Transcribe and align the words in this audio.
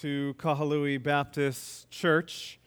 to 0.00 0.32
Kahului 0.38 1.02
Baptist 1.02 1.90
Church. 1.90 2.60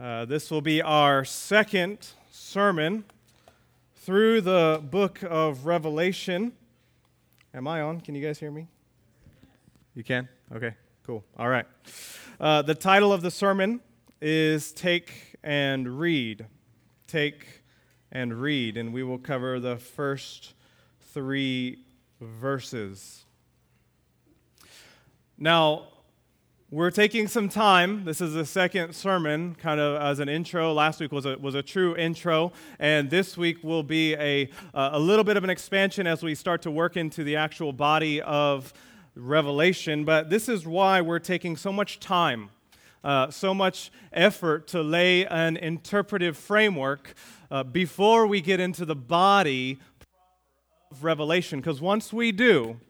Uh, 0.00 0.24
this 0.24 0.50
will 0.50 0.62
be 0.62 0.80
our 0.80 1.22
second 1.22 1.98
sermon 2.30 3.04
through 3.96 4.40
the 4.40 4.80
book 4.90 5.18
of 5.22 5.66
Revelation. 5.66 6.52
Am 7.52 7.68
I 7.68 7.82
on? 7.82 8.00
Can 8.00 8.14
you 8.14 8.22
guys 8.24 8.38
hear 8.38 8.50
me? 8.50 8.68
You 9.94 10.02
can? 10.02 10.30
Okay, 10.54 10.74
cool. 11.06 11.24
All 11.38 11.48
right. 11.48 11.66
Uh, 12.40 12.62
the 12.62 12.74
title 12.74 13.12
of 13.12 13.20
the 13.20 13.30
sermon 13.30 13.80
is 14.22 14.72
Take 14.72 15.36
and 15.44 15.98
Read. 15.98 16.46
Take 17.06 17.64
and 18.10 18.32
Read. 18.32 18.78
And 18.78 18.94
we 18.94 19.02
will 19.02 19.18
cover 19.18 19.60
the 19.60 19.76
first 19.76 20.54
three 21.12 21.84
verses. 22.18 23.26
Now, 25.36 25.88
we're 26.68 26.90
taking 26.90 27.28
some 27.28 27.48
time. 27.48 28.04
This 28.04 28.20
is 28.20 28.34
the 28.34 28.44
second 28.44 28.92
sermon, 28.92 29.54
kind 29.54 29.78
of 29.78 30.02
as 30.02 30.18
an 30.18 30.28
intro. 30.28 30.72
Last 30.72 30.98
week 30.98 31.12
was 31.12 31.24
a, 31.24 31.38
was 31.38 31.54
a 31.54 31.62
true 31.62 31.96
intro, 31.96 32.52
and 32.80 33.08
this 33.08 33.36
week 33.36 33.62
will 33.62 33.84
be 33.84 34.14
a, 34.14 34.50
a 34.74 34.98
little 34.98 35.22
bit 35.22 35.36
of 35.36 35.44
an 35.44 35.50
expansion 35.50 36.08
as 36.08 36.24
we 36.24 36.34
start 36.34 36.62
to 36.62 36.70
work 36.72 36.96
into 36.96 37.22
the 37.22 37.36
actual 37.36 37.72
body 37.72 38.20
of 38.20 38.72
Revelation. 39.14 40.04
But 40.04 40.28
this 40.28 40.48
is 40.48 40.66
why 40.66 41.00
we're 41.00 41.20
taking 41.20 41.56
so 41.56 41.72
much 41.72 42.00
time, 42.00 42.50
uh, 43.04 43.30
so 43.30 43.54
much 43.54 43.92
effort 44.12 44.66
to 44.68 44.82
lay 44.82 45.24
an 45.24 45.56
interpretive 45.56 46.36
framework 46.36 47.14
uh, 47.48 47.62
before 47.62 48.26
we 48.26 48.40
get 48.40 48.58
into 48.58 48.84
the 48.84 48.96
body 48.96 49.78
of 50.90 51.04
Revelation. 51.04 51.60
Because 51.60 51.80
once 51.80 52.12
we 52.12 52.32
do, 52.32 52.80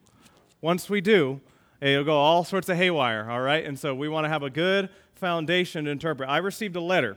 once 0.63 0.89
we 0.89 1.03
do, 1.03 1.43
it'll 1.81 2.05
go 2.05 2.17
all 2.17 2.45
sorts 2.45 2.69
of 2.69 2.77
haywire, 2.77 3.31
all 3.31 3.41
right? 3.41 3.65
And 3.65 3.79
so 3.79 3.95
we 3.95 4.09
want 4.09 4.25
to 4.25 4.29
have 4.29 4.43
a 4.43 4.51
good 4.51 4.89
foundation 5.15 5.87
to 5.87 5.91
interpret. 5.91 6.29
I 6.29 6.39
received 6.39 6.77
a 6.77 6.81
letter. 6.81 7.17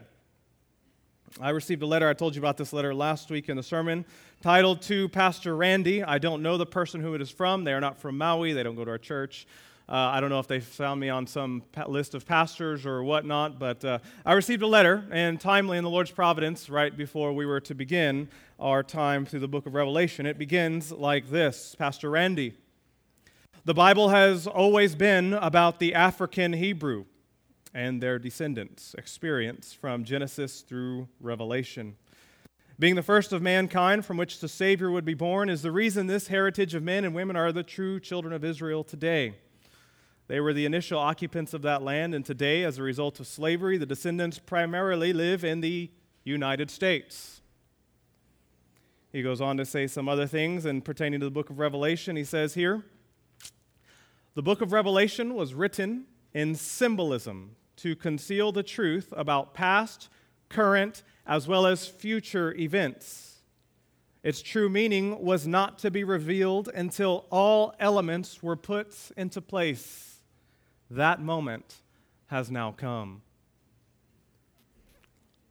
I 1.40 1.50
received 1.50 1.82
a 1.82 1.86
letter. 1.86 2.08
I 2.08 2.14
told 2.14 2.34
you 2.34 2.40
about 2.40 2.56
this 2.56 2.72
letter 2.72 2.92
last 2.92 3.30
week 3.30 3.48
in 3.48 3.56
the 3.56 3.62
sermon, 3.62 4.04
titled 4.42 4.82
to 4.82 5.08
Pastor 5.10 5.54
Randy. 5.54 6.02
I 6.02 6.18
don't 6.18 6.42
know 6.42 6.56
the 6.56 6.66
person 6.66 7.00
who 7.00 7.14
it 7.14 7.20
is 7.20 7.30
from. 7.30 7.64
They 7.64 7.72
are 7.72 7.80
not 7.80 7.98
from 7.98 8.18
Maui. 8.18 8.52
They 8.52 8.62
don't 8.62 8.74
go 8.74 8.84
to 8.84 8.90
our 8.90 8.98
church. 8.98 9.46
Uh, 9.88 9.94
I 9.94 10.20
don't 10.20 10.30
know 10.30 10.38
if 10.38 10.46
they 10.46 10.60
found 10.60 11.00
me 11.00 11.08
on 11.08 11.26
some 11.26 11.62
list 11.88 12.14
of 12.14 12.24
pastors 12.24 12.86
or 12.86 13.02
whatnot, 13.02 13.58
but 13.58 13.84
uh, 13.84 13.98
I 14.24 14.34
received 14.34 14.62
a 14.62 14.66
letter, 14.66 15.04
and 15.10 15.40
timely 15.40 15.78
in 15.78 15.84
the 15.84 15.90
Lord's 15.90 16.12
providence, 16.12 16.70
right 16.70 16.96
before 16.96 17.32
we 17.32 17.44
were 17.44 17.60
to 17.62 17.74
begin 17.74 18.28
our 18.60 18.84
time 18.84 19.26
through 19.26 19.40
the 19.40 19.48
book 19.48 19.66
of 19.66 19.74
Revelation. 19.74 20.26
It 20.26 20.38
begins 20.38 20.92
like 20.92 21.28
this 21.28 21.74
Pastor 21.76 22.08
Randy. 22.08 22.54
The 23.66 23.74
Bible 23.74 24.08
has 24.08 24.46
always 24.46 24.94
been 24.94 25.34
about 25.34 25.80
the 25.80 25.92
African 25.92 26.54
Hebrew 26.54 27.04
and 27.74 28.02
their 28.02 28.18
descendants' 28.18 28.94
experience 28.96 29.74
from 29.74 30.02
Genesis 30.02 30.62
through 30.62 31.08
Revelation. 31.20 31.96
Being 32.78 32.94
the 32.94 33.02
first 33.02 33.34
of 33.34 33.42
mankind 33.42 34.06
from 34.06 34.16
which 34.16 34.40
the 34.40 34.48
Savior 34.48 34.90
would 34.90 35.04
be 35.04 35.12
born 35.12 35.50
is 35.50 35.60
the 35.60 35.70
reason 35.70 36.06
this 36.06 36.28
heritage 36.28 36.74
of 36.74 36.82
men 36.82 37.04
and 37.04 37.14
women 37.14 37.36
are 37.36 37.52
the 37.52 37.62
true 37.62 38.00
children 38.00 38.32
of 38.32 38.46
Israel 38.46 38.82
today. 38.82 39.34
They 40.26 40.40
were 40.40 40.54
the 40.54 40.64
initial 40.64 40.98
occupants 40.98 41.52
of 41.52 41.60
that 41.60 41.82
land, 41.82 42.14
and 42.14 42.24
today, 42.24 42.64
as 42.64 42.78
a 42.78 42.82
result 42.82 43.20
of 43.20 43.26
slavery, 43.26 43.76
the 43.76 43.84
descendants 43.84 44.38
primarily 44.38 45.12
live 45.12 45.44
in 45.44 45.60
the 45.60 45.90
United 46.24 46.70
States. 46.70 47.42
He 49.12 49.20
goes 49.20 49.42
on 49.42 49.58
to 49.58 49.66
say 49.66 49.86
some 49.86 50.08
other 50.08 50.26
things 50.26 50.64
and 50.64 50.82
pertaining 50.82 51.20
to 51.20 51.26
the 51.26 51.30
book 51.30 51.50
of 51.50 51.58
Revelation. 51.58 52.16
He 52.16 52.24
says 52.24 52.54
here, 52.54 52.84
the 54.34 54.42
book 54.42 54.60
of 54.60 54.72
Revelation 54.72 55.34
was 55.34 55.54
written 55.54 56.04
in 56.32 56.54
symbolism 56.54 57.56
to 57.76 57.96
conceal 57.96 58.52
the 58.52 58.62
truth 58.62 59.12
about 59.16 59.54
past, 59.54 60.08
current, 60.48 61.02
as 61.26 61.48
well 61.48 61.66
as 61.66 61.88
future 61.88 62.54
events. 62.54 63.38
Its 64.22 64.42
true 64.42 64.68
meaning 64.68 65.22
was 65.24 65.46
not 65.46 65.78
to 65.78 65.90
be 65.90 66.04
revealed 66.04 66.68
until 66.74 67.26
all 67.30 67.74
elements 67.80 68.42
were 68.42 68.56
put 68.56 68.94
into 69.16 69.40
place. 69.40 70.18
That 70.90 71.20
moment 71.20 71.76
has 72.26 72.50
now 72.50 72.72
come. 72.72 73.22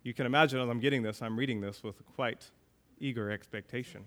You 0.04 0.14
can 0.14 0.26
imagine 0.26 0.60
as 0.62 0.70
I'm 0.70 0.80
getting 0.80 1.02
this, 1.02 1.22
I'm 1.22 1.38
reading 1.38 1.62
this 1.62 1.84
with 1.84 1.96
quite 2.16 2.46
eager 3.00 3.32
expectation. 3.32 4.06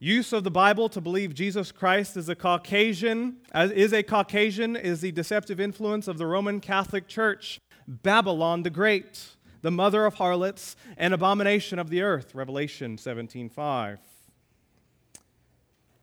Use 0.00 0.32
of 0.32 0.44
the 0.44 0.50
Bible 0.50 0.88
to 0.90 1.00
believe 1.00 1.34
Jesus 1.34 1.72
Christ 1.72 2.16
is 2.16 2.28
a 2.28 2.36
Caucasian, 2.36 3.38
is 3.52 3.92
a 3.92 4.04
Caucasian, 4.04 4.76
is 4.76 5.00
the 5.00 5.10
deceptive 5.10 5.58
influence 5.58 6.06
of 6.06 6.18
the 6.18 6.26
Roman 6.26 6.60
Catholic 6.60 7.08
Church, 7.08 7.58
Babylon 7.88 8.62
the 8.62 8.70
Great, 8.70 9.30
the 9.62 9.72
mother 9.72 10.06
of 10.06 10.14
harlots 10.14 10.76
and 10.96 11.12
abomination 11.12 11.80
of 11.80 11.90
the 11.90 12.02
earth, 12.02 12.32
Revelation 12.32 12.96
17:5. 12.96 13.98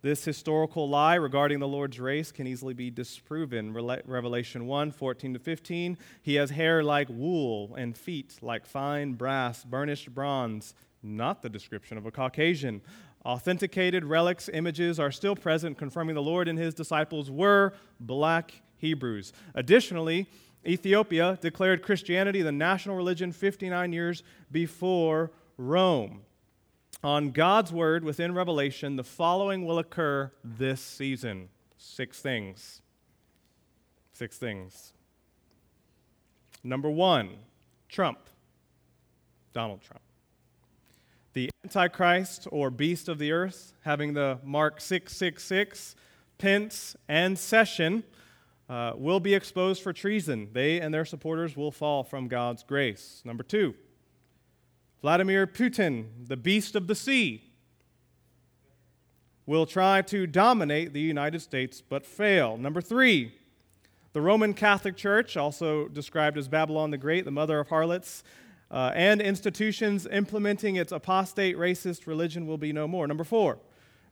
This 0.01 0.25
historical 0.25 0.89
lie 0.89 1.15
regarding 1.15 1.59
the 1.59 1.67
Lord's 1.67 1.97
race 1.97 2.33
can 2.33 2.47
easily 2.47 2.73
be 2.73 2.91
disproven. 2.91 3.73
Revelation 3.73 4.67
1 4.67 4.91
14 4.91 5.33
to 5.33 5.39
15. 5.39 5.97
He 6.21 6.35
has 6.35 6.49
hair 6.49 6.83
like 6.83 7.07
wool 7.09 7.73
and 7.75 7.97
feet 7.97 8.39
like 8.41 8.65
fine 8.65 9.13
brass, 9.13 9.63
burnished 9.63 10.13
bronze, 10.13 10.75
not 11.01 11.41
the 11.41 11.49
description 11.49 11.97
of 11.97 12.05
a 12.05 12.11
Caucasian. 12.11 12.81
Authenticated 13.25 14.05
relics, 14.05 14.49
images 14.49 14.99
are 14.99 15.11
still 15.11 15.35
present, 15.35 15.79
confirming 15.79 16.13
the 16.13 16.21
Lord 16.21 16.47
and 16.47 16.59
his 16.59 16.75
disciples 16.75 17.31
were 17.31 17.73
black 17.99 18.61
Hebrews. 18.77 19.33
Additionally, 19.55 20.29
Ethiopia 20.65 21.39
declared 21.41 21.81
Christianity 21.81 22.43
the 22.43 22.51
national 22.51 22.95
religion 22.95 23.31
59 23.31 23.93
years 23.93 24.21
before 24.51 25.31
Rome. 25.57 26.21
On 27.03 27.31
God's 27.31 27.71
word 27.71 28.03
within 28.03 28.33
Revelation, 28.33 28.95
the 28.95 29.03
following 29.03 29.65
will 29.65 29.79
occur 29.79 30.31
this 30.43 30.81
season 30.81 31.49
six 31.77 32.19
things. 32.19 32.81
Six 34.13 34.37
things. 34.37 34.93
Number 36.63 36.89
one, 36.89 37.29
Trump, 37.89 38.19
Donald 39.53 39.81
Trump 39.81 40.04
the 41.35 41.49
Antichrist 41.65 42.47
or 42.49 42.71
beast 42.71 43.09
of 43.09 43.19
the 43.19 43.31
earth, 43.33 43.73
having 43.81 44.13
the 44.13 44.39
mark 44.41 44.79
666, 44.79 45.95
Pence, 46.37 46.95
and 47.09 47.37
Session, 47.37 48.03
uh, 48.69 48.93
will 48.95 49.19
be 49.19 49.35
exposed 49.35 49.83
for 49.83 49.91
treason. 49.91 50.47
They 50.53 50.79
and 50.79 50.93
their 50.93 51.03
supporters 51.03 51.55
will 51.57 51.71
fall 51.71 52.03
from 52.05 52.29
God's 52.29 52.63
grace. 52.63 53.21
Number 53.25 53.43
two, 53.43 53.75
Vladimir 55.01 55.45
Putin, 55.45 56.07
the 56.25 56.37
beast 56.37 56.73
of 56.73 56.87
the 56.87 56.95
sea, 56.95 57.43
will 59.45 59.65
try 59.65 60.01
to 60.03 60.25
dominate 60.25 60.93
the 60.93 61.01
United 61.01 61.41
States 61.41 61.81
but 61.81 62.05
fail. 62.05 62.55
Number 62.57 62.81
three, 62.81 63.33
the 64.13 64.21
Roman 64.21 64.53
Catholic 64.53 64.95
Church, 64.95 65.35
also 65.35 65.89
described 65.89 66.37
as 66.37 66.47
Babylon 66.47 66.91
the 66.91 66.97
Great, 66.97 67.25
the 67.25 67.31
mother 67.31 67.59
of 67.59 67.67
harlots, 67.67 68.23
uh, 68.71 68.91
and 68.93 69.21
institutions 69.21 70.07
implementing 70.07 70.75
its 70.75 70.91
apostate 70.91 71.57
racist 71.57 72.07
religion 72.07 72.47
will 72.47 72.57
be 72.57 72.73
no 72.73 72.87
more. 72.87 73.07
Number 73.07 73.23
four, 73.23 73.59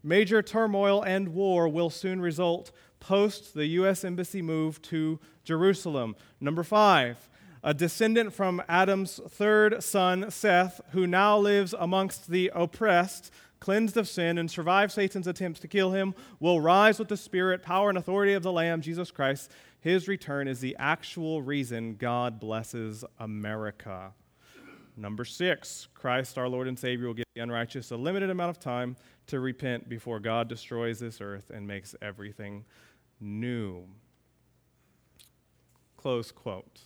major 0.03 0.41
turmoil 0.41 1.02
and 1.02 1.30
war 1.30 1.68
will 1.68 1.90
soon 1.90 2.22
result 2.22 2.72
post 3.00 3.53
the 3.53 3.66
U.S. 3.68 4.03
Embassy 4.03 4.41
move 4.41 4.81
to 4.84 5.19
Jerusalem. 5.44 6.16
Number 6.40 6.64
five, 6.64 7.30
a 7.64 7.74
descendant 7.74 8.34
from 8.34 8.62
Adam's 8.68 9.19
third 9.30 9.84
son, 9.84 10.30
Seth, 10.30 10.81
who 10.91 11.08
now 11.08 11.38
lives 11.38 11.74
amongst 11.78 12.30
the 12.30 12.52
oppressed, 12.53 13.31
cleansed 13.59 13.96
of 13.96 14.08
sin, 14.08 14.38
and 14.38 14.52
survived 14.52 14.91
Satan's 14.91 15.28
attempts 15.28 15.62
to 15.62 15.68
kill 15.68 15.91
him, 15.91 16.14
will 16.40 16.59
rise 16.59 17.00
with 17.00 17.08
the 17.08 17.18
spirit, 17.18 17.62
power, 17.62 17.90
and 17.90 17.97
authority 17.97 18.34
of 18.34 18.44
the 18.44 18.52
Lamb, 18.52 18.82
Jesus 18.82 19.11
Christ. 19.11 19.52
His 19.79 20.08
return 20.08 20.47
is 20.47 20.59
the 20.59 20.76
actual 20.78 21.41
reason 21.41 21.96
God 21.96 22.40
blesses 22.40 23.06
America. 23.20 24.14
Number 24.95 25.25
six, 25.25 25.87
Christ, 25.93 26.37
our 26.37 26.47
Lord 26.47 26.67
and 26.67 26.78
Savior, 26.78 27.07
will 27.07 27.13
give 27.13 27.25
the 27.34 27.41
unrighteous 27.41 27.91
a 27.91 27.97
limited 27.97 28.29
amount 28.29 28.51
of 28.51 28.59
time 28.59 28.95
to 29.28 29.40
repent 29.40 29.90
before 29.90 30.19
God 30.19 30.47
destroys 30.47 30.99
this 30.99 31.19
earth 31.19 31.49
and 31.53 31.66
makes 31.66 31.95
everything 32.01 32.66
new. 33.19 33.84
Close 35.97 36.31
quote. 36.31 36.81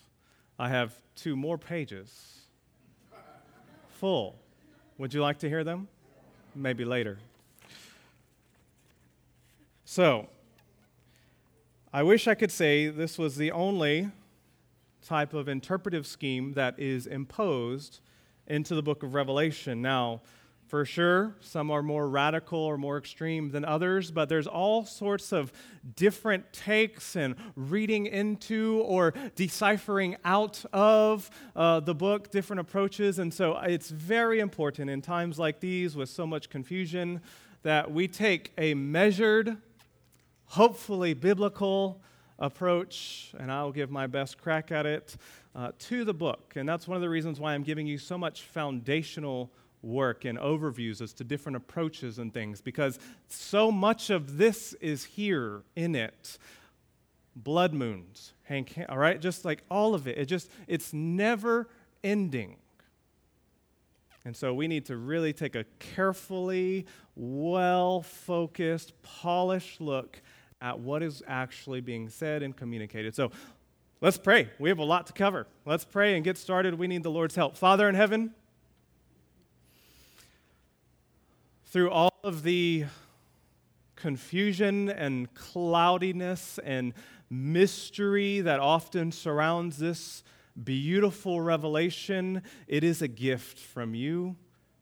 I 0.57 0.69
have 0.69 0.93
two 1.15 1.35
more 1.35 1.57
pages 1.57 2.41
full. 3.89 4.35
Would 4.97 5.13
you 5.13 5.21
like 5.21 5.39
to 5.39 5.49
hear 5.49 5.63
them? 5.63 5.87
Maybe 6.55 6.85
later. 6.85 7.17
So, 9.85 10.27
I 11.91 12.03
wish 12.03 12.27
I 12.27 12.35
could 12.35 12.51
say 12.51 12.87
this 12.87 13.17
was 13.17 13.37
the 13.37 13.51
only 13.51 14.09
type 15.07 15.33
of 15.33 15.47
interpretive 15.47 16.05
scheme 16.05 16.53
that 16.53 16.77
is 16.79 17.07
imposed 17.07 18.01
into 18.45 18.75
the 18.75 18.83
book 18.83 19.03
of 19.03 19.13
Revelation. 19.13 19.81
Now, 19.81 20.21
for 20.67 20.83
sure. 20.83 21.33
Some 21.39 21.71
are 21.71 21.81
more 21.81 22.09
radical 22.09 22.59
or 22.59 22.77
more 22.77 22.97
extreme 22.97 23.51
than 23.51 23.63
others, 23.63 24.11
but 24.11 24.27
there's 24.27 24.47
all 24.47 24.83
sorts 24.85 25.31
of 25.31 25.53
different 25.95 26.51
takes 26.51 27.15
and 27.15 27.35
reading 27.55 28.05
into 28.05 28.81
or 28.85 29.13
deciphering 29.35 30.17
out 30.25 30.65
of 30.73 31.29
uh, 31.55 31.79
the 31.79 31.95
book, 31.95 32.31
different 32.31 32.59
approaches. 32.59 33.17
And 33.17 33.33
so 33.33 33.57
it's 33.59 33.89
very 33.89 34.41
important 34.41 34.89
in 34.89 35.01
times 35.01 35.39
like 35.39 35.61
these 35.61 35.95
with 35.95 36.09
so 36.09 36.27
much 36.27 36.49
confusion 36.49 37.21
that 37.63 37.89
we 37.89 38.09
take 38.09 38.51
a 38.57 38.73
measured, 38.73 39.55
hopefully 40.47 41.13
biblical 41.13 42.01
approach, 42.39 43.33
and 43.39 43.51
I'll 43.51 43.71
give 43.71 43.89
my 43.89 44.07
best 44.07 44.37
crack 44.37 44.71
at 44.71 44.85
it, 44.85 45.17
uh, 45.55 45.71
to 45.79 46.05
the 46.05 46.13
book. 46.13 46.53
And 46.55 46.67
that's 46.67 46.87
one 46.87 46.95
of 46.95 47.01
the 47.01 47.09
reasons 47.09 47.39
why 47.39 47.53
I'm 47.53 47.63
giving 47.63 47.87
you 47.87 47.97
so 47.97 48.17
much 48.17 48.43
foundational 48.43 49.51
work 49.81 50.25
and 50.25 50.37
overviews 50.37 51.01
as 51.01 51.13
to 51.13 51.23
different 51.23 51.55
approaches 51.55 52.19
and 52.19 52.33
things 52.33 52.61
because 52.61 52.99
so 53.27 53.71
much 53.71 54.09
of 54.09 54.37
this 54.37 54.73
is 54.81 55.03
here 55.03 55.63
in 55.75 55.95
it. 55.95 56.37
Blood 57.35 57.73
moons 57.73 58.33
hank 58.43 58.77
all 58.89 58.97
right? 58.97 59.21
Just 59.21 59.45
like 59.45 59.63
all 59.69 59.93
of 59.93 60.07
it. 60.07 60.17
It 60.17 60.25
just 60.25 60.49
it's 60.67 60.93
never 60.93 61.69
ending. 62.03 62.57
And 64.25 64.35
so 64.35 64.53
we 64.53 64.67
need 64.67 64.85
to 64.87 64.97
really 64.97 65.31
take 65.31 65.55
a 65.55 65.65
carefully 65.79 66.85
well 67.15 68.01
focused 68.01 69.01
polished 69.01 69.79
look 69.79 70.21
at 70.61 70.79
what 70.79 71.03
is 71.03 71.23
actually 71.27 71.81
being 71.81 72.09
said 72.09 72.43
and 72.43 72.55
communicated. 72.55 73.15
So 73.15 73.31
let's 74.01 74.17
pray. 74.17 74.49
We 74.59 74.69
have 74.69 74.79
a 74.79 74.83
lot 74.83 75.07
to 75.07 75.13
cover. 75.13 75.47
Let's 75.65 75.85
pray 75.85 76.15
and 76.15 76.23
get 76.23 76.37
started. 76.37 76.75
We 76.75 76.87
need 76.87 77.03
the 77.03 77.11
lord's 77.11 77.35
help. 77.35 77.55
Father 77.55 77.87
in 77.87 77.95
heaven 77.95 78.33
through 81.65 81.89
all 81.91 82.13
of 82.23 82.43
the 82.43 82.85
confusion 83.95 84.89
and 84.89 85.33
cloudiness 85.33 86.59
and 86.63 86.93
mystery 87.29 88.41
that 88.41 88.59
often 88.59 89.11
surrounds 89.11 89.77
this 89.77 90.23
beautiful 90.63 91.41
revelation, 91.41 92.41
it 92.67 92.83
is 92.83 93.01
a 93.01 93.07
gift 93.07 93.59
from 93.59 93.93
you 93.93 94.35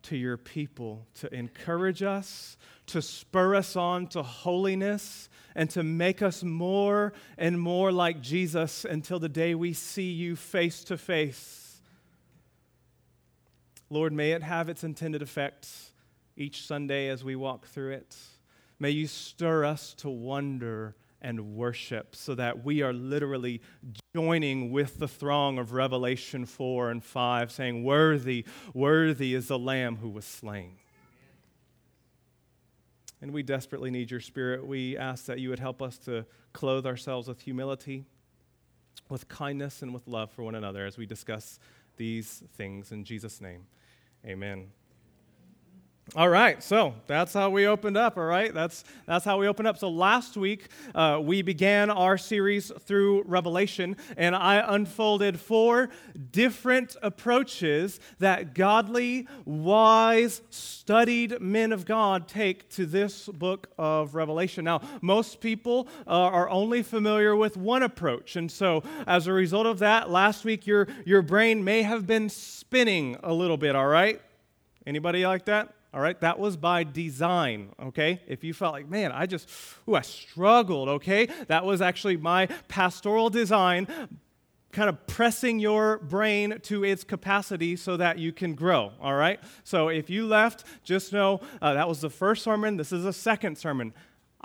to 0.06 0.18
your 0.18 0.38
people 0.38 1.07
to 1.16 1.34
encourage 1.34 2.04
us, 2.04 2.57
to 2.88 3.02
spur 3.02 3.56
us 3.56 3.75
on 3.75 4.07
to 4.07 4.24
holiness, 4.24 5.30
and 5.56 5.69
to 5.72 5.84
make 5.84 6.22
us 6.22 6.44
more 6.44 7.13
and 7.38 7.60
more 7.60 7.92
like 7.92 8.22
Jesus 8.22 8.86
until 8.86 9.19
the 9.19 9.30
day 9.30 9.56
we 9.56 9.74
see 9.74 10.12
you 10.12 10.36
face 10.36 10.84
to 10.86 10.98
face. 10.98 11.81
Lord, 13.90 14.13
may 14.13 14.31
it 14.31 14.44
have 14.44 14.69
its 14.69 14.84
intended 14.84 15.22
effects 15.22 15.92
each 16.36 16.66
Sunday 16.66 17.07
as 17.07 17.24
we 17.24 17.36
walk 17.36 17.68
through 17.68 17.94
it. 17.94 18.16
May 18.80 18.90
you 18.90 19.07
stir 19.07 19.63
us 19.63 19.94
to 19.96 20.10
wonder 20.10 20.96
and 21.22 21.56
worship 21.56 22.16
so 22.16 22.36
that 22.36 22.63
we 22.63 22.81
are 22.81 22.94
literally 22.94 23.62
joining 24.16 24.72
with 24.72 24.98
the 24.98 25.10
throng 25.10 25.60
of 25.60 25.74
Revelation 25.74 26.46
4 26.46 26.90
and 26.90 27.04
5, 27.04 27.52
saying, 27.52 27.84
Worthy, 27.84 28.46
worthy 28.74 29.34
is 29.34 29.50
the 29.50 29.60
Lamb 29.60 29.98
who 29.98 30.08
was 30.08 30.24
slain. 30.24 30.78
And 33.22 33.32
we 33.32 33.44
desperately 33.44 33.92
need 33.92 34.10
your 34.10 34.22
spirit. 34.22 34.66
We 34.66 34.96
ask 34.96 35.26
that 35.26 35.40
you 35.40 35.50
would 35.50 35.60
help 35.60 35.82
us 35.82 35.98
to 36.06 36.26
clothe 36.54 36.86
ourselves 36.86 37.28
with 37.28 37.42
humility, 37.42 38.06
with 39.10 39.28
kindness, 39.28 39.82
and 39.82 39.94
with 39.94 40.08
love 40.08 40.32
for 40.32 40.44
one 40.44 40.56
another 40.56 40.86
as 40.86 40.98
we 40.98 41.06
discuss 41.06 41.60
these 41.98 42.42
things. 42.56 42.94
In 42.94 43.04
Jesus' 43.04 43.42
name, 43.42 43.66
amen. 44.26 44.68
All 46.13 46.30
right, 46.30 46.62
so 46.62 46.94
that's 47.07 47.34
how 47.34 47.50
we 47.50 47.66
opened 47.66 47.98
up, 47.98 48.16
all 48.16 48.25
right? 48.25 48.54
That's, 48.54 48.84
that's 49.07 49.25
how 49.25 49.40
we 49.40 49.48
opened 49.48 49.68
up. 49.68 49.80
So 49.80 49.90
last 49.90 50.38
week, 50.38 50.68
uh, 50.94 51.19
we 51.22 51.42
began 51.42 51.90
our 51.90 52.16
series 52.16 52.72
through 52.81 53.24
Revelation, 53.24 53.98
and 54.16 54.36
I 54.36 54.63
unfolded 54.75 55.40
four 55.40 55.90
different 56.31 56.96
approaches 57.02 58.00
that 58.19 58.54
godly, 58.54 59.28
wise, 59.46 60.42
studied 60.52 61.42
men 61.42 61.74
of 61.74 61.86
God 61.86 62.28
take 62.28 62.69
to 62.75 62.86
this 62.86 63.25
book 63.25 63.72
of 63.80 64.13
Revelation. 64.13 64.63
Now, 64.63 64.81
most 65.02 65.42
people 65.42 65.88
uh, 66.06 66.12
are 66.12 66.48
only 66.50 66.84
familiar 66.84 67.36
with 67.36 67.57
one 67.57 67.81
approach, 67.81 68.36
and 68.36 68.50
so 68.50 68.84
as 69.07 69.25
a 69.25 69.34
result 69.34 69.66
of 69.66 69.80
that, 69.80 70.12
last 70.12 70.46
week 70.46 70.68
your, 70.68 70.88
your 71.04 71.24
brain 71.24 71.63
may 71.63 71.81
have 71.81 72.06
been 72.06 72.30
spinning 72.30 73.18
a 73.24 73.34
little 73.34 73.57
bit, 73.57 73.75
all 73.75 73.88
right? 73.88 74.22
Anybody 74.86 75.25
like 75.25 75.46
that? 75.46 75.75
All 75.95 76.01
right, 76.01 76.19
that 76.19 76.38
was 76.38 76.57
by 76.57 76.83
design, 76.83 77.69
okay? 77.81 78.21
If 78.27 78.44
you 78.44 78.53
felt 78.53 78.74
like, 78.74 78.89
man, 78.89 79.13
I 79.13 79.27
just, 79.27 79.50
ooh, 79.88 79.95
I 79.95 80.01
struggled, 80.01 80.89
okay? 80.89 81.30
That 81.47 81.63
was 81.63 81.81
actually 81.81 82.18
my 82.18 82.47
pastoral 82.68 83.30
design, 83.30 83.88
kind 84.74 84.89
of 84.89 85.07
pressing 85.07 85.57
your 85.57 86.00
brain 86.00 86.59
to 86.63 86.83
its 86.83 87.06
capacity 87.06 87.77
so 87.77 87.95
that 87.95 88.19
you 88.19 88.33
can 88.33 88.56
grow, 88.56 88.92
all 89.00 89.13
right? 89.13 89.39
So 89.63 89.88
if 89.88 90.09
you 90.09 90.27
left, 90.27 90.65
just 90.83 91.13
know 91.13 91.39
uh, 91.62 91.75
that 91.75 91.88
was 91.88 92.01
the 92.01 92.09
first 92.09 92.44
sermon, 92.44 92.75
this 92.75 92.92
is 92.92 93.06
the 93.06 93.13
second 93.13 93.57
sermon. 93.57 93.94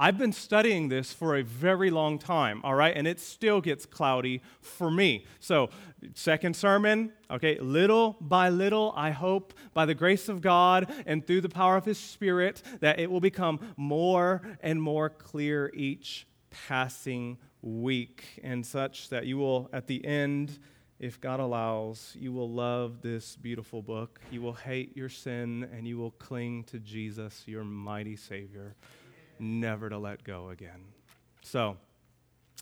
I've 0.03 0.17
been 0.17 0.33
studying 0.33 0.89
this 0.89 1.13
for 1.13 1.37
a 1.37 1.43
very 1.43 1.91
long 1.91 2.19
time, 2.19 2.63
all 2.65 2.75
right? 2.75 2.97
And 2.97 3.07
it 3.07 3.21
still 3.21 3.61
gets 3.61 3.85
cloudy 3.85 4.41
for 4.63 4.91
me. 4.91 5.27
So, 5.41 5.69
second 6.15 6.57
sermon, 6.57 7.13
okay, 7.31 7.59
little 7.61 8.17
by 8.19 8.49
little, 8.49 8.95
I 8.97 9.11
hope 9.11 9.53
by 9.75 9.85
the 9.85 9.95
grace 9.95 10.31
of 10.31 10.41
God 10.41 10.91
and 11.05 11.27
through 11.27 11.43
the 11.43 11.51
power 11.51 11.77
of 11.77 11.85
His 11.85 11.99
Spirit 11.99 12.63
that 12.81 12.99
it 12.99 13.11
will 13.11 13.21
become 13.21 13.61
more 13.77 14.41
and 14.63 14.81
more 14.81 15.11
clear 15.11 15.71
each 15.75 16.27
passing 16.49 17.37
week, 17.61 18.41
and 18.43 18.65
such 18.65 19.11
that 19.11 19.27
you 19.27 19.37
will, 19.37 19.69
at 19.71 19.87
the 19.87 20.03
end, 20.03 20.61
if 20.99 21.21
God 21.21 21.41
allows, 21.41 22.17
you 22.19 22.33
will 22.33 22.51
love 22.51 23.03
this 23.03 23.37
beautiful 23.37 23.83
book. 23.83 24.19
You 24.31 24.41
will 24.41 24.55
hate 24.55 24.97
your 24.97 25.11
sin 25.11 25.69
and 25.75 25.87
you 25.87 25.99
will 25.99 26.13
cling 26.13 26.65
to 26.65 26.79
Jesus, 26.79 27.43
your 27.47 27.65
mighty 27.65 28.17
Savior 28.17 28.77
never 29.41 29.89
to 29.89 29.99
let 29.99 30.25
go 30.25 30.51
again. 30.51 30.85
So, 31.43 31.77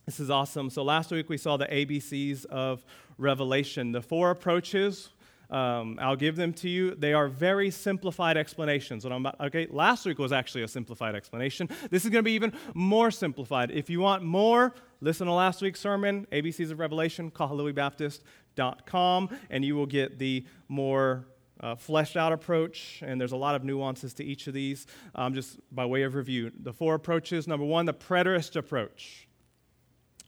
this 0.06 0.20
is 0.20 0.30
awesome. 0.30 0.70
So, 0.70 0.82
last 0.82 1.10
week 1.10 1.28
we 1.28 1.36
saw 1.36 1.56
the 1.56 1.66
ABCs 1.66 2.46
of 2.46 2.84
Revelation. 3.18 3.92
The 3.92 4.00
four 4.00 4.30
approaches, 4.30 5.10
um, 5.50 5.98
I'll 6.00 6.16
give 6.16 6.36
them 6.36 6.52
to 6.54 6.68
you. 6.68 6.94
They 6.94 7.14
are 7.14 7.28
very 7.28 7.70
simplified 7.70 8.36
explanations. 8.36 9.04
What 9.04 9.12
I'm 9.12 9.24
about, 9.24 9.40
okay, 9.48 9.66
last 9.70 10.06
week 10.06 10.18
was 10.18 10.32
actually 10.32 10.62
a 10.62 10.68
simplified 10.68 11.14
explanation. 11.14 11.68
This 11.90 12.04
is 12.04 12.10
going 12.10 12.22
to 12.22 12.28
be 12.28 12.32
even 12.32 12.52
more 12.74 13.10
simplified. 13.10 13.70
If 13.70 13.88
you 13.88 14.00
want 14.00 14.22
more, 14.22 14.74
listen 15.00 15.26
to 15.26 15.32
last 15.32 15.62
week's 15.62 15.80
sermon, 15.80 16.26
ABCs 16.32 16.70
of 16.70 16.78
Revelation, 16.78 17.30
kahuluibaptist.com, 17.30 19.38
and 19.48 19.64
you 19.64 19.74
will 19.74 19.86
get 19.86 20.18
the 20.18 20.44
more 20.68 21.24
uh, 21.60 21.74
fleshed 21.74 22.16
out 22.16 22.32
approach, 22.32 23.02
and 23.04 23.20
there's 23.20 23.32
a 23.32 23.36
lot 23.36 23.54
of 23.54 23.64
nuances 23.64 24.14
to 24.14 24.24
each 24.24 24.46
of 24.46 24.54
these. 24.54 24.86
Um, 25.14 25.34
just 25.34 25.58
by 25.74 25.86
way 25.86 26.02
of 26.02 26.14
review, 26.14 26.52
the 26.58 26.72
four 26.72 26.94
approaches 26.94 27.46
number 27.46 27.66
one, 27.66 27.86
the 27.86 27.94
preterist 27.94 28.56
approach. 28.56 29.28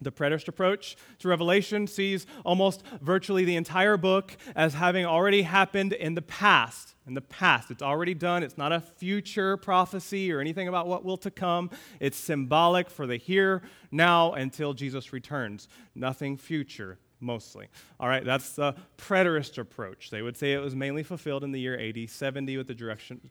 The 0.03 0.11
preterist 0.11 0.49
approach 0.49 0.97
to 1.19 1.29
Revelation 1.29 1.87
sees 1.87 2.27
almost 2.45 2.83
virtually 3.03 3.45
the 3.45 3.57
entire 3.57 3.99
book 3.99 4.35
as 4.57 4.73
having 4.73 5.05
already 5.05 5.43
happened 5.43 5.93
in 5.93 6.15
the 6.15 6.23
past. 6.23 6.95
In 7.07 7.13
the 7.13 7.21
past, 7.21 7.71
it's 7.71 7.83
already 7.83 8.15
done. 8.15 8.43
It's 8.43 8.57
not 8.57 8.73
a 8.73 8.81
future 8.81 9.59
prophecy 9.59 10.33
or 10.33 10.41
anything 10.41 10.69
about 10.69 10.87
what 10.87 11.05
will 11.05 11.19
to 11.19 11.31
come. 11.31 11.71
It's 11.99 12.17
symbolic 12.17 12.89
for 12.89 13.07
the 13.07 13.17
here, 13.17 13.63
now, 13.91 14.33
until 14.33 14.73
Jesus 14.73 15.13
returns. 15.13 15.69
Nothing 15.95 16.39
future 16.39 16.99
mostly. 17.21 17.69
All 17.99 18.09
right, 18.09 18.25
that's 18.25 18.53
the 18.53 18.75
preterist 18.99 19.59
approach. 19.59 20.11
They 20.11 20.23
would 20.23 20.37
say 20.37 20.53
it 20.53 20.59
was 20.59 20.75
mainly 20.75 21.03
fulfilled 21.03 21.45
in 21.45 21.53
the 21.53 21.61
year 21.61 21.79
AD 21.79 22.09
70 22.09 22.57
with 22.57 22.67
the 22.67 22.75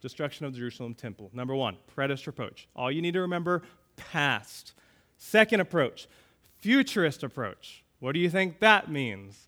destruction 0.02 0.46
of 0.46 0.54
the 0.54 0.60
Jerusalem 0.60 0.94
temple. 0.94 1.30
Number 1.34 1.56
one, 1.56 1.78
preterist 1.96 2.28
approach. 2.28 2.68
All 2.76 2.92
you 2.92 3.02
need 3.02 3.14
to 3.14 3.22
remember, 3.22 3.64
past. 3.96 4.74
Second 5.18 5.60
approach, 5.60 6.08
futurist 6.60 7.24
approach. 7.24 7.84
What 8.00 8.14
do 8.14 8.20
you 8.20 8.30
think 8.30 8.60
that 8.60 8.90
means? 8.90 9.48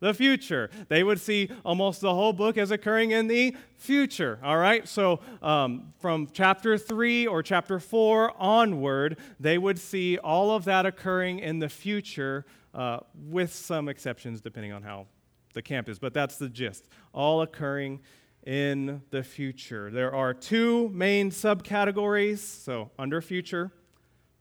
The 0.00 0.14
future. 0.14 0.70
They 0.88 1.02
would 1.02 1.20
see 1.20 1.50
almost 1.62 2.00
the 2.00 2.14
whole 2.14 2.32
book 2.32 2.56
as 2.56 2.70
occurring 2.70 3.10
in 3.10 3.26
the 3.26 3.54
future. 3.76 4.38
All 4.42 4.56
right? 4.56 4.88
So 4.88 5.20
um, 5.42 5.92
from 6.00 6.28
chapter 6.32 6.78
3 6.78 7.26
or 7.26 7.42
chapter 7.42 7.78
4 7.78 8.32
onward, 8.38 9.18
they 9.38 9.58
would 9.58 9.78
see 9.78 10.16
all 10.16 10.52
of 10.52 10.64
that 10.64 10.86
occurring 10.86 11.40
in 11.40 11.58
the 11.58 11.68
future 11.68 12.46
uh, 12.74 13.00
with 13.14 13.52
some 13.52 13.88
exceptions 13.88 14.40
depending 14.40 14.72
on 14.72 14.82
how 14.82 15.06
the 15.54 15.62
camp 15.62 15.88
is. 15.88 15.98
But 15.98 16.14
that's 16.14 16.36
the 16.36 16.48
gist. 16.48 16.88
All 17.12 17.42
occurring 17.42 18.00
in 18.46 19.02
the 19.10 19.22
future. 19.22 19.90
There 19.90 20.14
are 20.14 20.32
two 20.32 20.88
main 20.90 21.30
subcategories. 21.30 22.38
So, 22.38 22.90
under 22.98 23.20
future, 23.20 23.70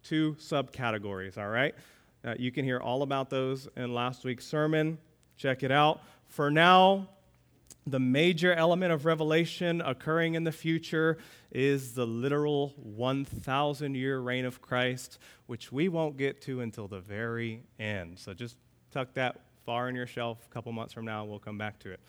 two 0.04 0.36
subcategories, 0.40 1.38
all 1.38 1.50
right? 1.50 1.76
Uh, 2.24 2.36
you 2.38 2.52
can 2.52 2.66
hear 2.66 2.80
all 2.80 3.02
about 3.02 3.30
those 3.30 3.68
in 3.76 3.94
last 3.94 4.24
week's 4.24 4.46
sermon. 4.46 4.98
Check 5.38 5.64
it 5.64 5.72
out. 5.72 6.02
For 6.28 6.52
now, 6.52 7.10
the 7.91 8.00
major 8.00 8.53
element 8.53 8.91
of 8.91 9.05
revelation 9.05 9.81
occurring 9.81 10.36
in 10.36 10.43
the 10.43 10.51
future 10.51 11.17
is 11.51 11.93
the 11.93 12.05
literal 12.05 12.74
1,000 12.77 13.96
year 13.96 14.19
reign 14.19 14.46
of 14.46 14.62
Christ, 14.62 15.19
which 15.48 15.72
we 15.72 15.89
won't 15.89 16.17
get 16.17 16.41
to 16.43 16.62
until 16.62 16.88
the 16.88 17.00
very 17.00 17.63
end. 17.79 18.19
So 18.19 18.34
just 18.34 18.58
tuck 18.91 19.13
that 19.13 19.41
far 19.65 19.89
in 19.89 19.96
your 19.96 20.08
shelf. 20.08 20.46
A 20.50 20.53
couple 20.53 20.72
months 20.72 20.93
from 20.93 21.05
now, 21.05 21.25
we'll 21.25 21.39
come 21.39 21.58
back 21.58 21.79
to 21.79 21.91
it. 21.91 22.00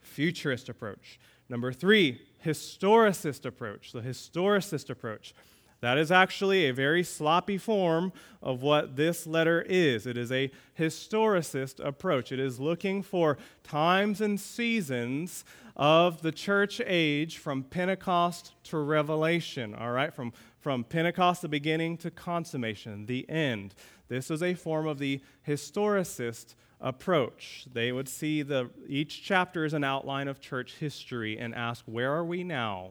Futurist 0.00 0.68
approach. 0.68 1.18
Number 1.48 1.72
three, 1.72 2.20
historicist 2.44 3.46
approach. 3.46 3.92
The 3.92 4.00
historicist 4.00 4.90
approach. 4.90 5.34
That 5.80 5.96
is 5.96 6.10
actually 6.10 6.66
a 6.66 6.72
very 6.72 7.04
sloppy 7.04 7.56
form 7.56 8.12
of 8.42 8.62
what 8.62 8.96
this 8.96 9.26
letter 9.26 9.64
is. 9.68 10.06
It 10.06 10.16
is 10.16 10.32
a 10.32 10.50
historicist 10.78 11.84
approach. 11.84 12.32
It 12.32 12.40
is 12.40 12.58
looking 12.58 13.02
for 13.02 13.38
times 13.62 14.20
and 14.20 14.40
seasons 14.40 15.44
of 15.76 16.22
the 16.22 16.32
church 16.32 16.80
age 16.84 17.38
from 17.38 17.62
Pentecost 17.62 18.54
to 18.64 18.78
Revelation, 18.78 19.74
all 19.74 19.92
right? 19.92 20.12
From, 20.12 20.32
from 20.58 20.82
Pentecost, 20.82 21.42
the 21.42 21.48
beginning, 21.48 21.96
to 21.98 22.10
consummation, 22.10 23.06
the 23.06 23.28
end. 23.30 23.76
This 24.08 24.30
is 24.32 24.42
a 24.42 24.54
form 24.54 24.88
of 24.88 24.98
the 24.98 25.20
historicist 25.46 26.56
approach. 26.80 27.66
They 27.72 27.92
would 27.92 28.08
see 28.08 28.42
the, 28.42 28.70
each 28.88 29.22
chapter 29.22 29.64
as 29.64 29.74
an 29.74 29.84
outline 29.84 30.26
of 30.26 30.40
church 30.40 30.74
history 30.80 31.38
and 31.38 31.54
ask, 31.54 31.84
where 31.86 32.12
are 32.12 32.24
we 32.24 32.42
now? 32.42 32.90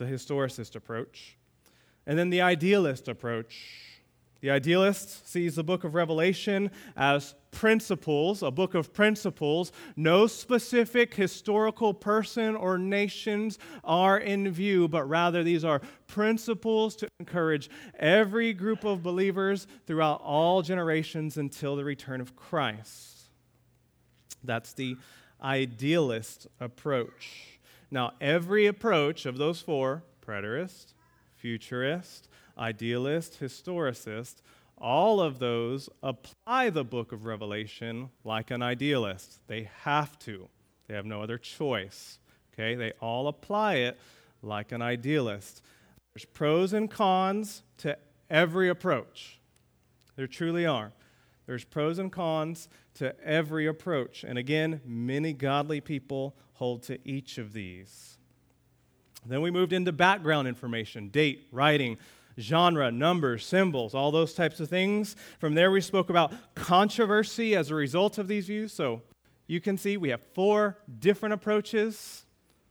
The 0.00 0.06
historicist 0.06 0.74
approach. 0.74 1.36
And 2.06 2.18
then 2.18 2.30
the 2.30 2.40
idealist 2.40 3.06
approach. 3.06 3.86
The 4.40 4.50
idealist 4.50 5.28
sees 5.28 5.56
the 5.56 5.62
book 5.62 5.84
of 5.84 5.94
Revelation 5.94 6.70
as 6.96 7.34
principles, 7.50 8.42
a 8.42 8.50
book 8.50 8.74
of 8.74 8.94
principles. 8.94 9.70
No 9.96 10.26
specific 10.26 11.14
historical 11.14 11.92
person 11.92 12.56
or 12.56 12.78
nations 12.78 13.58
are 13.84 14.16
in 14.16 14.50
view, 14.50 14.88
but 14.88 15.06
rather 15.06 15.44
these 15.44 15.62
are 15.62 15.82
principles 16.06 16.96
to 16.96 17.08
encourage 17.20 17.68
every 17.98 18.54
group 18.54 18.84
of 18.84 19.02
believers 19.02 19.66
throughout 19.86 20.22
all 20.22 20.62
generations 20.62 21.36
until 21.36 21.76
the 21.76 21.84
return 21.84 22.22
of 22.22 22.34
Christ. 22.34 23.28
That's 24.42 24.72
the 24.72 24.96
idealist 25.42 26.46
approach. 26.58 27.59
Now, 27.90 28.12
every 28.20 28.66
approach 28.66 29.26
of 29.26 29.38
those 29.38 29.60
four 29.60 30.04
preterist, 30.24 30.94
futurist, 31.36 32.28
idealist, 32.56 33.40
historicist 33.40 34.36
all 34.80 35.20
of 35.20 35.38
those 35.38 35.90
apply 36.02 36.70
the 36.70 36.84
book 36.84 37.12
of 37.12 37.26
Revelation 37.26 38.08
like 38.24 38.50
an 38.50 38.62
idealist. 38.62 39.40
They 39.46 39.68
have 39.82 40.18
to, 40.20 40.48
they 40.88 40.94
have 40.94 41.04
no 41.04 41.22
other 41.22 41.38
choice. 41.38 42.18
Okay? 42.54 42.74
They 42.74 42.92
all 43.00 43.28
apply 43.28 43.74
it 43.74 43.98
like 44.42 44.72
an 44.72 44.80
idealist. 44.80 45.62
There's 46.14 46.24
pros 46.24 46.72
and 46.72 46.90
cons 46.90 47.62
to 47.78 47.98
every 48.30 48.68
approach. 48.68 49.38
There 50.16 50.26
truly 50.26 50.66
are. 50.66 50.92
There's 51.46 51.64
pros 51.64 51.98
and 51.98 52.10
cons 52.10 52.68
to 52.94 53.14
every 53.24 53.66
approach. 53.66 54.24
And 54.24 54.38
again, 54.38 54.80
many 54.84 55.32
godly 55.32 55.80
people 55.80 56.34
hold 56.60 56.82
to 56.82 56.98
each 57.08 57.38
of 57.38 57.54
these. 57.54 58.18
Then 59.24 59.40
we 59.40 59.50
moved 59.50 59.72
into 59.72 59.92
background 59.92 60.46
information 60.46 61.08
date, 61.08 61.48
writing, 61.50 61.96
genre, 62.38 62.90
numbers, 62.90 63.46
symbols, 63.46 63.94
all 63.94 64.10
those 64.10 64.34
types 64.34 64.60
of 64.60 64.68
things. 64.68 65.16
From 65.38 65.54
there, 65.54 65.70
we 65.70 65.80
spoke 65.80 66.10
about 66.10 66.34
controversy 66.54 67.56
as 67.56 67.70
a 67.70 67.74
result 67.74 68.18
of 68.18 68.28
these 68.28 68.46
views. 68.46 68.74
So 68.74 69.00
you 69.46 69.58
can 69.58 69.78
see 69.78 69.96
we 69.96 70.10
have 70.10 70.20
four 70.34 70.76
different 70.98 71.32
approaches, 71.32 72.26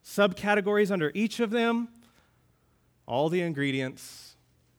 subcategories 0.05 0.91
under 0.91 1.11
each 1.15 1.39
of 1.39 1.49
them, 1.49 1.87
all 3.07 3.27
the 3.27 3.41
ingredients 3.41 4.35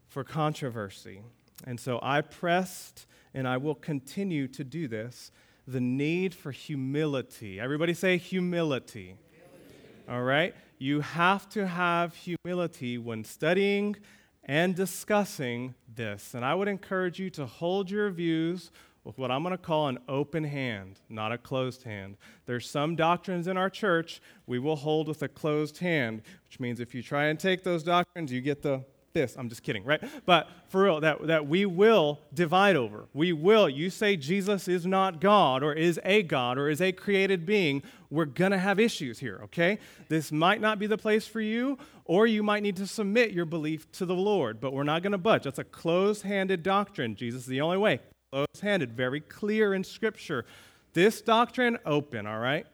for 0.06 0.22
controversy. 0.22 1.20
And 1.66 1.80
so 1.80 1.98
I 2.00 2.20
pressed, 2.20 3.06
and 3.34 3.48
I 3.48 3.56
will 3.56 3.74
continue 3.74 4.46
to 4.46 4.62
do 4.62 4.86
this, 4.86 5.32
the 5.66 5.80
need 5.80 6.34
for 6.34 6.50
humility. 6.50 7.60
Everybody 7.60 7.94
say 7.94 8.16
humility. 8.16 9.16
humility. 9.30 10.08
All 10.08 10.22
right? 10.22 10.54
You 10.78 11.00
have 11.00 11.48
to 11.50 11.66
have 11.66 12.14
humility 12.14 12.98
when 12.98 13.24
studying 13.24 13.96
and 14.44 14.74
discussing 14.74 15.74
this. 15.94 16.34
And 16.34 16.44
I 16.44 16.54
would 16.54 16.68
encourage 16.68 17.18
you 17.18 17.30
to 17.30 17.46
hold 17.46 17.90
your 17.90 18.10
views 18.10 18.70
with 19.04 19.18
what 19.18 19.30
I'm 19.30 19.42
going 19.42 19.52
to 19.52 19.58
call 19.58 19.88
an 19.88 19.98
open 20.08 20.44
hand, 20.44 21.00
not 21.08 21.32
a 21.32 21.38
closed 21.38 21.84
hand. 21.84 22.16
There's 22.46 22.68
some 22.68 22.96
doctrines 22.96 23.46
in 23.46 23.56
our 23.56 23.70
church 23.70 24.20
we 24.46 24.58
will 24.58 24.76
hold 24.76 25.08
with 25.08 25.22
a 25.22 25.28
closed 25.28 25.78
hand, 25.78 26.22
which 26.46 26.60
means 26.60 26.80
if 26.80 26.94
you 26.94 27.02
try 27.02 27.26
and 27.26 27.38
take 27.38 27.64
those 27.64 27.82
doctrines, 27.82 28.32
you 28.32 28.40
get 28.40 28.62
the 28.62 28.84
this. 29.12 29.36
I'm 29.36 29.48
just 29.48 29.62
kidding, 29.62 29.84
right? 29.84 30.02
But 30.24 30.48
for 30.68 30.84
real, 30.84 31.00
that, 31.00 31.26
that 31.26 31.46
we 31.46 31.66
will 31.66 32.20
divide 32.32 32.76
over. 32.76 33.06
We 33.12 33.32
will. 33.32 33.68
You 33.68 33.90
say 33.90 34.16
Jesus 34.16 34.68
is 34.68 34.86
not 34.86 35.20
God 35.20 35.62
or 35.62 35.72
is 35.72 36.00
a 36.04 36.22
God 36.22 36.58
or 36.58 36.68
is 36.68 36.80
a 36.80 36.92
created 36.92 37.46
being, 37.46 37.82
we're 38.10 38.24
going 38.24 38.52
to 38.52 38.58
have 38.58 38.78
issues 38.80 39.18
here, 39.18 39.40
okay? 39.44 39.78
This 40.08 40.32
might 40.32 40.60
not 40.60 40.78
be 40.78 40.86
the 40.86 40.98
place 40.98 41.26
for 41.26 41.40
you, 41.40 41.78
or 42.04 42.26
you 42.26 42.42
might 42.42 42.62
need 42.62 42.76
to 42.76 42.86
submit 42.86 43.32
your 43.32 43.44
belief 43.44 43.90
to 43.92 44.06
the 44.06 44.14
Lord, 44.14 44.60
but 44.60 44.72
we're 44.72 44.82
not 44.82 45.02
going 45.02 45.12
to 45.12 45.18
budge. 45.18 45.44
That's 45.44 45.58
a 45.58 45.64
closed 45.64 46.22
handed 46.22 46.62
doctrine. 46.62 47.14
Jesus 47.14 47.42
is 47.42 47.48
the 47.48 47.60
only 47.60 47.78
way. 47.78 48.00
Closed 48.32 48.60
handed, 48.62 48.92
very 48.92 49.20
clear 49.20 49.74
in 49.74 49.84
Scripture. 49.84 50.44
This 50.92 51.20
doctrine, 51.20 51.78
open, 51.86 52.26
all 52.26 52.38
right? 52.38 52.66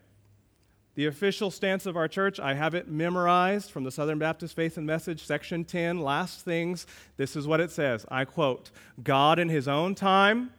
The 0.97 1.05
official 1.05 1.51
stance 1.51 1.85
of 1.85 1.95
our 1.95 2.09
church, 2.09 2.41
I 2.41 2.55
have 2.55 2.75
it 2.75 2.89
memorized 2.89 3.71
from 3.71 3.85
the 3.85 3.91
Southern 3.91 4.19
Baptist 4.19 4.57
Faith 4.57 4.79
and 4.79 4.87
Message, 4.87 5.23
section 5.27 5.63
10, 5.63 6.01
last 6.01 6.43
things. 6.43 6.87
This 7.19 7.37
is 7.37 7.47
what 7.47 7.61
it 7.61 7.71
says 7.71 8.07
I 8.11 8.25
quote, 8.25 8.71
God 9.03 9.39
in 9.39 9.51
his 9.51 9.69
own 9.69 9.95
time 9.95 10.53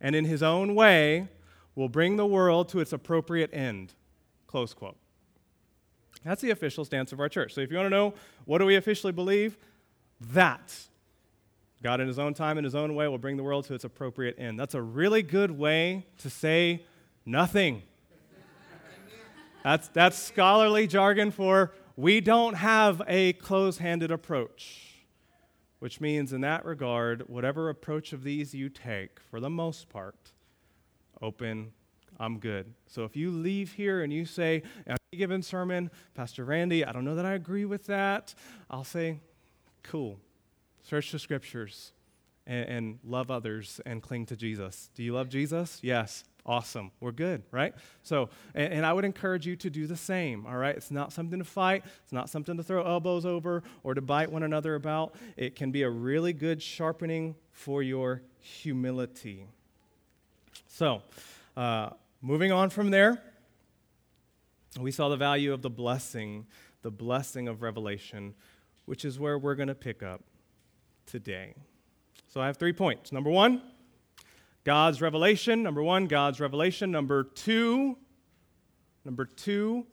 and 0.00 0.16
in 0.16 0.24
his 0.24 0.42
own 0.42 0.74
way 0.74 1.28
will 1.74 1.90
bring 1.90 2.16
the 2.16 2.24
world 2.24 2.70
to 2.70 2.80
its 2.80 2.94
appropriate 2.94 3.50
end. 3.52 3.92
Close 4.46 4.72
quote. 4.72 4.96
That's 6.24 6.40
the 6.40 6.50
official 6.50 6.86
stance 6.86 7.12
of 7.12 7.20
our 7.20 7.28
church. 7.28 7.52
So 7.52 7.60
if 7.60 7.70
you 7.70 7.76
want 7.76 7.86
to 7.86 7.90
know 7.90 8.14
what 8.46 8.58
do 8.58 8.64
we 8.64 8.76
officially 8.76 9.12
believe, 9.12 9.58
that 10.32 10.74
God 11.82 12.00
in 12.00 12.08
his 12.08 12.18
own 12.18 12.32
time 12.32 12.56
and 12.56 12.64
his 12.64 12.74
own 12.74 12.94
way 12.94 13.08
will 13.08 13.18
bring 13.18 13.36
the 13.36 13.42
world 13.42 13.66
to 13.66 13.74
its 13.74 13.84
appropriate 13.84 14.36
end. 14.38 14.58
That's 14.58 14.74
a 14.74 14.82
really 14.82 15.22
good 15.22 15.50
way 15.50 16.06
to 16.18 16.30
say 16.30 16.86
nothing. 17.26 17.82
That's, 19.62 19.88
that's 19.88 20.18
scholarly 20.18 20.86
jargon 20.86 21.30
for 21.30 21.72
we 21.96 22.20
don't 22.20 22.54
have 22.54 23.02
a 23.06 23.34
close 23.34 23.78
handed 23.78 24.10
approach, 24.10 24.96
which 25.80 26.00
means, 26.00 26.32
in 26.32 26.40
that 26.40 26.64
regard, 26.64 27.24
whatever 27.28 27.68
approach 27.68 28.12
of 28.14 28.24
these 28.24 28.54
you 28.54 28.70
take, 28.70 29.20
for 29.20 29.38
the 29.38 29.50
most 29.50 29.90
part, 29.90 30.32
open, 31.20 31.72
I'm 32.18 32.38
good. 32.38 32.72
So 32.86 33.04
if 33.04 33.16
you 33.16 33.30
leave 33.30 33.72
here 33.72 34.02
and 34.02 34.12
you 34.12 34.24
say, 34.24 34.62
in 34.86 34.96
a 35.12 35.16
given 35.16 35.42
sermon, 35.42 35.90
Pastor 36.14 36.44
Randy, 36.44 36.84
I 36.84 36.92
don't 36.92 37.04
know 37.04 37.16
that 37.16 37.26
I 37.26 37.32
agree 37.32 37.64
with 37.66 37.86
that, 37.86 38.34
I'll 38.70 38.84
say, 38.84 39.20
cool. 39.82 40.18
Search 40.82 41.12
the 41.12 41.18
scriptures 41.18 41.92
and, 42.46 42.68
and 42.68 42.98
love 43.04 43.30
others 43.30 43.80
and 43.84 44.02
cling 44.02 44.26
to 44.26 44.36
Jesus. 44.36 44.88
Do 44.94 45.02
you 45.02 45.12
love 45.12 45.28
Jesus? 45.28 45.80
Yes. 45.82 46.24
Awesome. 46.46 46.90
We're 47.00 47.12
good, 47.12 47.42
right? 47.50 47.74
So, 48.02 48.30
and, 48.54 48.72
and, 48.72 48.86
I 48.86 48.92
would 48.92 49.04
encourage 49.04 49.46
you 49.46 49.56
to 49.56 49.70
do 49.70 49.86
the 49.86 49.96
same, 49.96 50.46
all 50.46 50.56
right? 50.56 50.74
It's 50.74 50.90
not 50.90 51.12
something 51.12 51.38
to 51.38 51.44
fight, 51.44 51.84
it's 52.02 52.12
not 52.12 52.30
something 52.30 52.56
to 52.56 52.62
throw 52.62 52.84
elbows 52.84 53.26
over 53.26 53.62
or 53.82 53.94
to 53.94 54.00
bite 54.00 54.32
one 54.32 54.42
another 54.42 54.74
about. 54.74 55.14
It 55.36 55.54
can 55.54 55.70
be 55.70 55.82
a 55.82 55.90
really 55.90 56.32
good 56.32 56.62
sharpening 56.62 57.34
for 57.52 57.82
your 57.82 58.22
humility. 58.40 59.46
So, 60.66 61.02
uh, 61.56 61.90
moving 62.22 62.52
on 62.52 62.70
from 62.70 62.90
there, 62.90 63.22
we 64.78 64.92
saw 64.92 65.08
the 65.08 65.16
value 65.16 65.52
of 65.52 65.62
the 65.62 65.70
blessing, 65.70 66.46
the 66.82 66.90
blessing 66.90 67.48
of 67.48 67.60
revelation, 67.60 68.34
which 68.86 69.04
is 69.04 69.18
where 69.18 69.38
we're 69.38 69.56
going 69.56 69.68
to 69.68 69.74
pick 69.74 70.02
up 70.02 70.22
today. 71.06 71.54
So, 72.28 72.40
I 72.40 72.46
have 72.46 72.56
three 72.56 72.72
points. 72.72 73.12
Number 73.12 73.30
one, 73.30 73.60
God's 74.64 75.00
revelation. 75.00 75.62
Number 75.62 75.82
one, 75.82 76.06
God's 76.06 76.40
revelation. 76.40 76.90
Number 76.90 77.24
two, 77.24 77.96
number 79.04 79.24
two, 79.24 79.86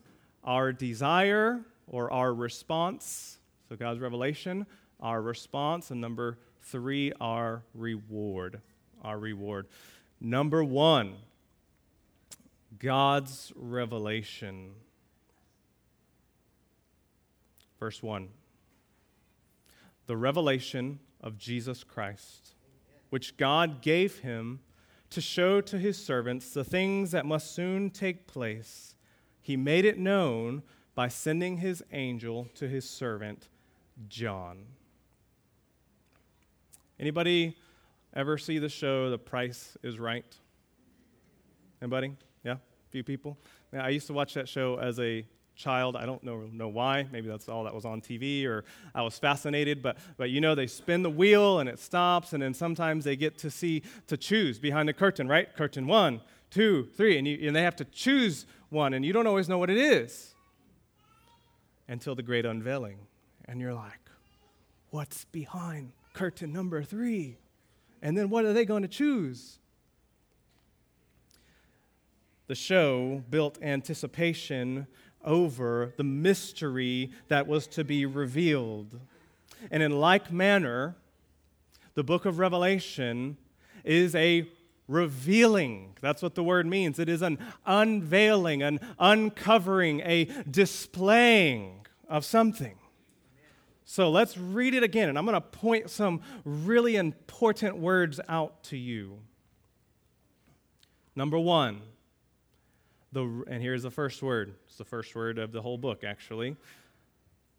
our 0.43 0.73
desire 0.73 1.61
or 1.87 2.11
our 2.11 2.33
response. 2.33 3.39
So 3.69 3.75
God's 3.75 3.99
revelation, 3.99 4.65
our 4.99 5.21
response. 5.21 5.91
And 5.91 6.01
number 6.01 6.37
three, 6.61 7.13
our 7.21 7.63
reward. 7.73 8.61
Our 9.03 9.17
reward. 9.17 9.67
Number 10.19 10.63
one, 10.63 11.15
God's 12.79 13.53
revelation. 13.55 14.71
Verse 17.79 18.01
1 18.01 18.27
The 20.07 20.17
revelation 20.17 20.99
of 21.21 21.37
Jesus 21.37 21.83
Christ 21.83 22.53
which 23.09 23.37
God 23.37 23.81
gave 23.81 24.19
him 24.19 24.59
to 25.09 25.21
show 25.21 25.61
to 25.61 25.77
his 25.77 25.97
servants 25.97 26.51
the 26.51 26.63
things 26.63 27.11
that 27.11 27.25
must 27.25 27.53
soon 27.53 27.89
take 27.89 28.27
place, 28.27 28.95
He 29.41 29.55
made 29.55 29.85
it 29.85 29.97
known 29.97 30.63
by 30.93 31.07
sending 31.07 31.57
his 31.57 31.83
angel 31.91 32.49
to 32.55 32.67
his 32.67 32.89
servant 32.89 33.47
John. 34.09 34.65
Anybody 36.99 37.55
ever 38.13 38.37
see 38.37 38.59
the 38.59 38.67
show 38.67 39.09
The 39.09 39.17
Price 39.17 39.77
is 39.83 39.99
Right? 39.99 40.25
Anybody? 41.81 42.15
Yeah, 42.43 42.53
a 42.53 42.89
few 42.89 43.03
people. 43.03 43.37
Yeah, 43.71 43.85
I 43.85 43.89
used 43.89 44.07
to 44.07 44.13
watch 44.13 44.33
that 44.33 44.49
show 44.49 44.77
as 44.79 44.99
a 44.99 45.25
child. 45.57 45.95
I 45.95 46.05
don't 46.05 46.23
know, 46.23 46.47
know 46.53 46.69
why. 46.69 47.07
Maybe 47.11 47.27
that's 47.27 47.49
all 47.49 47.63
that 47.65 47.73
was 47.73 47.83
on 47.83 47.99
TV, 47.99 48.45
or 48.45 48.63
I 48.95 49.01
was 49.01 49.19
fascinated. 49.19 49.81
But, 49.81 49.97
but 50.15 50.29
you 50.29 50.39
know, 50.39 50.55
they 50.55 50.67
spin 50.67 51.03
the 51.03 51.09
wheel 51.09 51.59
and 51.59 51.67
it 51.67 51.79
stops, 51.79 52.33
and 52.33 52.41
then 52.41 52.53
sometimes 52.53 53.03
they 53.03 53.15
get 53.15 53.37
to 53.39 53.51
see, 53.51 53.83
to 54.07 54.15
choose 54.15 54.59
behind 54.59 54.87
the 54.87 54.93
curtain, 54.93 55.27
right? 55.27 55.53
Curtain 55.55 55.87
one, 55.87 56.21
two, 56.49 56.87
three, 56.95 57.17
and, 57.17 57.27
you, 57.27 57.47
and 57.47 57.55
they 57.55 57.63
have 57.63 57.75
to 57.77 57.85
choose 57.85 58.45
one, 58.69 58.93
and 58.93 59.03
you 59.03 59.11
don't 59.11 59.27
always 59.27 59.49
know 59.49 59.57
what 59.57 59.69
it 59.69 59.77
is 59.77 60.35
until 61.87 62.15
the 62.15 62.23
great 62.23 62.45
unveiling. 62.45 62.99
And 63.45 63.59
you're 63.59 63.73
like, 63.73 64.09
what's 64.91 65.25
behind 65.25 65.91
curtain 66.13 66.53
number 66.53 66.83
three? 66.83 67.37
And 68.01 68.17
then 68.17 68.29
what 68.29 68.45
are 68.45 68.53
they 68.53 68.65
going 68.65 68.83
to 68.83 68.87
choose? 68.87 69.59
The 72.47 72.55
show 72.55 73.23
built 73.29 73.57
anticipation 73.61 74.87
over 75.23 75.93
the 75.97 76.03
mystery 76.03 77.11
that 77.27 77.47
was 77.47 77.67
to 77.67 77.83
be 77.83 78.05
revealed. 78.05 78.99
And 79.71 79.83
in 79.83 79.99
like 79.99 80.31
manner, 80.31 80.95
the 81.95 82.03
book 82.03 82.25
of 82.25 82.39
Revelation 82.39 83.37
is 83.83 84.15
a 84.15 84.47
revealing. 84.87 85.95
That's 86.01 86.21
what 86.21 86.35
the 86.35 86.43
word 86.43 86.65
means. 86.65 86.99
It 86.99 87.09
is 87.09 87.21
an 87.21 87.39
unveiling, 87.65 88.61
an 88.63 88.79
uncovering, 88.99 90.01
a 90.01 90.25
displaying 90.49 91.85
of 92.07 92.23
something. 92.23 92.75
So 93.83 94.09
let's 94.09 94.37
read 94.37 94.73
it 94.73 94.83
again, 94.83 95.09
and 95.09 95.17
I'm 95.17 95.25
going 95.25 95.35
to 95.35 95.41
point 95.41 95.89
some 95.89 96.21
really 96.43 96.97
important 96.97 97.77
words 97.77 98.19
out 98.27 98.63
to 98.65 98.77
you. 98.77 99.19
Number 101.15 101.39
one, 101.39 101.81
the, 103.11 103.43
and 103.47 103.61
here's 103.61 103.83
the 103.83 103.91
first 103.91 104.21
word. 104.21 104.55
It's 104.67 104.77
the 104.77 104.85
first 104.85 105.15
word 105.15 105.39
of 105.39 105.51
the 105.51 105.61
whole 105.61 105.77
book, 105.77 106.03
actually. 106.03 106.55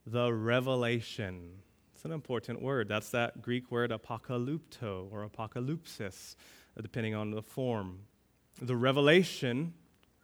The 0.06 0.32
revelation. 0.32 1.50
It's 1.94 2.04
an 2.04 2.12
important 2.12 2.62
word. 2.62 2.88
That's 2.88 3.10
that 3.10 3.42
Greek 3.42 3.70
word 3.70 3.90
apocalypto 3.90 5.10
or 5.10 5.28
apocalypsis, 5.28 6.36
uh, 6.76 6.82
depending 6.82 7.14
on 7.14 7.30
the 7.30 7.42
form. 7.42 8.00
The 8.60 8.76
revelation 8.76 9.74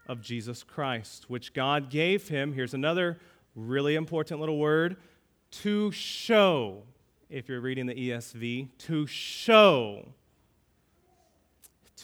of 0.06 0.20
Jesus 0.20 0.62
Christ, 0.62 1.30
which 1.30 1.52
God 1.54 1.90
gave 1.90 2.28
him. 2.28 2.52
Here's 2.52 2.74
another 2.74 3.18
really 3.54 3.94
important 3.94 4.40
little 4.40 4.58
word 4.58 4.96
to 5.62 5.90
show, 5.92 6.82
if 7.30 7.48
you're 7.48 7.60
reading 7.60 7.86
the 7.86 7.94
ESV, 7.94 8.68
to 8.78 9.06
show 9.06 10.08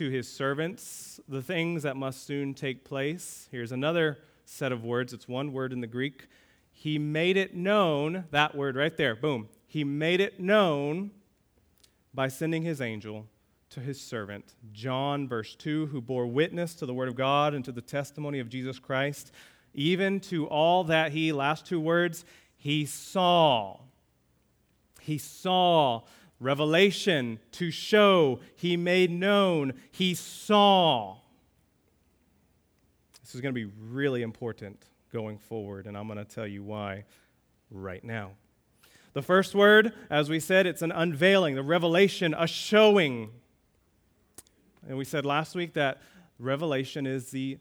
to 0.01 0.09
his 0.09 0.27
servants 0.27 1.21
the 1.29 1.43
things 1.43 1.83
that 1.83 1.95
must 1.95 2.27
soon 2.27 2.55
take 2.55 2.87
place. 2.87 3.47
Here's 3.51 3.71
another 3.71 4.17
set 4.47 4.73
of 4.73 4.83
words. 4.83 5.13
It's 5.13 5.29
one 5.29 5.53
word 5.53 5.75
in 5.75 5.83
the 5.83 5.87
Greek. 5.87 6.27
He 6.73 6.99
made 6.99 7.37
it 7.37 7.55
known, 7.55 8.25
that 8.31 8.55
word 8.55 8.77
right 8.77 8.97
there, 8.97 9.15
boom. 9.15 9.51
He 9.67 9.85
made 9.85 10.23
it 10.23 10.41
known 10.41 11.11
by 12.15 12.29
sending 12.29 12.63
his 12.63 12.81
angel 12.81 13.27
to 13.69 13.81
his 13.81 14.01
servant, 14.01 14.55
John, 14.73 15.29
verse 15.29 15.55
2, 15.57 15.89
who 15.89 16.01
bore 16.01 16.27
witness 16.27 16.75
to 16.77 16.87
the 16.87 16.95
word 16.95 17.09
of 17.11 17.15
God 17.15 17.53
and 17.53 17.63
to 17.67 17.73
the 17.73 17.83
testimony 17.83 18.39
of 18.39 18.49
Jesus 18.49 18.79
Christ, 18.79 19.33
even 19.75 20.19
to 20.21 20.47
all 20.47 20.83
that 20.85 21.13
he, 21.13 21.31
last 21.31 21.67
two 21.67 21.79
words, 21.79 22.25
he 22.57 22.87
saw. 22.87 23.81
He 25.03 25.19
saw 25.19 26.05
revelation 26.41 27.39
to 27.53 27.71
show, 27.71 28.41
he 28.57 28.77
made 28.77 29.11
known, 29.11 29.75
he 29.93 30.15
saw. 30.15 31.19
This 33.23 33.35
is 33.35 33.41
going 33.41 33.55
to 33.55 33.67
be 33.67 33.71
really 33.89 34.23
important 34.23 34.83
going 35.13 35.39
forward, 35.39 35.87
and 35.87 35.97
I'm 35.97 36.07
going 36.07 36.19
to 36.19 36.25
tell 36.25 36.47
you 36.47 36.63
why 36.63 37.05
right 37.71 38.03
now. 38.03 38.33
The 39.13 39.23
first 39.23 39.55
word, 39.55 39.93
as 40.09 40.31
we 40.31 40.41
said, 40.41 40.67
it's 40.67 40.83
an 40.83 40.93
unveiling, 40.93 41.57
the 41.57 41.63
revelation, 41.63 42.35
a 42.37 42.47
showing. 42.47 43.31
And 44.89 44.97
we 44.97 45.05
said 45.05 45.27
last 45.27 45.55
week 45.55 45.75
that 45.75 46.01
revelation 46.39 47.07
is 47.07 47.31
the 47.31 47.59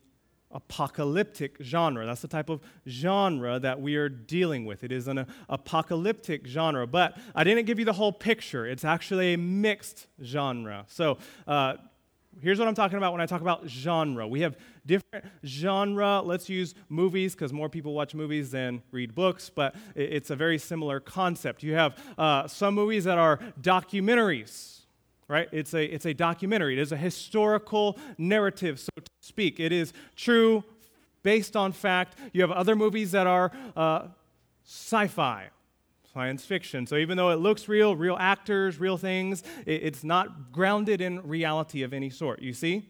apocalyptic 0.51 1.57
genre. 1.62 2.05
That's 2.05 2.21
the 2.21 2.27
type 2.27 2.49
of 2.49 2.62
genre 2.88 3.59
that 3.59 3.79
we 3.81 3.95
are 3.95 4.09
dealing 4.09 4.65
with. 4.65 4.83
It 4.83 4.91
is 4.91 5.07
an 5.07 5.25
apocalyptic 5.47 6.47
genre, 6.47 6.88
but 6.88 7.17
I 7.35 7.43
didn't 7.43 7.65
give 7.65 7.79
you 7.79 7.85
the 7.85 7.93
whole 7.93 8.12
picture. 8.12 8.65
It's 8.65 8.83
actually 8.83 9.33
a 9.33 9.38
mixed 9.38 10.07
genre. 10.23 10.85
So, 10.88 11.17
uh, 11.47 11.75
here's 12.41 12.57
what 12.57 12.67
I'm 12.67 12.75
talking 12.75 12.97
about 12.97 13.12
when 13.12 13.21
I 13.21 13.25
talk 13.25 13.41
about 13.41 13.67
genre. 13.67 14.27
We 14.27 14.41
have 14.41 14.57
different 14.85 15.25
genre. 15.45 16.21
Let's 16.21 16.49
use 16.49 16.73
movies 16.88 17.35
because 17.35 17.53
more 17.53 17.69
people 17.69 17.93
watch 17.93 18.15
movies 18.15 18.51
than 18.51 18.81
read 18.91 19.13
books, 19.13 19.49
but 19.49 19.75
it's 19.95 20.29
a 20.29 20.35
very 20.35 20.57
similar 20.57 20.99
concept. 20.99 21.63
You 21.63 21.73
have 21.75 21.97
uh, 22.17 22.47
some 22.47 22.73
movies 22.73 23.03
that 23.03 23.17
are 23.17 23.39
documentaries 23.62 24.78
right? 25.29 25.47
It's 25.53 25.73
a, 25.73 25.85
it's 25.85 26.05
a 26.05 26.13
documentary, 26.13 26.73
it 26.73 26.79
is 26.79 26.91
a 26.91 26.97
historical 26.97 27.97
narrative, 28.17 28.79
so 28.79 28.89
to 28.97 29.09
speak. 29.21 29.61
It 29.61 29.71
is 29.71 29.93
true, 30.17 30.65
based 31.23 31.55
on 31.55 31.71
fact. 31.71 32.17
You 32.33 32.41
have 32.41 32.51
other 32.51 32.75
movies 32.75 33.11
that 33.11 33.27
are 33.27 33.51
uh, 33.77 34.07
sci 34.65 35.07
fi. 35.07 35.49
Science 36.11 36.43
fiction. 36.43 36.87
So, 36.87 36.95
even 36.95 37.17
though 37.17 37.29
it 37.29 37.35
looks 37.35 37.69
real, 37.69 37.95
real 37.95 38.17
actors, 38.19 38.79
real 38.79 38.97
things, 38.97 39.43
it, 39.67 39.83
it's 39.83 40.03
not 40.03 40.51
grounded 40.51 41.01
in 41.01 41.21
reality 41.21 41.83
of 41.83 41.93
any 41.93 42.09
sort. 42.09 42.41
You 42.41 42.51
see? 42.51 42.89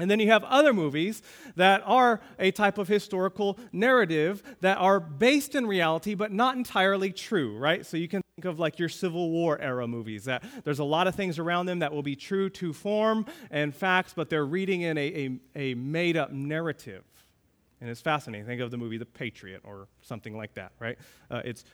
And 0.00 0.10
then 0.10 0.20
you 0.20 0.28
have 0.30 0.44
other 0.44 0.72
movies 0.72 1.22
that 1.56 1.82
are 1.84 2.20
a 2.38 2.50
type 2.50 2.78
of 2.78 2.88
historical 2.88 3.58
narrative 3.72 4.42
that 4.60 4.78
are 4.78 5.00
based 5.00 5.54
in 5.54 5.66
reality 5.66 6.14
but 6.14 6.32
not 6.32 6.56
entirely 6.56 7.12
true, 7.12 7.56
right? 7.56 7.84
So 7.84 7.96
you 7.96 8.08
can 8.08 8.22
think 8.36 8.44
of 8.44 8.58
like 8.58 8.78
your 8.78 8.88
Civil 8.88 9.30
War 9.30 9.58
era 9.60 9.86
movies 9.86 10.24
that 10.24 10.42
there's 10.64 10.78
a 10.78 10.84
lot 10.84 11.06
of 11.06 11.14
things 11.14 11.38
around 11.38 11.66
them 11.66 11.80
that 11.80 11.92
will 11.92 12.02
be 12.02 12.16
true 12.16 12.48
to 12.50 12.72
form 12.72 13.26
and 13.50 13.74
facts, 13.74 14.12
but 14.14 14.30
they're 14.30 14.46
reading 14.46 14.82
in 14.82 14.96
a, 14.96 15.00
a, 15.56 15.72
a 15.72 15.74
made 15.74 16.16
up 16.16 16.32
narrative. 16.32 17.04
And 17.80 17.88
it's 17.88 18.00
fascinating. 18.00 18.46
Think 18.46 18.60
of 18.60 18.70
the 18.70 18.76
movie 18.76 18.98
The 18.98 19.06
Patriot 19.06 19.62
or 19.64 19.88
something 20.02 20.36
like 20.36 20.54
that, 20.54 20.72
right? 20.78 20.98
Uh, 21.30 21.40
it's, 21.44 21.64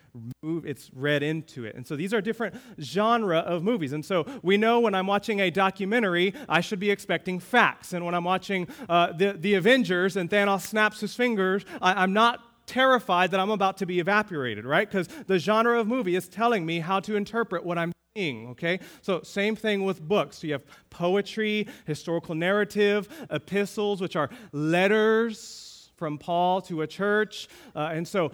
it's 0.44 0.90
read 0.94 1.24
into 1.24 1.64
it. 1.64 1.74
And 1.74 1.84
so 1.84 1.96
these 1.96 2.14
are 2.14 2.20
different 2.20 2.54
genre 2.80 3.38
of 3.38 3.64
movies. 3.64 3.92
And 3.92 4.04
so 4.04 4.24
we 4.42 4.56
know 4.56 4.78
when 4.78 4.94
I'm 4.94 5.08
watching 5.08 5.40
a 5.40 5.50
documentary, 5.50 6.32
I 6.48 6.60
should 6.60 6.78
be 6.78 6.90
expecting 6.92 7.40
facts. 7.40 7.92
And 7.92 8.04
when 8.04 8.14
I'm 8.14 8.24
watching 8.24 8.68
uh, 8.88 9.12
the, 9.12 9.32
the 9.32 9.54
Avengers 9.54 10.16
and 10.16 10.30
Thanos 10.30 10.62
snaps 10.62 11.00
his 11.00 11.14
fingers, 11.14 11.64
I, 11.82 12.02
I'm 12.04 12.12
not 12.12 12.40
terrified 12.66 13.32
that 13.32 13.40
I'm 13.40 13.50
about 13.50 13.78
to 13.78 13.86
be 13.86 13.98
evaporated, 13.98 14.64
right? 14.64 14.88
Because 14.88 15.08
the 15.26 15.38
genre 15.38 15.80
of 15.80 15.88
movie 15.88 16.14
is 16.14 16.28
telling 16.28 16.64
me 16.64 16.78
how 16.78 17.00
to 17.00 17.16
interpret 17.16 17.64
what 17.64 17.78
I'm 17.78 17.92
seeing, 18.16 18.48
okay? 18.50 18.80
So, 19.02 19.22
same 19.22 19.56
thing 19.56 19.84
with 19.84 20.00
books. 20.00 20.38
So 20.38 20.46
you 20.46 20.52
have 20.54 20.64
poetry, 20.90 21.66
historical 21.84 22.34
narrative, 22.34 23.08
epistles, 23.30 24.00
which 24.00 24.16
are 24.16 24.30
letters 24.52 25.65
from 25.96 26.18
Paul 26.18 26.60
to 26.62 26.82
a 26.82 26.86
church. 26.86 27.48
Uh, 27.74 27.90
and 27.92 28.06
so, 28.06 28.32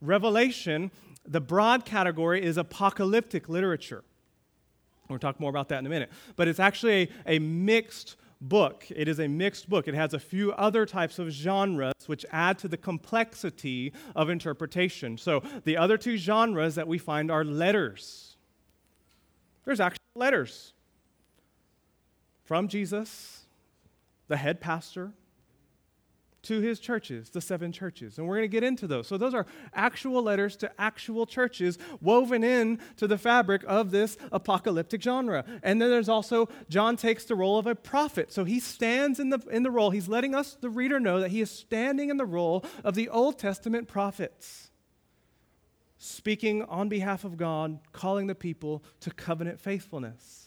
Revelation, 0.00 0.90
the 1.26 1.40
broad 1.40 1.84
category 1.84 2.42
is 2.42 2.56
apocalyptic 2.56 3.48
literature. 3.48 4.04
We'll 5.08 5.18
talk 5.18 5.38
more 5.38 5.50
about 5.50 5.68
that 5.68 5.80
in 5.80 5.86
a 5.86 5.90
minute. 5.90 6.10
But 6.36 6.48
it's 6.48 6.60
actually 6.60 7.10
a, 7.26 7.36
a 7.36 7.38
mixed 7.38 8.16
book. 8.40 8.86
It 8.94 9.08
is 9.08 9.20
a 9.20 9.28
mixed 9.28 9.68
book. 9.68 9.88
It 9.88 9.94
has 9.94 10.14
a 10.14 10.18
few 10.18 10.52
other 10.52 10.86
types 10.86 11.18
of 11.18 11.30
genres 11.30 11.94
which 12.06 12.24
add 12.32 12.58
to 12.58 12.68
the 12.68 12.76
complexity 12.76 13.92
of 14.14 14.30
interpretation. 14.30 15.18
So, 15.18 15.42
the 15.64 15.76
other 15.76 15.98
two 15.98 16.16
genres 16.16 16.74
that 16.74 16.88
we 16.88 16.98
find 16.98 17.30
are 17.30 17.44
letters. 17.44 18.36
There's 19.64 19.80
actual 19.80 19.98
letters 20.14 20.74
from 22.44 22.68
Jesus, 22.68 23.44
the 24.28 24.36
head 24.36 24.60
pastor, 24.60 25.12
to 26.44 26.60
his 26.60 26.78
churches, 26.78 27.30
the 27.30 27.40
seven 27.40 27.72
churches. 27.72 28.18
And 28.18 28.26
we're 28.26 28.36
going 28.36 28.44
to 28.44 28.48
get 28.48 28.62
into 28.62 28.86
those. 28.86 29.06
So, 29.06 29.18
those 29.18 29.34
are 29.34 29.46
actual 29.74 30.22
letters 30.22 30.56
to 30.58 30.70
actual 30.78 31.26
churches 31.26 31.78
woven 32.00 32.44
in 32.44 32.78
to 32.96 33.06
the 33.06 33.18
fabric 33.18 33.62
of 33.66 33.90
this 33.90 34.16
apocalyptic 34.32 35.02
genre. 35.02 35.44
And 35.62 35.80
then 35.80 35.90
there's 35.90 36.08
also, 36.08 36.48
John 36.68 36.96
takes 36.96 37.24
the 37.24 37.34
role 37.34 37.58
of 37.58 37.66
a 37.66 37.74
prophet. 37.74 38.32
So, 38.32 38.44
he 38.44 38.60
stands 38.60 39.18
in 39.18 39.30
the, 39.30 39.40
in 39.50 39.62
the 39.62 39.70
role, 39.70 39.90
he's 39.90 40.08
letting 40.08 40.34
us, 40.34 40.56
the 40.60 40.70
reader, 40.70 41.00
know 41.00 41.20
that 41.20 41.30
he 41.30 41.40
is 41.40 41.50
standing 41.50 42.10
in 42.10 42.16
the 42.16 42.26
role 42.26 42.64
of 42.84 42.94
the 42.94 43.08
Old 43.08 43.38
Testament 43.38 43.88
prophets, 43.88 44.70
speaking 45.98 46.62
on 46.62 46.88
behalf 46.88 47.24
of 47.24 47.36
God, 47.36 47.78
calling 47.92 48.26
the 48.26 48.34
people 48.34 48.84
to 49.00 49.10
covenant 49.10 49.60
faithfulness. 49.60 50.44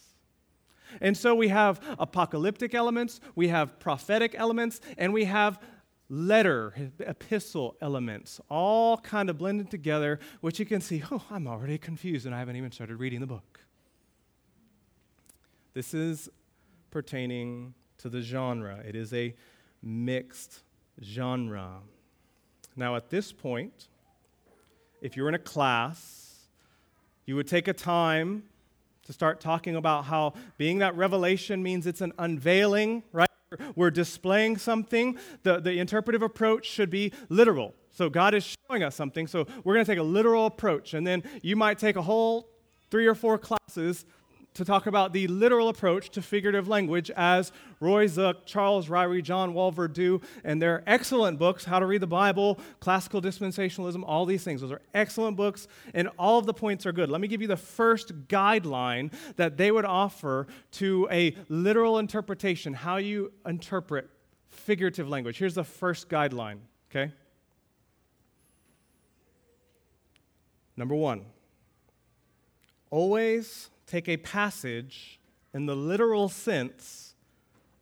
And 1.01 1.17
so 1.17 1.35
we 1.35 1.49
have 1.49 1.81
apocalyptic 1.99 2.73
elements, 2.73 3.19
we 3.35 3.49
have 3.49 3.79
prophetic 3.79 4.35
elements, 4.35 4.79
and 4.97 5.13
we 5.13 5.25
have 5.25 5.59
letter, 6.09 6.73
epistle 6.99 7.75
elements, 7.81 8.39
all 8.49 8.97
kind 8.97 9.29
of 9.29 9.37
blended 9.37 9.69
together, 9.69 10.19
which 10.41 10.59
you 10.59 10.65
can 10.65 10.81
see, 10.81 11.03
oh, 11.11 11.23
I'm 11.29 11.47
already 11.47 11.77
confused 11.77 12.25
and 12.25 12.33
I 12.33 12.39
haven't 12.39 12.55
even 12.55 12.71
started 12.71 12.97
reading 12.97 13.19
the 13.19 13.27
book. 13.27 13.59
This 15.73 15.93
is 15.93 16.29
pertaining 16.91 17.73
to 17.99 18.09
the 18.09 18.21
genre. 18.21 18.77
It 18.87 18.95
is 18.95 19.13
a 19.13 19.35
mixed 19.83 20.63
genre. 21.03 21.79
Now, 22.75 22.95
at 22.95 23.09
this 23.09 23.31
point, 23.31 23.87
if 25.01 25.17
you're 25.17 25.29
in 25.29 25.35
a 25.35 25.39
class, 25.39 26.47
you 27.25 27.35
would 27.35 27.47
take 27.47 27.67
a 27.67 27.73
time 27.73 28.43
to 29.03 29.13
start 29.13 29.39
talking 29.39 29.75
about 29.75 30.05
how 30.05 30.33
being 30.57 30.79
that 30.79 30.95
revelation 30.95 31.61
means 31.61 31.85
it's 31.87 32.01
an 32.01 32.13
unveiling, 32.17 33.03
right? 33.11 33.26
We're 33.75 33.91
displaying 33.91 34.57
something. 34.57 35.17
The, 35.43 35.59
the 35.59 35.79
interpretive 35.79 36.21
approach 36.21 36.65
should 36.65 36.89
be 36.89 37.13
literal. 37.29 37.73
So 37.91 38.09
God 38.09 38.33
is 38.33 38.55
showing 38.67 38.83
us 38.83 38.95
something. 38.95 39.25
So 39.25 39.47
we're 39.63 39.73
going 39.73 39.85
to 39.85 39.91
take 39.91 39.99
a 39.99 40.03
literal 40.03 40.45
approach. 40.45 40.93
And 40.93 41.07
then 41.07 41.23
you 41.41 41.55
might 41.55 41.79
take 41.79 41.95
a 41.95 42.01
whole 42.01 42.49
three 42.91 43.07
or 43.07 43.15
four 43.15 43.37
classes 43.37 44.05
to 44.57 44.65
talk 44.65 44.87
about 44.87 45.13
the 45.13 45.27
literal 45.27 45.69
approach 45.69 46.09
to 46.09 46.21
figurative 46.21 46.67
language 46.67 47.09
as 47.11 47.51
Roy 47.79 48.07
Zuck, 48.07 48.45
Charles 48.45 48.87
Ryrie, 48.87 49.23
John 49.23 49.53
Walvoord 49.53 49.93
do, 49.93 50.19
and 50.43 50.61
their 50.61 50.83
excellent 50.87 51.39
books, 51.39 51.63
How 51.63 51.79
to 51.79 51.85
Read 51.85 52.01
the 52.01 52.07
Bible, 52.07 52.59
Classical 52.79 53.21
Dispensationalism, 53.21 54.03
all 54.05 54.25
these 54.25 54.43
things. 54.43 54.61
Those 54.61 54.71
are 54.71 54.81
excellent 54.93 55.37
books, 55.37 55.67
and 55.93 56.09
all 56.17 56.39
of 56.39 56.45
the 56.45 56.53
points 56.53 56.85
are 56.85 56.91
good. 56.91 57.09
Let 57.09 57.21
me 57.21 57.27
give 57.27 57.41
you 57.41 57.47
the 57.47 57.55
first 57.55 58.27
guideline 58.27 59.13
that 59.35 59.57
they 59.57 59.71
would 59.71 59.85
offer 59.85 60.47
to 60.73 61.07
a 61.11 61.35
literal 61.49 61.99
interpretation, 61.99 62.73
how 62.73 62.97
you 62.97 63.31
interpret 63.45 64.09
figurative 64.49 65.07
language. 65.07 65.37
Here's 65.37 65.55
the 65.55 65.63
first 65.63 66.09
guideline, 66.09 66.57
okay? 66.89 67.13
Number 70.75 70.95
one, 70.95 71.25
always 72.89 73.69
take 73.87 74.07
a 74.07 74.17
passage 74.17 75.19
in 75.53 75.65
the 75.65 75.75
literal 75.75 76.29
sense 76.29 77.15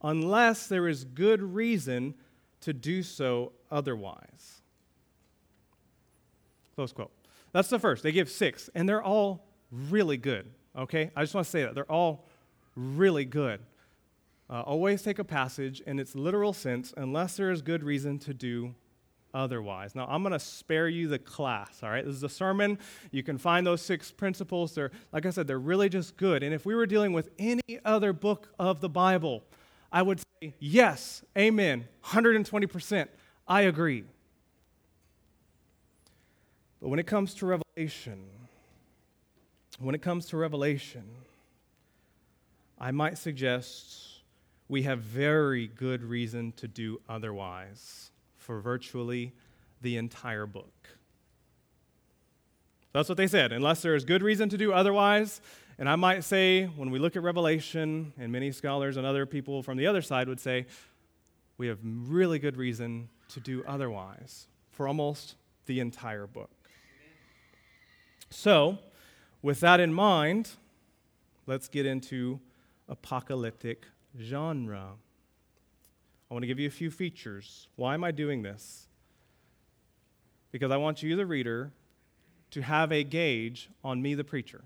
unless 0.01 0.67
there 0.67 0.87
is 0.87 1.03
good 1.03 1.41
reason 1.41 2.13
to 2.61 2.71
do 2.71 3.03
so 3.03 3.51
otherwise. 3.69 4.61
Close 6.75 6.91
quote. 6.91 7.11
That's 7.51 7.69
the 7.69 7.79
first. 7.79 8.03
They 8.03 8.11
give 8.11 8.29
six, 8.29 8.69
and 8.75 8.87
they're 8.87 9.03
all 9.03 9.47
really 9.71 10.17
good, 10.17 10.45
okay? 10.77 11.09
I 11.15 11.23
just 11.23 11.33
want 11.33 11.45
to 11.45 11.51
say 11.51 11.63
that. 11.63 11.73
They're 11.73 11.91
all 11.91 12.25
really 12.75 13.25
good. 13.25 13.61
Uh, 14.49 14.61
always 14.61 15.01
take 15.01 15.17
a 15.19 15.23
passage 15.23 15.81
in 15.81 15.97
its 15.97 16.15
literal 16.15 16.53
sense 16.53 16.93
unless 16.97 17.37
there 17.37 17.49
is 17.49 17.61
good 17.61 17.83
reason 17.83 18.19
to 18.19 18.33
do 18.33 18.75
otherwise. 19.35 19.93
Now, 19.93 20.07
I'm 20.09 20.23
going 20.23 20.33
to 20.33 20.39
spare 20.39 20.87
you 20.87 21.07
the 21.07 21.19
class, 21.19 21.83
all 21.83 21.89
right? 21.89 22.03
This 22.03 22.15
is 22.15 22.23
a 22.23 22.29
sermon. 22.29 22.79
You 23.11 23.21
can 23.21 23.37
find 23.37 23.67
those 23.67 23.81
six 23.81 24.09
principles. 24.09 24.73
They're, 24.73 24.91
like 25.11 25.25
I 25.25 25.29
said, 25.29 25.45
they're 25.45 25.59
really 25.59 25.89
just 25.89 26.17
good. 26.17 26.41
And 26.41 26.53
if 26.53 26.65
we 26.65 26.73
were 26.73 26.85
dealing 26.85 27.11
with 27.11 27.29
any 27.37 27.79
other 27.83 28.13
book 28.13 28.49
of 28.57 28.79
the 28.79 28.89
Bible, 28.89 29.43
I 29.91 30.01
would 30.01 30.21
say, 30.21 30.53
yes, 30.59 31.23
amen, 31.37 31.85
120%. 32.05 33.07
I 33.47 33.61
agree. 33.61 34.05
But 36.81 36.87
when 36.87 36.99
it 36.99 37.05
comes 37.05 37.33
to 37.35 37.45
Revelation, 37.45 38.25
when 39.79 39.95
it 39.95 40.01
comes 40.01 40.27
to 40.27 40.37
Revelation, 40.37 41.03
I 42.79 42.91
might 42.91 43.17
suggest 43.17 44.21
we 44.69 44.83
have 44.83 44.99
very 44.99 45.67
good 45.67 46.03
reason 46.03 46.53
to 46.53 46.67
do 46.67 47.01
otherwise 47.07 48.11
for 48.45 48.59
virtually 48.59 49.33
the 49.81 49.97
entire 49.97 50.45
book. 50.45 50.71
That's 52.93 53.09
what 53.09 53.17
they 53.17 53.25
said, 53.25 53.51
unless 53.51 53.81
there 53.81 53.95
is 53.95 54.05
good 54.05 54.21
reason 54.21 54.49
to 54.49 54.57
do 54.57 54.71
otherwise. 54.71 55.41
And 55.79 55.89
I 55.89 55.95
might 55.95 56.23
say, 56.23 56.65
when 56.65 56.91
we 56.91 56.99
look 56.99 57.15
at 57.15 57.23
Revelation, 57.23 58.13
and 58.19 58.31
many 58.31 58.51
scholars 58.51 58.97
and 58.97 59.05
other 59.05 59.25
people 59.25 59.63
from 59.63 59.77
the 59.77 59.87
other 59.87 60.03
side 60.03 60.29
would 60.29 60.39
say, 60.39 60.67
we 61.57 61.67
have 61.67 61.79
really 61.83 62.37
good 62.37 62.55
reason 62.55 63.09
to 63.29 63.39
do 63.39 63.63
otherwise 63.67 64.47
for 64.69 64.87
almost 64.87 65.35
the 65.65 65.79
entire 65.79 66.27
book. 66.27 66.51
So, 68.29 68.77
with 69.41 69.59
that 69.61 69.79
in 69.79 69.91
mind, 69.91 70.51
let's 71.47 71.67
get 71.67 71.87
into 71.87 72.39
apocalyptic 72.87 73.87
genre. 74.21 74.93
I 76.29 76.33
want 76.33 76.43
to 76.43 76.47
give 76.47 76.59
you 76.59 76.67
a 76.67 76.71
few 76.71 76.89
features. 76.89 77.67
Why 77.75 77.93
am 77.93 78.03
I 78.03 78.11
doing 78.11 78.41
this? 78.41 78.87
Because 80.51 80.71
I 80.71 80.77
want 80.77 81.03
you, 81.03 81.15
the 81.15 81.25
reader, 81.25 81.71
to 82.51 82.61
have 82.61 82.91
a 82.91 83.03
gauge 83.03 83.69
on 83.83 84.01
me, 84.01 84.15
the 84.15 84.23
preacher, 84.23 84.63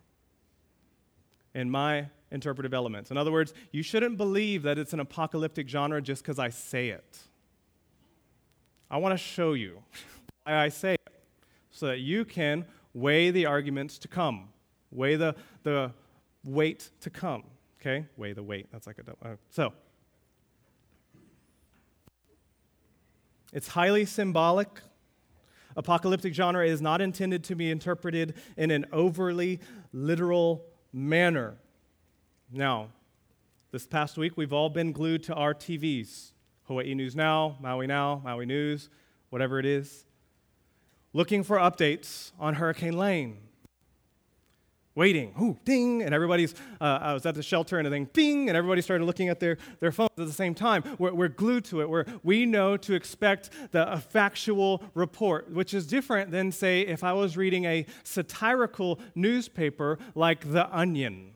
and 1.53 1.71
my 1.71 2.07
interpretive 2.31 2.73
elements. 2.73 3.11
In 3.11 3.17
other 3.17 3.31
words, 3.31 3.53
you 3.71 3.81
shouldn't 3.81 4.17
believe 4.17 4.63
that 4.63 4.77
it's 4.77 4.93
an 4.93 4.99
apocalyptic 4.99 5.67
genre 5.67 6.01
just 6.01 6.21
because 6.21 6.39
I 6.39 6.49
say 6.49 6.89
it. 6.89 7.17
I 8.91 8.97
want 8.97 9.13
to 9.13 9.17
show 9.17 9.53
you 9.53 9.83
why 10.43 10.55
I 10.55 10.69
say 10.69 10.93
it 10.93 11.13
so 11.71 11.87
that 11.87 11.99
you 11.99 12.25
can 12.25 12.65
weigh 12.93 13.31
the 13.31 13.45
arguments 13.45 13.97
to 13.99 14.07
come, 14.07 14.49
weigh 14.91 15.15
the, 15.15 15.35
the 15.63 15.91
weight 16.43 16.89
to 17.01 17.09
come. 17.09 17.43
Okay? 17.79 18.05
Weigh 18.17 18.33
the 18.33 18.43
weight. 18.43 18.67
That's 18.71 18.87
like 18.87 18.97
a. 18.99 19.27
Uh, 19.27 19.35
so, 19.49 19.73
It's 23.53 23.69
highly 23.69 24.05
symbolic. 24.05 24.81
Apocalyptic 25.75 26.33
genre 26.33 26.65
is 26.65 26.81
not 26.81 27.01
intended 27.01 27.43
to 27.45 27.55
be 27.55 27.71
interpreted 27.71 28.35
in 28.57 28.71
an 28.71 28.85
overly 28.91 29.59
literal 29.93 30.65
manner. 30.91 31.55
Now, 32.51 32.89
this 33.71 33.85
past 33.85 34.17
week, 34.17 34.35
we've 34.35 34.53
all 34.53 34.69
been 34.69 34.91
glued 34.91 35.23
to 35.23 35.35
our 35.35 35.53
TVs 35.53 36.31
Hawaii 36.63 36.93
News 36.93 37.15
Now, 37.15 37.57
Maui 37.59 37.87
Now, 37.87 38.21
Maui 38.23 38.45
News, 38.45 38.89
whatever 39.29 39.59
it 39.59 39.65
is, 39.65 40.05
looking 41.13 41.43
for 41.43 41.57
updates 41.57 42.31
on 42.39 42.55
Hurricane 42.55 42.97
Lane 42.97 43.37
waiting, 44.99 45.33
ooh, 45.41 45.57
ding, 45.63 46.03
and 46.03 46.13
everybody's, 46.13 46.53
uh, 46.81 46.99
I 47.01 47.13
was 47.13 47.25
at 47.25 47.33
the 47.33 47.41
shelter 47.41 47.79
and 47.79 47.87
a 47.87 47.89
thing, 47.89 48.09
ding, 48.11 48.49
and 48.49 48.57
everybody 48.57 48.81
started 48.81 49.05
looking 49.05 49.29
at 49.29 49.39
their, 49.39 49.57
their 49.79 49.93
phones 49.93 50.09
at 50.17 50.27
the 50.27 50.33
same 50.33 50.53
time. 50.53 50.83
We're, 50.99 51.13
we're 51.13 51.29
glued 51.29 51.63
to 51.65 51.79
it. 51.79 51.89
We're, 51.89 52.03
we 52.21 52.45
know 52.45 52.75
to 52.75 52.93
expect 52.93 53.49
the, 53.71 53.89
a 53.89 53.97
factual 53.97 54.83
report, 54.93 55.49
which 55.51 55.73
is 55.73 55.87
different 55.87 56.31
than, 56.31 56.51
say, 56.51 56.81
if 56.81 57.01
I 57.01 57.13
was 57.13 57.37
reading 57.37 57.63
a 57.63 57.85
satirical 58.03 58.99
newspaper 59.15 59.99
like 60.15 60.51
The 60.51 60.67
Onion 60.77 61.31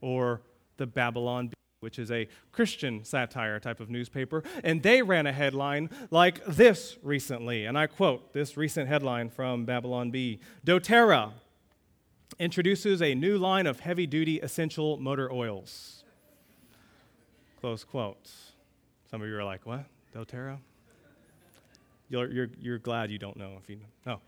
or 0.00 0.42
the 0.76 0.86
Babylon 0.86 1.48
Bee 1.48 1.54
which 1.80 1.98
is 1.98 2.10
a 2.10 2.26
Christian 2.52 3.04
satire 3.04 3.60
type 3.60 3.80
of 3.80 3.90
newspaper, 3.90 4.42
and 4.64 4.82
they 4.82 5.02
ran 5.02 5.26
a 5.26 5.32
headline 5.32 5.90
like 6.10 6.44
this 6.46 6.96
recently, 7.02 7.66
and 7.66 7.78
I 7.78 7.86
quote 7.86 8.32
this 8.32 8.56
recent 8.56 8.88
headline 8.88 9.28
from 9.28 9.66
Babylon 9.66 10.10
Bee 10.10 10.40
doTERRA, 10.64 11.32
introduces 12.38 13.00
a 13.02 13.14
new 13.14 13.38
line 13.38 13.66
of 13.66 13.80
heavy 13.80 14.06
duty 14.06 14.40
essential 14.40 14.98
motor 14.98 15.30
oils. 15.30 16.04
Close 17.60 17.84
quotes. 17.84 18.52
Some 19.10 19.22
of 19.22 19.28
you 19.28 19.36
are 19.36 19.44
like, 19.44 19.64
what? 19.64 19.86
doTERRA? 20.16 20.58
You're, 22.08 22.30
you're, 22.30 22.48
you're 22.60 22.78
glad 22.78 23.10
you 23.10 23.18
don't 23.18 23.36
know 23.36 23.58
if 23.62 23.68
you 23.68 23.76
know. 23.76 24.14
Oh. 24.14 24.20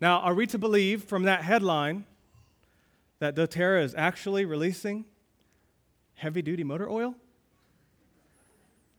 Now, 0.00 0.20
are 0.20 0.34
we 0.34 0.46
to 0.48 0.58
believe 0.58 1.04
from 1.04 1.24
that 1.24 1.42
headline 1.42 2.06
that 3.18 3.34
doTERRA 3.34 3.84
is 3.84 3.94
actually 3.94 4.44
releasing 4.44 5.04
heavy 6.14 6.42
duty 6.42 6.64
motor 6.64 6.88
oil? 6.88 7.14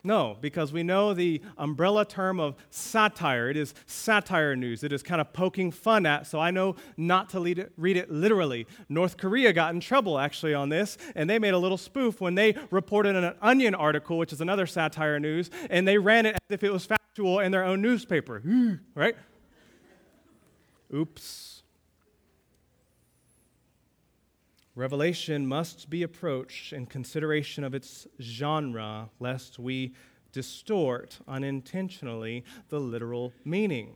No, 0.06 0.36
because 0.42 0.74
we 0.74 0.84
know 0.84 1.14
the 1.14 1.42
umbrella 1.58 2.04
term 2.06 2.38
of 2.38 2.56
satire. 2.70 3.50
It 3.50 3.56
is 3.56 3.74
satire 3.86 4.54
news. 4.54 4.84
It 4.84 4.92
is 4.92 5.02
kind 5.02 5.22
of 5.22 5.32
poking 5.32 5.72
fun 5.72 6.06
at, 6.06 6.28
so 6.28 6.42
I 6.42 6.52
know 6.52 6.76
not 6.98 7.30
to 7.30 7.40
read 7.40 7.58
it, 7.58 7.72
read 7.78 7.96
it 7.96 8.12
literally. 8.12 8.68
North 8.90 9.16
Korea 9.16 9.54
got 9.54 9.74
in 9.74 9.80
trouble 9.80 10.20
actually 10.20 10.54
on 10.54 10.68
this, 10.68 10.98
and 11.16 11.30
they 11.30 11.40
made 11.40 11.54
a 11.54 11.58
little 11.58 11.78
spoof 11.78 12.20
when 12.20 12.36
they 12.36 12.56
reported 12.70 13.16
an 13.16 13.34
Onion 13.42 13.76
article, 13.76 14.18
which 14.18 14.34
is 14.34 14.42
another 14.42 14.66
satire 14.66 15.22
news, 15.22 15.50
and 15.70 15.88
they 15.88 15.98
ran 15.98 16.26
it 16.26 16.36
as 16.36 16.42
if 16.50 16.64
it 16.66 16.74
was 16.74 16.86
factual 16.86 17.40
in 17.40 17.54
their 17.54 17.64
own 17.64 17.82
newspaper. 17.82 18.44
right? 18.96 19.16
Oops. 20.94 21.63
Revelation 24.76 25.46
must 25.46 25.90
be 25.90 26.02
approached 26.02 26.74
in 26.74 26.88
consideration 26.88 27.64
of 27.64 27.76
its 27.76 28.08
genre, 28.20 29.10
lest 29.20 29.60
we 29.60 29.94
distort 30.32 31.20
unintentionally 31.28 32.44
the 32.70 32.80
literal 32.80 33.32
meaning. 33.46 33.96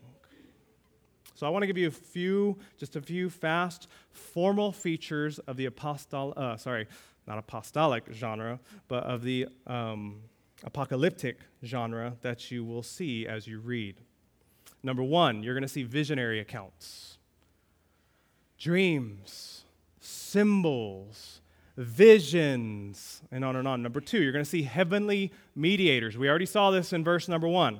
So 1.33 1.47
I 1.47 1.49
want 1.49 1.63
to 1.63 1.67
give 1.67 1.77
you 1.77 1.87
a 1.87 1.91
few, 1.91 2.57
just 2.77 2.95
a 2.95 3.01
few 3.01 3.29
fast, 3.29 3.87
formal 4.11 4.71
features 4.71 5.39
of 5.39 5.57
the 5.57 5.65
apostol, 5.65 6.33
uh, 6.37 6.57
sorry, 6.57 6.87
not 7.27 7.37
apostolic 7.37 8.05
genre, 8.11 8.59
but 8.87 9.03
of 9.03 9.23
the 9.23 9.47
um, 9.65 10.21
apocalyptic 10.63 11.39
genre 11.63 12.15
that 12.21 12.49
you 12.51 12.63
will 12.63 12.83
see 12.83 13.27
as 13.27 13.47
you 13.47 13.59
read. 13.59 13.97
Number 14.83 15.03
one, 15.03 15.43
you're 15.43 15.53
going 15.53 15.63
to 15.63 15.67
see 15.67 15.83
visionary 15.83 16.39
accounts, 16.39 17.17
dreams, 18.59 19.65
symbols, 20.07 21.41
visions, 21.75 23.21
and 23.31 23.43
on 23.43 23.55
and 23.55 23.67
on. 23.67 23.83
Number 23.83 23.99
two, 23.99 24.21
you're 24.21 24.31
going 24.31 24.43
to 24.43 24.49
see 24.49 24.63
heavenly 24.63 25.31
mediators. 25.55 26.17
We 26.17 26.29
already 26.29 26.45
saw 26.45 26.71
this 26.71 26.93
in 26.93 27.03
verse 27.03 27.27
number 27.27 27.47
one 27.47 27.79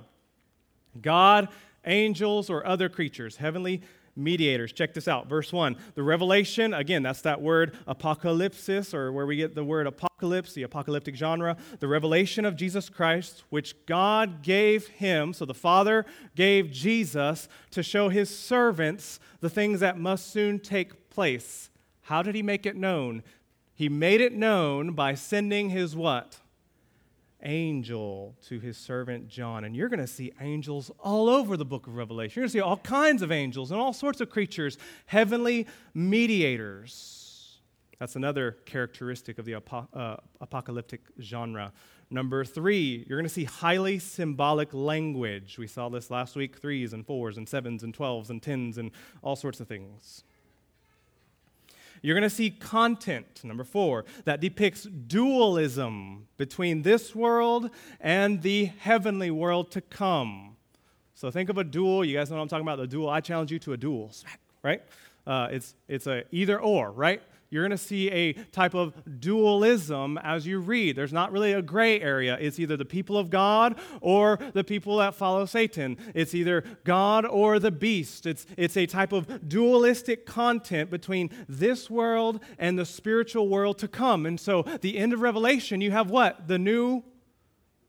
God, 1.02 1.50
angels, 1.86 2.50
or 2.50 2.66
other 2.66 2.90
creatures, 2.90 3.38
heavenly 3.38 3.82
mediators. 4.18 4.74
Check 4.74 4.94
this 4.94 5.08
out. 5.08 5.28
Verse 5.28 5.54
1. 5.54 5.78
The 5.96 6.04
revelation, 6.04 6.74
again, 6.74 7.04
that's 7.04 7.22
that 7.22 7.42
word 7.42 7.78
apocalypsis, 7.88 8.94
or 8.94 9.12
where 9.12 9.26
we 9.26 9.38
get 9.38 9.56
the 9.56 9.64
word 9.64 9.88
apocalypse, 9.88 10.54
the 10.54 10.64
apocalyptic 10.64 11.16
genre. 11.16 11.56
The 11.80 11.88
revelation 11.88 12.44
of 12.44 12.56
Jesus 12.56 12.90
Christ, 12.90 13.44
which 13.50 13.86
God 13.86 14.42
gave 14.42 14.88
him, 14.88 15.34
so 15.34 15.46
the 15.46 15.54
Father 15.54 16.06
gave 16.36 16.72
Jesus 16.72 17.48
to 17.72 17.84
show 17.84 18.10
his 18.10 18.36
servants 18.36 19.20
the 19.40 19.50
things 19.50 19.80
that 19.80 20.00
must 20.00 20.32
soon 20.32 20.60
take 20.60 21.10
place. 21.10 21.70
How 22.08 22.22
did 22.22 22.36
he 22.36 22.42
make 22.42 22.66
it 22.66 22.76
known? 22.76 23.24
He 23.74 23.90
made 23.90 24.22
it 24.22 24.34
known 24.34 24.94
by 24.94 25.14
sending 25.14 25.70
his 25.70 25.96
what? 25.96 26.40
angel 27.44 28.36
to 28.48 28.60
his 28.60 28.78
servant 28.78 29.28
John. 29.28 29.64
And 29.64 29.76
you're 29.76 29.90
going 29.90 30.00
to 30.00 30.08
see 30.08 30.32
angels 30.42 30.92
all 31.00 31.30
over 31.30 31.56
the 31.56 31.66
book 31.66 31.88
of 31.88 31.96
Revelation. 31.96 32.40
You're 32.40 32.44
going 32.44 32.50
to 32.50 32.54
see 32.54 32.62
all 32.62 32.78
kinds 32.78 33.22
of 33.22 33.32
angels 33.32 33.72
and 33.72 33.80
all 33.80 33.94
sorts 33.94 34.22
of 34.22 34.30
creatures, 34.30 34.78
heavenly 35.06 35.68
mediators. 35.94 37.60
That's 38.00 38.16
another 38.16 38.58
characteristic 38.66 39.40
of 39.40 39.46
the 39.46 39.56
apo- 39.56 39.88
uh, 39.94 40.18
apocalyptic 40.42 41.02
genre. 41.22 41.74
Number 42.10 42.46
three, 42.46 43.06
you're 43.08 43.18
going 43.18 43.28
to 43.28 43.34
see 43.34 43.44
highly 43.44 44.00
symbolic 44.00 44.74
language. 44.74 45.58
We 45.58 45.68
saw 45.68 45.90
this 45.90 46.10
last 46.10 46.36
week 46.36 46.58
threes 46.58 46.94
and 46.94 47.06
fours 47.06 47.38
and 47.38 47.48
sevens 47.48 47.84
and 47.84 47.94
twelves 47.94 48.30
and 48.30 48.42
tens 48.42 48.78
and 48.78 48.92
all 49.22 49.36
sorts 49.36 49.60
of 49.60 49.68
things. 49.68 50.24
You're 52.02 52.16
going 52.16 52.30
to 52.30 52.36
see 52.36 52.50
content, 52.50 53.42
number 53.44 53.64
four, 53.64 54.06
that 54.26 54.40
depicts 54.42 54.84
dualism 54.84 56.28
between 56.38 56.82
this 56.82 57.16
world 57.16 57.70
and 58.00 58.42
the 58.42 58.66
heavenly 58.66 59.32
world 59.32 59.72
to 59.72 59.82
come. 59.82 60.56
So 61.16 61.32
think 61.32 61.50
of 61.50 61.58
a 61.58 61.64
duel. 61.64 62.06
You 62.06 62.16
guys 62.16 62.30
know 62.30 62.36
what 62.36 62.44
I'm 62.44 62.48
talking 62.48 62.66
about, 62.66 62.78
the 62.78 62.88
duel. 62.88 63.10
I 63.10 63.22
challenge 63.22 63.52
you 63.52 63.60
to 63.60 63.74
a 63.74 63.78
duel, 63.78 64.12
right? 64.62 64.84
Uh, 65.26 65.48
it's, 65.52 65.76
it's 65.88 66.08
a 66.08 66.24
either 66.32 66.60
or, 66.60 66.92
right? 66.92 67.22
You're 67.50 67.64
going 67.64 67.72
to 67.72 67.78
see 67.78 68.12
a 68.12 68.34
type 68.34 68.74
of 68.74 68.94
dualism 69.20 70.18
as 70.18 70.46
you 70.46 70.60
read. 70.60 70.96
There's 70.96 71.14
not 71.14 71.32
really 71.32 71.54
a 71.54 71.62
gray 71.62 72.00
area. 72.02 72.38
It's 72.40 72.60
either 72.60 72.76
the 72.76 72.86
people 72.86 73.18
of 73.18 73.30
God 73.30 73.80
or 74.02 74.40
the 74.54 74.64
people 74.64 74.98
that 74.98 75.16
follow 75.16 75.46
Satan. 75.46 75.98
It's 76.14 76.36
either 76.36 76.64
God 76.84 77.26
or 77.26 77.60
the 77.60 77.72
beast. 77.72 78.26
It's, 78.26 78.46
it's 78.58 78.76
a 78.76 78.86
type 78.86 79.14
of 79.14 79.48
dualistic 79.48 80.26
content 80.26 80.90
between 80.90 81.30
this 81.48 81.90
world 81.90 82.42
and 82.58 82.78
the 82.78 82.86
spiritual 82.86 83.48
world 83.48 83.78
to 83.80 83.88
come. 83.88 84.26
And 84.26 84.40
so, 84.40 84.64
the 84.82 84.98
end 84.98 85.14
of 85.14 85.22
Revelation, 85.22 85.80
you 85.82 85.92
have 85.92 86.10
what? 86.10 86.48
The 86.48 86.60
new 86.60 87.04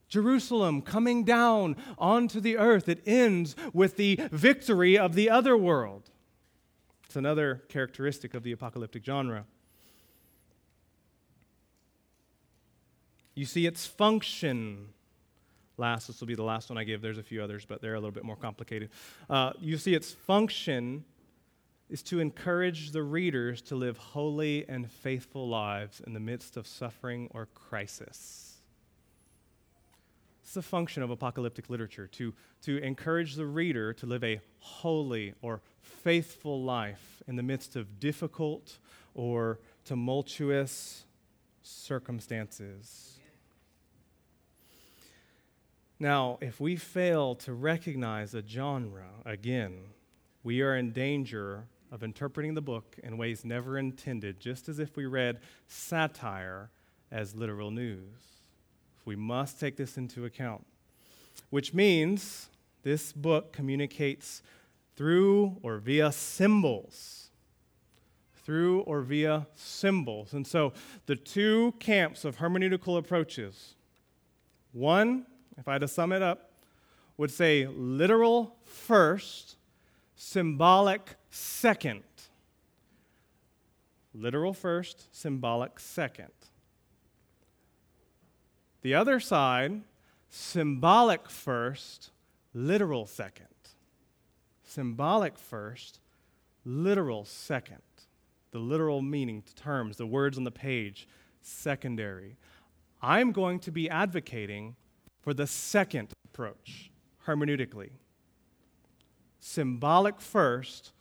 Jerusalem 0.07 0.81
coming 0.81 1.23
down 1.23 1.75
onto 1.97 2.39
the 2.39 2.57
earth. 2.57 2.89
It 2.89 3.01
ends 3.05 3.55
with 3.73 3.97
the 3.97 4.19
victory 4.31 4.97
of 4.97 5.15
the 5.15 5.29
other 5.29 5.55
world. 5.55 6.09
It's 7.09 7.15
another 7.15 7.63
characteristic 7.69 8.35
of 8.35 8.43
the 8.43 8.51
apocalyptic 8.51 9.03
genre. 9.03 9.45
You 13.33 13.45
see 13.45 13.65
its 13.65 13.87
function. 13.87 14.89
Last, 15.75 16.05
this 16.05 16.19
will 16.19 16.27
be 16.27 16.35
the 16.35 16.43
last 16.43 16.69
one 16.69 16.77
I 16.77 16.83
give. 16.83 17.01
There's 17.01 17.17
a 17.17 17.23
few 17.23 17.41
others, 17.41 17.65
but 17.65 17.81
they're 17.81 17.95
a 17.95 17.99
little 17.99 18.11
bit 18.11 18.25
more 18.25 18.35
complicated. 18.35 18.91
Uh, 19.27 19.53
you 19.59 19.77
see 19.77 19.95
its 19.95 20.11
function 20.11 21.03
is 21.89 22.03
to 22.03 22.19
encourage 22.19 22.91
the 22.91 23.01
readers 23.01 23.63
to 23.63 23.75
live 23.75 23.97
holy 23.97 24.69
and 24.69 24.91
faithful 24.91 25.49
lives 25.49 26.03
in 26.05 26.13
the 26.13 26.19
midst 26.19 26.57
of 26.57 26.67
suffering 26.67 27.27
or 27.31 27.47
crisis. 27.55 28.57
It's 30.43 30.53
the 30.53 30.61
function 30.61 31.01
of 31.01 31.09
apocalyptic 31.09 31.71
literature 31.71 32.05
to, 32.05 32.35
to 32.65 32.77
encourage 32.83 33.33
the 33.33 33.47
reader 33.47 33.93
to 33.93 34.05
live 34.05 34.23
a 34.23 34.41
holy 34.59 35.33
or 35.41 35.61
faithful 35.81 36.63
life 36.63 37.21
in 37.27 37.35
the 37.35 37.43
midst 37.43 37.75
of 37.75 37.99
difficult 37.99 38.77
or 39.13 39.59
tumultuous 39.85 41.05
circumstances. 41.61 43.19
Now, 45.99 46.37
if 46.41 46.59
we 46.61 46.77
fail 46.77 47.35
to 47.35 47.53
recognize 47.53 48.33
a 48.33 48.41
genre, 48.45 49.09
again, 49.25 49.79
we 50.43 50.61
are 50.61 50.75
in 50.75 50.91
danger 50.91 51.65
of 51.91 52.03
interpreting 52.03 52.53
the 52.53 52.61
book 52.61 52.95
in 53.03 53.17
ways 53.17 53.43
never 53.43 53.77
intended, 53.77 54.39
just 54.39 54.69
as 54.69 54.79
if 54.79 54.95
we 54.95 55.05
read 55.05 55.39
satire 55.67 56.69
as 57.11 57.35
literal 57.35 57.71
news. 57.71 58.41
We 59.05 59.15
must 59.15 59.59
take 59.59 59.75
this 59.75 59.97
into 59.97 60.23
account, 60.23 60.65
which 61.49 61.73
means 61.73 62.47
this 62.83 63.11
book 63.11 63.51
communicates 63.51 64.41
through 64.99 65.55
or 65.63 65.77
via 65.77 66.11
symbols. 66.11 67.29
Through 68.43 68.81
or 68.81 68.99
via 68.99 69.47
symbols. 69.55 70.33
And 70.33 70.45
so 70.45 70.73
the 71.05 71.15
two 71.15 71.73
camps 71.79 72.25
of 72.25 72.39
hermeneutical 72.39 72.97
approaches 72.97 73.75
one, 74.73 75.25
if 75.57 75.69
I 75.69 75.73
had 75.73 75.81
to 75.81 75.87
sum 75.87 76.11
it 76.11 76.21
up, 76.21 76.51
would 77.15 77.31
say 77.31 77.65
literal 77.65 78.57
first, 78.65 79.55
symbolic 80.17 81.15
second. 81.29 82.03
Literal 84.13 84.51
first, 84.51 85.15
symbolic 85.15 85.79
second. 85.79 86.33
The 88.81 88.95
other 88.95 89.21
side, 89.21 89.79
symbolic 90.29 91.29
first, 91.29 92.11
literal 92.53 93.05
second. 93.05 93.47
Symbolic 94.69 95.35
first, 95.39 95.99
literal 96.63 97.25
second. 97.25 97.81
The 98.51 98.59
literal 98.59 99.01
meaning 99.01 99.41
to 99.41 99.55
terms, 99.55 99.97
the 99.97 100.05
words 100.05 100.37
on 100.37 100.43
the 100.43 100.51
page, 100.51 101.07
secondary. 101.41 102.37
I'm 103.01 103.31
going 103.31 103.57
to 103.61 103.71
be 103.71 103.89
advocating 103.89 104.75
for 105.21 105.33
the 105.33 105.47
second 105.47 106.09
approach, 106.23 106.91
hermeneutically. 107.25 107.89
Symbolic 109.39 110.21
first, 110.21 110.91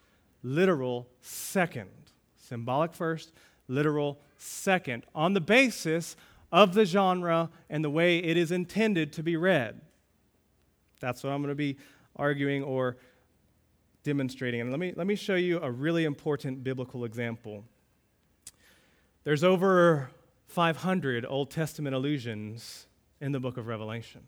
literal 0.42 1.06
second. 1.20 1.90
Symbolic 2.38 2.94
first, 2.94 3.32
literal 3.68 4.18
second, 4.38 5.04
on 5.14 5.34
the 5.34 5.42
basis 5.42 6.16
of 6.50 6.72
the 6.72 6.86
genre 6.86 7.50
and 7.68 7.84
the 7.84 7.90
way 7.90 8.16
it 8.16 8.38
is 8.38 8.50
intended 8.50 9.12
to 9.12 9.22
be 9.22 9.36
read. 9.36 9.78
That's 11.00 11.22
what 11.22 11.34
I'm 11.34 11.42
going 11.42 11.50
to 11.50 11.54
be 11.54 11.76
arguing 12.16 12.62
or 12.62 12.96
demonstrating. 14.08 14.62
And 14.62 14.70
let 14.70 14.80
me, 14.80 14.94
let 14.96 15.06
me 15.06 15.14
show 15.14 15.34
you 15.34 15.60
a 15.60 15.70
really 15.70 16.06
important 16.06 16.64
biblical 16.64 17.04
example. 17.04 17.62
There's 19.24 19.44
over 19.44 20.10
500 20.46 21.26
Old 21.28 21.50
Testament 21.50 21.94
allusions 21.94 22.86
in 23.20 23.32
the 23.32 23.38
book 23.38 23.58
of 23.58 23.66
Revelation. 23.66 24.22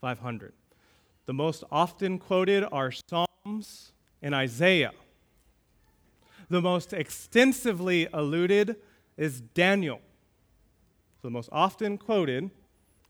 500. 0.00 0.54
The 1.26 1.34
most 1.34 1.64
often 1.70 2.18
quoted 2.18 2.64
are 2.72 2.90
Psalms 2.90 3.92
and 4.22 4.34
Isaiah. 4.34 4.92
The 6.48 6.62
most 6.62 6.94
extensively 6.94 8.08
alluded 8.10 8.76
is 9.18 9.42
Daniel 9.42 10.00
So 11.20 11.28
the 11.28 11.30
most 11.30 11.50
often 11.52 11.98
quoted, 11.98 12.50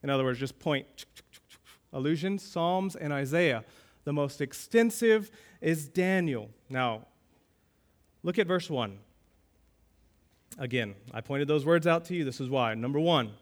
in 0.02 0.10
other 0.10 0.24
words, 0.24 0.40
just 0.40 0.58
point 0.58 1.04
allusions, 1.92 2.42
Psalms 2.42 2.96
and 2.96 3.12
Isaiah. 3.12 3.64
The 4.04 4.12
most 4.12 4.40
extensive 4.40 5.30
is 5.60 5.88
Daniel. 5.88 6.50
Now, 6.68 7.06
look 8.22 8.38
at 8.38 8.46
verse 8.46 8.68
1. 8.68 8.98
Again, 10.58 10.94
I 11.12 11.20
pointed 11.20 11.48
those 11.48 11.64
words 11.64 11.86
out 11.86 12.04
to 12.06 12.14
you. 12.14 12.24
This 12.24 12.40
is 12.40 12.48
why. 12.48 12.74
Number 12.74 13.00
one, 13.00 13.32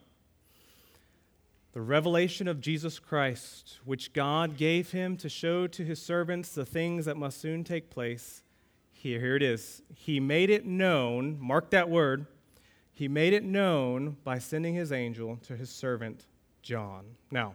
the 1.73 1.81
revelation 1.81 2.49
of 2.49 2.61
Jesus 2.61 2.99
Christ, 2.99 3.79
which 3.85 4.13
God 4.13 4.57
gave 4.57 4.93
him 4.93 5.17
to 5.19 5.29
show 5.29 5.67
to 5.67 5.85
his 5.85 6.01
servants 6.01 6.55
the 6.55 6.65
things 6.65 7.05
that 7.05 7.17
must 7.17 7.41
soon 7.41 7.65
take 7.65 7.91
place. 7.91 8.43
Here, 8.93 9.21
here 9.21 9.37
it 9.37 9.43
is. 9.43 9.83
He 9.95 10.21
made 10.21 10.49
it 10.49 10.65
known, 10.65 11.39
mark 11.41 11.71
that 11.71 11.91
word, 11.91 12.27
he 12.93 13.09
made 13.09 13.33
it 13.33 13.43
known 13.43 14.17
by 14.23 14.39
sending 14.39 14.75
his 14.75 14.93
angel 14.93 15.39
to 15.47 15.57
his 15.57 15.71
servant 15.71 16.27
John. 16.63 17.05
Now, 17.31 17.55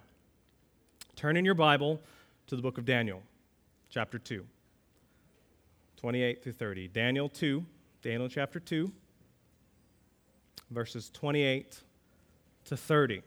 turn 1.15 1.37
in 1.37 1.45
your 1.45 1.53
Bible 1.53 2.01
to 2.47 2.55
the 2.55 2.61
book 2.61 2.77
of 2.77 2.85
Daniel, 2.85 3.21
chapter 3.89 4.17
2, 4.17 4.45
28 5.97 6.41
through 6.41 6.53
30. 6.53 6.87
Daniel 6.87 7.27
2, 7.27 7.65
Daniel 8.01 8.29
chapter 8.29 8.57
2, 8.57 8.89
verses 10.71 11.09
28 11.13 11.81
to 12.65 12.77
30. 12.77 13.21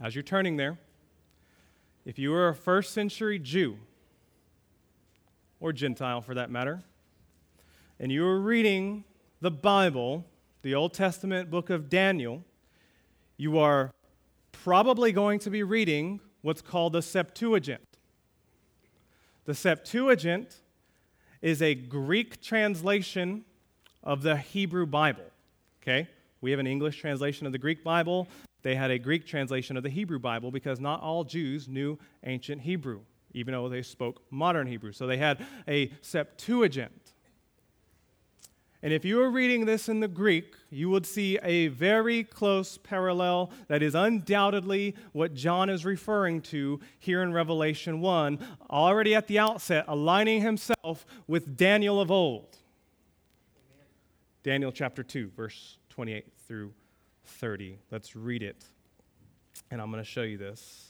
as 0.00 0.16
you're 0.16 0.24
turning 0.24 0.56
there, 0.56 0.76
if 2.04 2.18
you 2.18 2.30
were 2.30 2.48
a 2.48 2.54
first 2.54 2.92
century 2.92 3.38
Jew, 3.38 3.76
or 5.60 5.72
Gentile 5.72 6.20
for 6.20 6.34
that 6.34 6.50
matter, 6.50 6.82
and 8.00 8.10
you 8.10 8.22
were 8.22 8.40
reading 8.40 9.04
the 9.40 9.52
Bible, 9.52 10.24
the 10.62 10.74
Old 10.74 10.94
Testament 10.94 11.48
book 11.48 11.70
of 11.70 11.88
Daniel, 11.88 12.42
you 13.36 13.58
are 13.58 13.92
probably 14.50 15.12
going 15.12 15.38
to 15.38 15.50
be 15.50 15.62
reading 15.62 16.18
what's 16.42 16.62
called 16.62 16.92
the 16.92 17.02
Septuagint. 17.02 17.80
The 19.44 19.54
Septuagint 19.54 20.56
is 21.42 21.62
a 21.62 21.74
Greek 21.74 22.42
translation 22.42 23.44
of 24.02 24.22
the 24.22 24.36
Hebrew 24.36 24.86
Bible. 24.86 25.24
Okay? 25.82 26.08
We 26.40 26.50
have 26.50 26.60
an 26.60 26.66
English 26.66 26.98
translation 26.98 27.46
of 27.46 27.52
the 27.52 27.58
Greek 27.58 27.82
Bible. 27.82 28.28
They 28.62 28.74
had 28.74 28.90
a 28.90 28.98
Greek 28.98 29.26
translation 29.26 29.76
of 29.76 29.82
the 29.82 29.88
Hebrew 29.88 30.18
Bible 30.18 30.50
because 30.50 30.80
not 30.80 31.02
all 31.02 31.24
Jews 31.24 31.68
knew 31.68 31.98
ancient 32.24 32.62
Hebrew, 32.62 33.00
even 33.32 33.52
though 33.52 33.68
they 33.68 33.82
spoke 33.82 34.22
modern 34.30 34.66
Hebrew. 34.66 34.92
So 34.92 35.06
they 35.06 35.16
had 35.16 35.44
a 35.66 35.90
Septuagint. 36.02 36.99
And 38.82 38.94
if 38.94 39.04
you 39.04 39.16
were 39.16 39.30
reading 39.30 39.66
this 39.66 39.90
in 39.90 40.00
the 40.00 40.08
Greek, 40.08 40.54
you 40.70 40.88
would 40.88 41.04
see 41.04 41.38
a 41.42 41.68
very 41.68 42.24
close 42.24 42.78
parallel 42.78 43.50
that 43.68 43.82
is 43.82 43.94
undoubtedly 43.94 44.94
what 45.12 45.34
John 45.34 45.68
is 45.68 45.84
referring 45.84 46.40
to 46.42 46.80
here 46.98 47.22
in 47.22 47.32
Revelation 47.34 48.00
1, 48.00 48.38
already 48.70 49.14
at 49.14 49.26
the 49.26 49.38
outset, 49.38 49.84
aligning 49.86 50.40
himself 50.40 51.04
with 51.26 51.58
Daniel 51.58 52.00
of 52.00 52.10
old. 52.10 52.56
Daniel 54.42 54.72
chapter 54.72 55.02
2, 55.02 55.30
verse 55.36 55.76
28 55.90 56.24
through 56.48 56.72
30. 57.26 57.78
Let's 57.90 58.16
read 58.16 58.42
it. 58.42 58.64
And 59.70 59.82
I'm 59.82 59.90
going 59.90 60.02
to 60.02 60.08
show 60.08 60.22
you 60.22 60.38
this. 60.38 60.86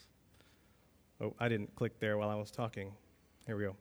Oh, 1.20 1.34
I 1.40 1.48
didn't 1.48 1.74
click 1.74 1.98
there 1.98 2.16
while 2.16 2.30
I 2.30 2.36
was 2.36 2.52
talking. 2.52 2.92
Here 3.46 3.56
we 3.56 3.64
go. 3.64 3.74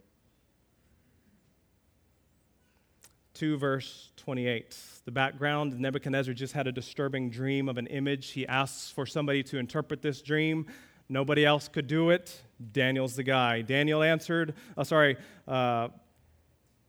2, 3.39 3.58
verse 3.58 4.10
28. 4.17 4.75
The 5.06 5.12
background 5.12 5.80
Nebuchadnezzar 5.80 6.34
just 6.34 6.52
had 6.52 6.67
a 6.67 6.73
disturbing 6.73 7.30
dream 7.30 7.69
of 7.69 7.78
an 7.78 7.88
image. 7.88 8.32
He 8.32 8.45
asks 8.45 8.91
for 8.91 9.06
somebody 9.06 9.43
to 9.43 9.58
interpret 9.58 10.02
this 10.02 10.21
dream. 10.21 10.65
Nobody 11.08 11.45
else 11.45 11.69
could 11.69 11.88
do 11.88 12.10
it. 12.10 12.41
Daniel's 12.73 13.15
the 13.15 13.23
guy. 13.23 13.62
Daniel 13.62 14.04
answered, 14.04 14.56
oh, 14.78 14.84
sorry, 14.84 15.15
uh, 15.47 15.88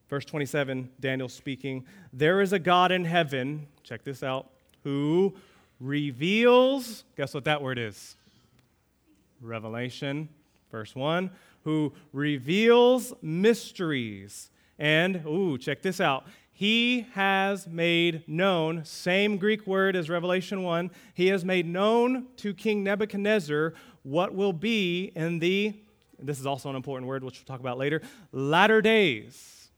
verse 0.09 0.25
27, 0.25 0.91
Daniel 0.99 1.29
speaking, 1.29 1.87
There 2.13 2.41
is 2.41 2.53
a 2.53 2.59
God 2.59 2.91
in 2.91 3.05
heaven, 3.05 3.69
check 3.85 4.03
this 4.03 4.25
out, 4.25 4.51
who 4.83 5.37
reveals, 5.79 7.05
guess 7.17 7.33
what 7.33 7.45
that 7.45 7.63
word 7.63 7.79
is? 7.79 8.17
Revelation, 9.41 10.29
verse 10.73 10.97
1, 10.97 11.31
who 11.63 11.93
reveals 12.13 13.13
mysteries. 13.23 14.51
And, 14.81 15.23
ooh, 15.27 15.59
check 15.59 15.83
this 15.83 16.01
out. 16.01 16.25
He 16.61 17.07
has 17.15 17.67
made 17.67 18.29
known, 18.29 18.85
same 18.85 19.39
Greek 19.39 19.67
word 19.67 19.97
as 19.97 20.11
Revelation 20.11 20.63
1, 20.63 20.91
he 21.15 21.29
has 21.29 21.43
made 21.43 21.65
known 21.65 22.27
to 22.37 22.53
King 22.53 22.85
Nebuchadnezzar 22.85 23.73
what 24.03 24.35
will 24.35 24.53
be 24.53 25.11
in 25.17 25.39
the, 25.39 25.73
this 26.19 26.39
is 26.39 26.45
also 26.45 26.69
an 26.69 26.77
important 26.77 27.09
word, 27.09 27.25
which 27.25 27.39
we'll 27.39 27.47
talk 27.47 27.61
about 27.61 27.79
later, 27.79 28.03
latter 28.31 28.83
days. 28.83 29.71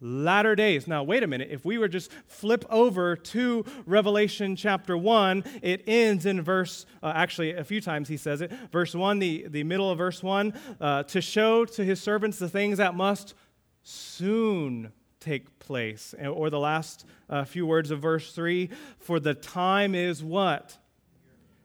Latter 0.00 0.54
days. 0.54 0.86
Now, 0.86 1.02
wait 1.02 1.24
a 1.24 1.26
minute. 1.26 1.48
If 1.50 1.64
we 1.64 1.78
were 1.78 1.88
just 1.88 2.12
flip 2.28 2.64
over 2.70 3.16
to 3.16 3.64
Revelation 3.84 4.54
chapter 4.54 4.96
1, 4.96 5.42
it 5.62 5.82
ends 5.88 6.26
in 6.26 6.42
verse, 6.42 6.86
uh, 7.02 7.12
actually, 7.12 7.54
a 7.54 7.64
few 7.64 7.80
times 7.80 8.06
he 8.06 8.18
says 8.18 8.40
it. 8.40 8.52
Verse 8.70 8.94
1, 8.94 9.18
the, 9.18 9.46
the 9.48 9.64
middle 9.64 9.90
of 9.90 9.98
verse 9.98 10.22
1, 10.22 10.54
uh, 10.80 11.02
to 11.02 11.20
show 11.20 11.64
to 11.64 11.84
his 11.84 12.00
servants 12.00 12.38
the 12.38 12.48
things 12.48 12.78
that 12.78 12.94
must 12.94 13.34
soon 13.82 14.92
take 15.24 15.58
place. 15.58 16.14
Or 16.22 16.50
the 16.50 16.60
last 16.60 17.06
uh, 17.28 17.44
few 17.44 17.66
words 17.66 17.90
of 17.90 18.00
verse 18.00 18.32
3 18.32 18.68
for 18.98 19.18
the 19.18 19.34
time 19.34 19.94
is 19.94 20.22
what? 20.22 20.76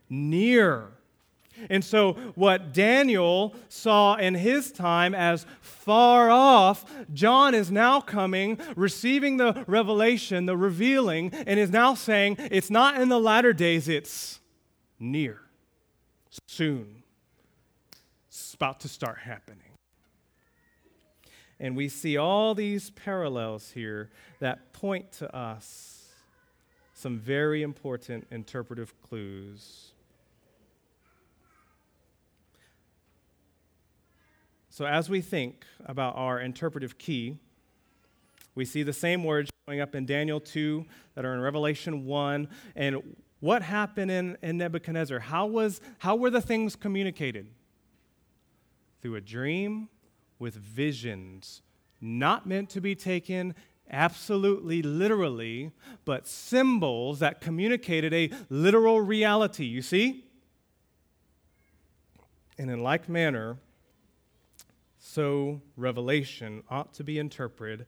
Near. 0.10 0.92
And 1.70 1.84
so, 1.84 2.14
what 2.36 2.74
Daniel 2.74 3.54
saw 3.68 4.16
in 4.16 4.36
his 4.36 4.72
time 4.72 5.14
as 5.14 5.46
far 5.60 6.30
off, 6.30 6.86
John 7.14 7.54
is 7.54 7.70
now 7.70 8.00
coming, 8.00 8.58
receiving 8.78 9.38
the 9.38 9.66
revelation, 9.68 10.46
the 10.46 10.56
revealing, 10.56 11.34
and 11.34 11.60
is 11.60 11.70
now 11.70 11.96
saying 11.96 12.38
it's 12.40 12.70
not 12.70 13.02
in 13.02 13.10
the 13.10 13.20
latter 13.20 13.52
days, 13.52 13.90
it's 13.90 14.40
near, 15.00 15.42
soon. 16.48 17.04
It's 18.30 18.54
about 18.54 18.80
to 18.82 18.88
start 18.88 19.18
happening. 19.18 19.69
And 21.60 21.76
we 21.76 21.90
see 21.90 22.16
all 22.16 22.56
these 22.56 22.90
parallels 22.92 23.72
here 23.72 24.10
that 24.40 24.72
point 24.72 25.12
to 25.14 25.36
us 25.36 26.00
some 26.94 27.18
very 27.18 27.64
important 27.64 28.28
interpretive 28.30 28.94
clues. 29.02 29.92
So, 34.70 34.86
as 34.86 35.10
we 35.10 35.22
think 35.22 35.66
about 35.86 36.16
our 36.18 36.40
interpretive 36.40 36.98
key, 36.98 37.38
we 38.56 38.66
see 38.66 38.84
the 38.84 38.94
same 38.94 39.24
words 39.24 39.50
showing 39.66 39.80
up 39.80 39.96
in 39.96 40.06
Daniel 40.06 40.40
2 40.40 40.86
that 41.16 41.26
are 41.26 41.34
in 41.34 41.42
Revelation 41.42 42.06
1. 42.06 42.48
And 42.76 43.16
what 43.40 43.62
happened 43.62 44.12
in, 44.12 44.38
in 44.42 44.58
Nebuchadnezzar? 44.58 45.20
How, 45.20 45.46
was, 45.46 45.80
how 46.00 46.18
were 46.18 46.30
the 46.30 46.42
things 46.42 46.76
communicated? 46.76 47.48
Through 49.02 49.16
a 49.16 49.22
dream 49.22 49.88
with 50.40 50.56
visions, 50.56 51.62
not 52.02 52.48
meant 52.48 52.70
to 52.72 52.82
be 52.82 52.96
taken 52.96 53.54
absolutely 53.92 54.82
literally, 54.82 55.72
but 56.06 56.26
symbols 56.26 57.20
that 57.20 57.42
communicated 57.42 58.14
a 58.14 58.32
literal 58.50 59.02
reality. 59.02 59.66
You 59.66 59.82
see? 59.82 60.26
And 62.58 62.70
in 62.70 62.82
like 62.82 63.08
manner, 63.10 63.58
so 65.00 65.62
revelation 65.76 66.64
ought 66.70 66.94
to 66.96 67.04
be 67.04 67.18
interpreted 67.18 67.86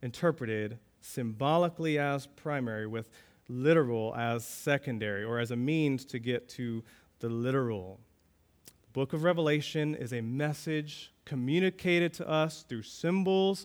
interpreted 0.00 0.78
symbolically 1.00 1.98
as 1.98 2.26
primary 2.26 2.86
with 2.86 3.08
literal 3.48 4.14
as 4.14 4.44
secondary 4.44 5.24
or 5.24 5.38
as 5.38 5.50
a 5.50 5.56
means 5.56 6.04
to 6.04 6.18
get 6.18 6.48
to 6.48 6.84
the 7.20 7.28
literal 7.28 7.98
book 8.98 9.12
of 9.12 9.22
Revelation 9.22 9.94
is 9.94 10.12
a 10.12 10.20
message 10.20 11.12
communicated 11.24 12.12
to 12.12 12.28
us 12.28 12.64
through 12.68 12.82
symbols 12.82 13.64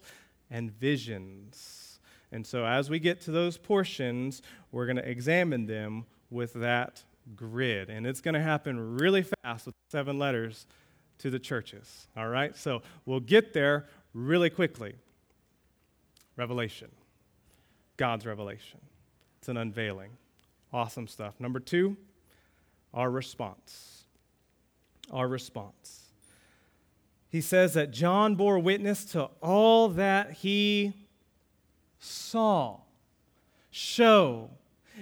and 0.51 0.69
visions. 0.69 1.99
And 2.31 2.45
so, 2.45 2.67
as 2.67 2.87
we 2.87 2.99
get 2.99 3.19
to 3.21 3.31
those 3.31 3.57
portions, 3.57 4.43
we're 4.71 4.85
going 4.85 4.97
to 4.97 5.09
examine 5.09 5.65
them 5.65 6.05
with 6.29 6.53
that 6.53 7.01
grid. 7.35 7.89
And 7.89 8.05
it's 8.05 8.21
going 8.21 8.35
to 8.35 8.43
happen 8.43 8.99
really 8.99 9.25
fast 9.43 9.65
with 9.65 9.73
seven 9.89 10.19
letters 10.19 10.67
to 11.17 11.31
the 11.31 11.39
churches. 11.39 12.05
All 12.15 12.29
right? 12.29 12.55
So, 12.55 12.83
we'll 13.07 13.19
get 13.19 13.53
there 13.53 13.87
really 14.13 14.51
quickly. 14.51 14.93
Revelation. 16.37 16.91
God's 17.97 18.27
revelation. 18.27 18.81
It's 19.39 19.49
an 19.49 19.57
unveiling. 19.57 20.11
Awesome 20.71 21.07
stuff. 21.07 21.33
Number 21.39 21.59
two, 21.59 21.97
our 22.93 23.09
response 23.09 24.02
our 25.13 25.27
response. 25.27 26.09
He 27.29 27.41
says 27.41 27.73
that 27.73 27.91
John 27.91 28.35
bore 28.35 28.59
witness 28.59 29.05
to 29.05 29.29
all 29.41 29.89
that 29.89 30.31
he 30.33 30.93
saw, 31.99 32.81
show. 33.71 34.49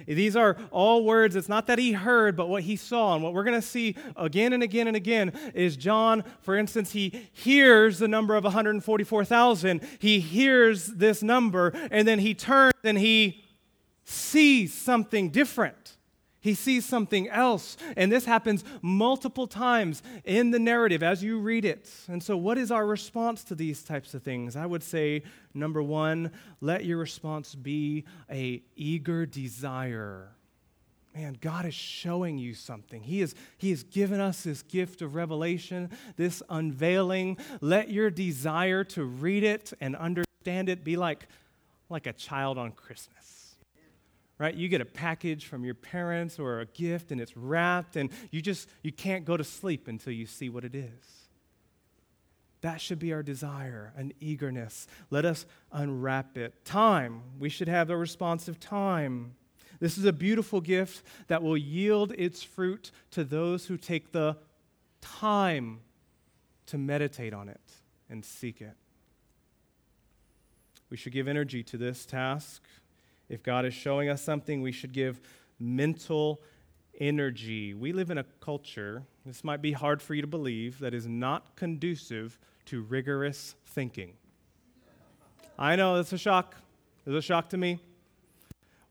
These 0.07 0.35
are 0.35 0.55
all 0.71 1.03
words. 1.03 1.35
It's 1.35 1.49
not 1.49 1.67
that 1.67 1.77
he 1.77 1.91
heard, 1.91 2.37
but 2.37 2.47
what 2.47 2.63
he 2.63 2.75
saw. 2.75 3.15
And 3.15 3.23
what 3.23 3.33
we're 3.33 3.43
going 3.43 3.59
to 3.59 3.67
see 3.67 3.95
again 4.15 4.53
and 4.53 4.63
again 4.63 4.87
and 4.87 4.95
again 4.95 5.33
is 5.53 5.75
John, 5.75 6.23
for 6.39 6.55
instance, 6.55 6.93
he 6.93 7.27
hears 7.33 7.99
the 7.99 8.07
number 8.07 8.35
of 8.35 8.45
144,000. 8.45 9.81
He 9.99 10.19
hears 10.21 10.87
this 10.87 11.21
number, 11.21 11.73
and 11.91 12.07
then 12.07 12.19
he 12.19 12.33
turns 12.33 12.73
and 12.83 12.97
he 12.97 13.43
sees 14.05 14.73
something 14.73 15.29
different. 15.29 15.80
He 16.41 16.55
sees 16.55 16.85
something 16.85 17.29
else. 17.29 17.77
And 17.95 18.11
this 18.11 18.25
happens 18.25 18.63
multiple 18.81 19.45
times 19.45 20.01
in 20.25 20.49
the 20.49 20.59
narrative 20.59 21.03
as 21.03 21.23
you 21.23 21.39
read 21.39 21.63
it. 21.63 21.89
And 22.07 22.21
so, 22.21 22.35
what 22.35 22.57
is 22.57 22.71
our 22.71 22.85
response 22.85 23.43
to 23.45 23.55
these 23.55 23.83
types 23.83 24.15
of 24.15 24.23
things? 24.23 24.55
I 24.55 24.65
would 24.65 24.83
say, 24.83 25.21
number 25.53 25.83
one, 25.83 26.31
let 26.59 26.83
your 26.83 26.97
response 26.97 27.53
be 27.53 28.05
a 28.29 28.63
eager 28.75 29.27
desire. 29.27 30.29
Man, 31.15 31.37
God 31.39 31.65
is 31.65 31.75
showing 31.75 32.37
you 32.37 32.55
something. 32.55 33.03
He, 33.03 33.21
is, 33.21 33.35
he 33.57 33.69
has 33.69 33.83
given 33.83 34.19
us 34.19 34.43
this 34.43 34.63
gift 34.63 35.01
of 35.01 35.13
revelation, 35.13 35.91
this 36.15 36.41
unveiling. 36.49 37.37
Let 37.59 37.91
your 37.91 38.09
desire 38.09 38.83
to 38.85 39.03
read 39.03 39.43
it 39.43 39.73
and 39.79 39.95
understand 39.95 40.69
it 40.69 40.83
be 40.83 40.95
like, 40.95 41.27
like 41.89 42.07
a 42.07 42.13
child 42.13 42.57
on 42.57 42.71
Christmas 42.71 43.40
right? 44.41 44.55
You 44.55 44.67
get 44.67 44.81
a 44.81 44.85
package 44.85 45.45
from 45.45 45.63
your 45.63 45.75
parents 45.75 46.39
or 46.39 46.61
a 46.61 46.65
gift 46.65 47.11
and 47.11 47.21
it's 47.21 47.37
wrapped 47.37 47.95
and 47.95 48.09
you 48.31 48.41
just 48.41 48.67
you 48.81 48.91
can't 48.91 49.23
go 49.23 49.37
to 49.37 49.43
sleep 49.43 49.87
until 49.87 50.13
you 50.13 50.25
see 50.25 50.49
what 50.49 50.65
it 50.65 50.73
is. 50.73 51.27
That 52.61 52.81
should 52.81 52.97
be 52.97 53.13
our 53.13 53.21
desire, 53.21 53.93
an 53.95 54.13
eagerness. 54.19 54.87
Let 55.11 55.25
us 55.25 55.45
unwrap 55.71 56.39
it. 56.39 56.65
Time. 56.65 57.21
We 57.37 57.49
should 57.49 57.67
have 57.67 57.91
a 57.91 57.97
responsive 57.97 58.59
time. 58.59 59.35
This 59.79 59.99
is 59.99 60.05
a 60.05 60.13
beautiful 60.13 60.59
gift 60.59 61.03
that 61.27 61.43
will 61.43 61.57
yield 61.57 62.11
its 62.17 62.41
fruit 62.41 62.91
to 63.11 63.23
those 63.23 63.67
who 63.67 63.77
take 63.77 64.11
the 64.11 64.37
time 65.01 65.81
to 66.65 66.79
meditate 66.79 67.33
on 67.33 67.47
it 67.47 67.61
and 68.09 68.25
seek 68.25 68.59
it. 68.59 68.75
We 70.91 70.97
should 70.97 71.13
give 71.13 71.27
energy 71.27 71.63
to 71.63 71.77
this 71.77 72.05
task. 72.05 72.61
If 73.31 73.43
God 73.43 73.65
is 73.65 73.73
showing 73.73 74.09
us 74.09 74.21
something, 74.21 74.61
we 74.61 74.73
should 74.73 74.91
give 74.91 75.21
mental 75.57 76.41
energy. 76.99 77.73
We 77.73 77.93
live 77.93 78.11
in 78.11 78.17
a 78.17 78.25
culture, 78.41 79.03
this 79.25 79.45
might 79.45 79.61
be 79.61 79.71
hard 79.71 80.01
for 80.01 80.13
you 80.13 80.21
to 80.21 80.27
believe, 80.27 80.79
that 80.79 80.93
is 80.93 81.07
not 81.07 81.55
conducive 81.55 82.37
to 82.65 82.81
rigorous 82.81 83.55
thinking. 83.65 84.15
I 85.57 85.77
know 85.77 85.95
it's 85.95 86.11
a 86.11 86.17
shock. 86.17 86.57
It's 87.05 87.15
a 87.15 87.21
shock 87.21 87.47
to 87.49 87.57
me. 87.57 87.79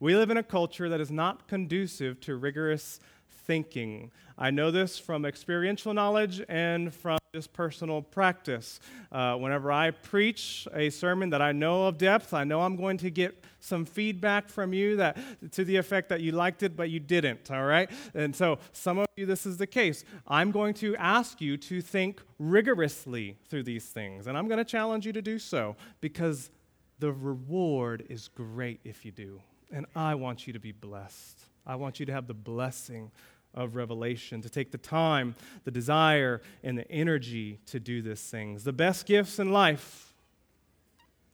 We 0.00 0.16
live 0.16 0.30
in 0.30 0.38
a 0.38 0.42
culture 0.42 0.88
that 0.88 1.02
is 1.02 1.10
not 1.10 1.46
conducive 1.46 2.18
to 2.20 2.34
rigorous 2.34 2.98
thinking. 3.28 4.10
I 4.38 4.50
know 4.50 4.70
this 4.70 4.98
from 4.98 5.26
experiential 5.26 5.92
knowledge 5.92 6.42
and 6.48 6.94
from 6.94 7.19
just 7.32 7.52
personal 7.52 8.02
practice. 8.02 8.80
Uh, 9.12 9.36
whenever 9.36 9.70
I 9.70 9.92
preach 9.92 10.66
a 10.74 10.90
sermon 10.90 11.30
that 11.30 11.40
I 11.40 11.52
know 11.52 11.86
of 11.86 11.96
depth, 11.96 12.34
I 12.34 12.42
know 12.42 12.62
I'm 12.62 12.74
going 12.74 12.96
to 12.98 13.10
get 13.10 13.44
some 13.60 13.84
feedback 13.84 14.48
from 14.48 14.72
you 14.72 14.96
that 14.96 15.16
to 15.52 15.64
the 15.64 15.76
effect 15.76 16.08
that 16.08 16.22
you 16.22 16.32
liked 16.32 16.64
it 16.64 16.74
but 16.74 16.90
you 16.90 16.98
didn't. 16.98 17.48
All 17.48 17.66
right, 17.66 17.88
and 18.14 18.34
so 18.34 18.58
some 18.72 18.98
of 18.98 19.06
you 19.16 19.26
this 19.26 19.46
is 19.46 19.58
the 19.58 19.66
case. 19.68 20.02
I'm 20.26 20.50
going 20.50 20.74
to 20.74 20.96
ask 20.96 21.40
you 21.40 21.56
to 21.58 21.80
think 21.80 22.20
rigorously 22.40 23.36
through 23.48 23.62
these 23.62 23.84
things, 23.84 24.26
and 24.26 24.36
I'm 24.36 24.48
going 24.48 24.58
to 24.58 24.64
challenge 24.64 25.06
you 25.06 25.12
to 25.12 25.22
do 25.22 25.38
so 25.38 25.76
because 26.00 26.50
the 26.98 27.12
reward 27.12 28.06
is 28.08 28.26
great 28.26 28.80
if 28.82 29.04
you 29.04 29.12
do, 29.12 29.40
and 29.70 29.86
I 29.94 30.16
want 30.16 30.48
you 30.48 30.52
to 30.52 30.58
be 30.58 30.72
blessed. 30.72 31.38
I 31.64 31.76
want 31.76 32.00
you 32.00 32.06
to 32.06 32.12
have 32.12 32.26
the 32.26 32.34
blessing 32.34 33.12
of 33.54 33.74
revelation, 33.74 34.40
to 34.42 34.48
take 34.48 34.70
the 34.70 34.78
time, 34.78 35.34
the 35.64 35.70
desire, 35.70 36.40
and 36.62 36.78
the 36.78 36.90
energy 36.90 37.58
to 37.66 37.80
do 37.80 38.00
these 38.02 38.22
things. 38.22 38.64
The 38.64 38.72
best 38.72 39.06
gifts 39.06 39.38
in 39.38 39.50
life 39.52 40.14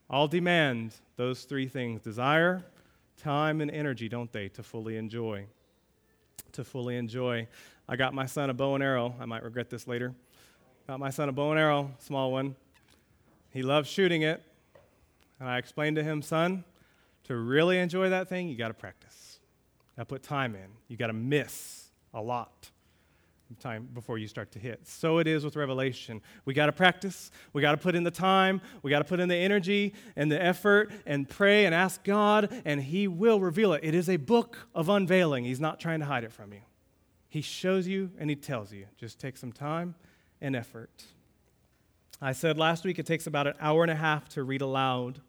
all 0.09 0.27
demand 0.27 0.95
those 1.15 1.43
three 1.43 1.67
things 1.67 2.01
desire, 2.01 2.63
time, 3.17 3.61
and 3.61 3.69
energy, 3.69 4.07
don't 4.07 4.31
they, 4.31 4.47
to 4.49 4.63
fully 4.63 4.97
enjoy. 4.97 5.45
To 6.53 6.63
fully 6.63 6.97
enjoy. 6.97 7.47
I 7.89 7.95
got 7.95 8.13
my 8.13 8.25
son 8.25 8.49
a 8.49 8.53
bow 8.53 8.75
and 8.75 8.83
arrow. 8.83 9.15
I 9.19 9.25
might 9.25 9.43
regret 9.43 9.69
this 9.69 9.87
later. 9.87 10.13
Got 10.87 10.99
my 10.99 11.09
son 11.09 11.29
a 11.29 11.31
bow 11.31 11.51
and 11.51 11.59
arrow, 11.59 11.91
small 11.99 12.31
one. 12.31 12.55
He 13.51 13.61
loves 13.61 13.89
shooting 13.89 14.21
it. 14.21 14.41
And 15.39 15.47
I 15.47 15.57
explained 15.57 15.97
to 15.97 16.03
him, 16.03 16.21
son, 16.21 16.63
to 17.25 17.35
really 17.35 17.77
enjoy 17.77 18.09
that 18.09 18.27
thing, 18.29 18.47
you 18.47 18.55
got 18.55 18.69
to 18.69 18.73
practice. 18.73 19.39
To 19.97 20.05
put 20.05 20.23
time 20.23 20.55
in. 20.55 20.67
You 20.87 20.95
got 20.95 21.07
to 21.07 21.13
miss 21.13 21.86
a 22.17 22.21
lot 22.21 22.71
time 23.55 23.87
before 23.93 24.17
you 24.17 24.27
start 24.27 24.51
to 24.51 24.59
hit. 24.59 24.85
So 24.87 25.19
it 25.19 25.27
is 25.27 25.43
with 25.43 25.55
revelation. 25.55 26.21
We 26.45 26.53
got 26.53 26.67
to 26.67 26.71
practice. 26.71 27.31
We 27.53 27.61
got 27.61 27.71
to 27.71 27.77
put 27.77 27.95
in 27.95 28.03
the 28.03 28.11
time. 28.11 28.61
We 28.83 28.91
got 28.91 28.99
to 28.99 29.05
put 29.05 29.19
in 29.19 29.29
the 29.29 29.35
energy 29.35 29.93
and 30.15 30.31
the 30.31 30.41
effort 30.41 30.91
and 31.05 31.27
pray 31.27 31.65
and 31.65 31.73
ask 31.73 32.03
God, 32.03 32.61
and 32.65 32.81
He 32.81 33.07
will 33.07 33.39
reveal 33.39 33.73
it. 33.73 33.83
It 33.83 33.95
is 33.95 34.09
a 34.09 34.17
book 34.17 34.57
of 34.75 34.89
unveiling. 34.89 35.45
He's 35.45 35.59
not 35.59 35.79
trying 35.79 35.99
to 36.01 36.05
hide 36.05 36.23
it 36.23 36.31
from 36.31 36.53
you. 36.53 36.59
He 37.29 37.41
shows 37.41 37.87
you 37.87 38.11
and 38.19 38.29
He 38.29 38.35
tells 38.35 38.71
you. 38.71 38.85
Just 38.97 39.19
take 39.19 39.37
some 39.37 39.51
time 39.51 39.95
and 40.41 40.55
effort. 40.55 41.03
I 42.21 42.33
said 42.33 42.57
last 42.57 42.83
week 42.83 42.99
it 42.99 43.05
takes 43.05 43.27
about 43.27 43.47
an 43.47 43.53
hour 43.61 43.83
and 43.83 43.91
a 43.91 43.95
half 43.95 44.27
to 44.29 44.43
read 44.43 44.61
aloud. 44.61 45.21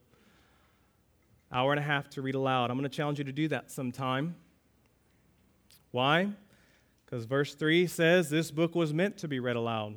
Hour 1.53 1.72
and 1.72 1.80
a 1.80 1.82
half 1.82 2.11
to 2.11 2.22
read 2.22 2.34
aloud. 2.34 2.70
I'm 2.70 2.76
going 2.76 2.89
to 2.89 2.95
challenge 2.95 3.18
you 3.18 3.24
to 3.24 3.32
do 3.32 3.49
that 3.49 3.70
sometime. 3.70 4.36
Why? 5.93 6.28
Because 7.09 7.25
verse 7.25 7.55
3 7.55 7.87
says 7.87 8.29
this 8.29 8.51
book 8.51 8.75
was 8.75 8.93
meant 8.93 9.17
to 9.19 9.29
be 9.29 9.41
read 9.41 9.57
aloud. 9.57 9.95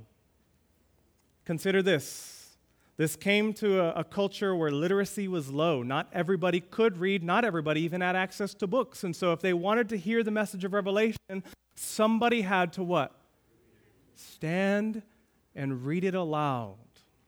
Consider 1.44 1.82
this. 1.82 2.56
This 2.96 3.18
came 3.18 3.52
to 3.56 3.82
a, 3.82 4.00
a, 4.00 4.04
culture 4.06 4.56
where 4.56 4.72
literacy 4.72 5.28
was 5.28 5.50
low. 5.50 5.84
Not 5.84 6.08
everybody 6.14 6.62
could 6.62 6.98
read, 6.98 7.22
not 7.22 7.44
everybody 7.44 7.82
even 7.82 8.00
had 8.00 8.16
access 8.16 8.54
to 8.56 8.68
books. 8.68 9.04
And 9.04 9.14
so 9.14 9.34
if 9.34 9.42
they 9.42 9.52
wanted 9.52 9.90
to 9.90 9.98
hear 9.98 10.24
the 10.24 10.32
message 10.32 10.64
of 10.64 10.72
Revelation, 10.72 11.44
somebody 11.76 12.42
had 12.44 12.72
to 12.74 12.84
what? 12.84 13.14
Stand 14.16 15.02
and 15.54 15.86
read 15.86 16.06
it 16.06 16.16
aloud. 16.16 16.78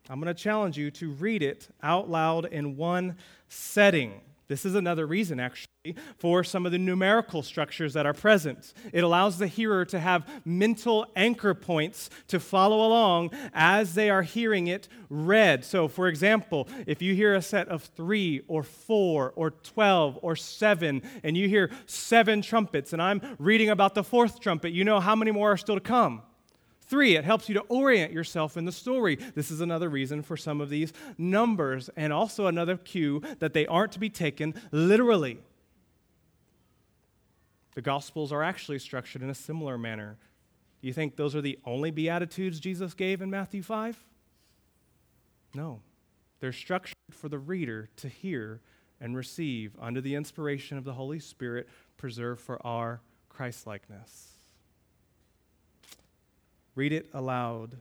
I'm 0.10 0.22
going 0.22 0.34
to 0.34 0.42
challenge 0.42 0.78
you 0.78 0.92
to 0.92 1.12
read 1.12 1.44
it 1.44 1.68
out 1.82 2.10
loud 2.10 2.46
in 2.46 2.78
one 2.78 3.18
setting. 3.50 4.22
This 4.48 4.66
is 4.66 4.76
another 4.76 5.06
reason, 5.06 5.40
actually, 5.40 5.96
for 6.18 6.44
some 6.44 6.66
of 6.66 6.72
the 6.72 6.78
numerical 6.78 7.42
structures 7.44 7.94
that 7.94 8.06
are 8.06 8.14
present. 8.14 8.74
It 8.92 9.04
allows 9.04 9.38
the 9.38 9.48
hearer 9.48 9.86
to 9.86 10.00
have 10.00 10.28
mental 10.46 11.08
anchor 11.16 11.54
points 11.54 12.10
to 12.28 12.40
follow 12.40 12.86
along 12.86 13.32
as 13.54 13.94
they 13.94 14.10
are 14.10 14.22
hearing 14.22 14.68
it 14.68 14.88
read. 15.10 15.64
So, 15.64 15.88
for 15.88 16.08
example, 16.08 16.68
if 16.86 17.02
you 17.02 17.16
hear 17.16 17.36
a 17.36 17.42
set 17.42 17.68
of 17.70 17.84
three 17.84 18.42
or 18.48 18.64
four 18.64 19.32
or 19.36 19.52
12 19.52 20.20
or 20.22 20.36
seven, 20.36 21.02
and 21.24 21.38
you 21.38 21.48
hear 21.48 21.72
seven 21.86 22.42
trumpets, 22.42 22.94
and 22.94 23.02
I'm 23.02 23.22
reading 23.40 23.70
about 23.70 23.96
the 23.96 24.04
fourth 24.04 24.40
trumpet, 24.40 24.74
you 24.74 24.84
know 24.84 25.00
how 25.00 25.16
many 25.16 25.32
more 25.32 25.54
are 25.54 25.58
still 25.58 25.76
to 25.76 25.82
come. 25.82 26.22
Three, 26.94 27.16
it 27.16 27.26
helps 27.26 27.50
you 27.50 27.56
to 27.56 27.62
orient 27.70 28.14
yourself 28.14 28.56
in 28.56 28.66
the 28.66 28.72
story. 28.72 29.16
This 29.34 29.50
is 29.50 29.62
another 29.62 29.90
reason 29.90 30.22
for 30.22 30.38
some 30.38 30.62
of 30.62 30.70
these 30.70 30.94
numbers, 31.18 31.90
and 31.96 32.14
also 32.14 32.46
another 32.46 32.78
cue 32.78 33.20
that 33.40 33.54
they 33.54 33.66
aren't 33.66 33.94
to 33.94 34.00
be 34.00 34.12
taken 34.12 34.54
literally. 34.72 35.40
The 37.74 37.82
Gospels 37.82 38.32
are 38.32 38.44
actually 38.44 38.78
structured 38.78 39.24
in 39.24 39.32
a 39.32 39.34
similar 39.34 39.76
manner. 39.76 40.20
Do 40.84 40.88
you 40.88 40.94
think 40.94 41.16
those 41.16 41.36
are 41.36 41.42
the 41.42 41.58
only 41.66 41.90
Beatitudes 41.90 42.60
Jesus 42.60 42.94
gave 42.94 43.24
in 43.24 43.32
Matthew 43.32 43.64
5? 43.64 43.98
No. 45.56 45.82
They're 46.42 46.54
structured 46.54 46.94
for 47.10 47.28
the 47.28 47.40
reader 47.40 47.90
to 47.98 48.08
hear 48.08 48.62
and 49.02 49.18
receive 49.18 49.76
under 49.82 50.00
the 50.00 50.14
inspiration 50.14 50.78
of 50.78 50.84
the 50.84 50.94
Holy 50.94 51.18
Spirit, 51.18 51.68
preserved 51.98 52.42
for 52.42 52.64
our 52.64 53.02
Christlikeness. 53.30 54.33
Read 56.76 56.94
it 56.94 57.10
aloud, 57.14 57.78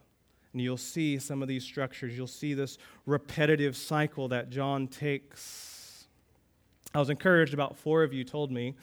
and 0.53 0.61
you'll 0.61 0.77
see 0.77 1.19
some 1.19 1.43
of 1.43 1.49
these 1.49 1.65
structures. 1.65 2.17
You'll 2.17 2.27
see 2.27 2.55
this 2.55 2.79
repetitive 3.07 3.77
cycle 3.77 4.29
that 4.29 4.51
John 4.51 4.87
takes. 4.87 6.07
I 6.95 6.99
was 6.99 7.11
encouraged, 7.11 7.55
about 7.55 7.77
four 7.77 8.03
of 8.03 8.13
you 8.13 8.23
told 8.23 8.51
me 8.51 8.75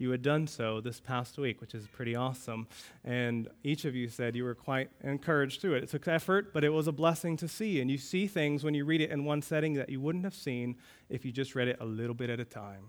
you 0.00 0.10
had 0.10 0.22
done 0.22 0.46
so 0.46 0.80
this 0.80 0.98
past 0.98 1.36
week, 1.36 1.60
which 1.60 1.74
is 1.74 1.86
pretty 1.88 2.16
awesome. 2.16 2.66
And 3.04 3.48
each 3.62 3.84
of 3.84 3.94
you 3.94 4.08
said 4.08 4.34
you 4.34 4.44
were 4.44 4.54
quite 4.54 4.88
encouraged 5.04 5.60
through 5.60 5.74
it. 5.74 5.82
It 5.82 5.90
took 5.90 6.08
effort, 6.08 6.54
but 6.54 6.64
it 6.64 6.70
was 6.70 6.86
a 6.86 6.92
blessing 6.92 7.36
to 7.36 7.46
see. 7.46 7.82
And 7.82 7.90
you 7.90 7.98
see 7.98 8.26
things 8.26 8.64
when 8.64 8.72
you 8.72 8.86
read 8.86 9.02
it 9.02 9.10
in 9.10 9.26
one 9.26 9.42
setting 9.42 9.74
that 9.74 9.90
you 9.90 10.00
wouldn't 10.00 10.24
have 10.24 10.34
seen 10.34 10.76
if 11.10 11.26
you 11.26 11.32
just 11.32 11.54
read 11.54 11.68
it 11.68 11.76
a 11.80 11.84
little 11.84 12.14
bit 12.14 12.30
at 12.30 12.40
a 12.40 12.46
time. 12.46 12.84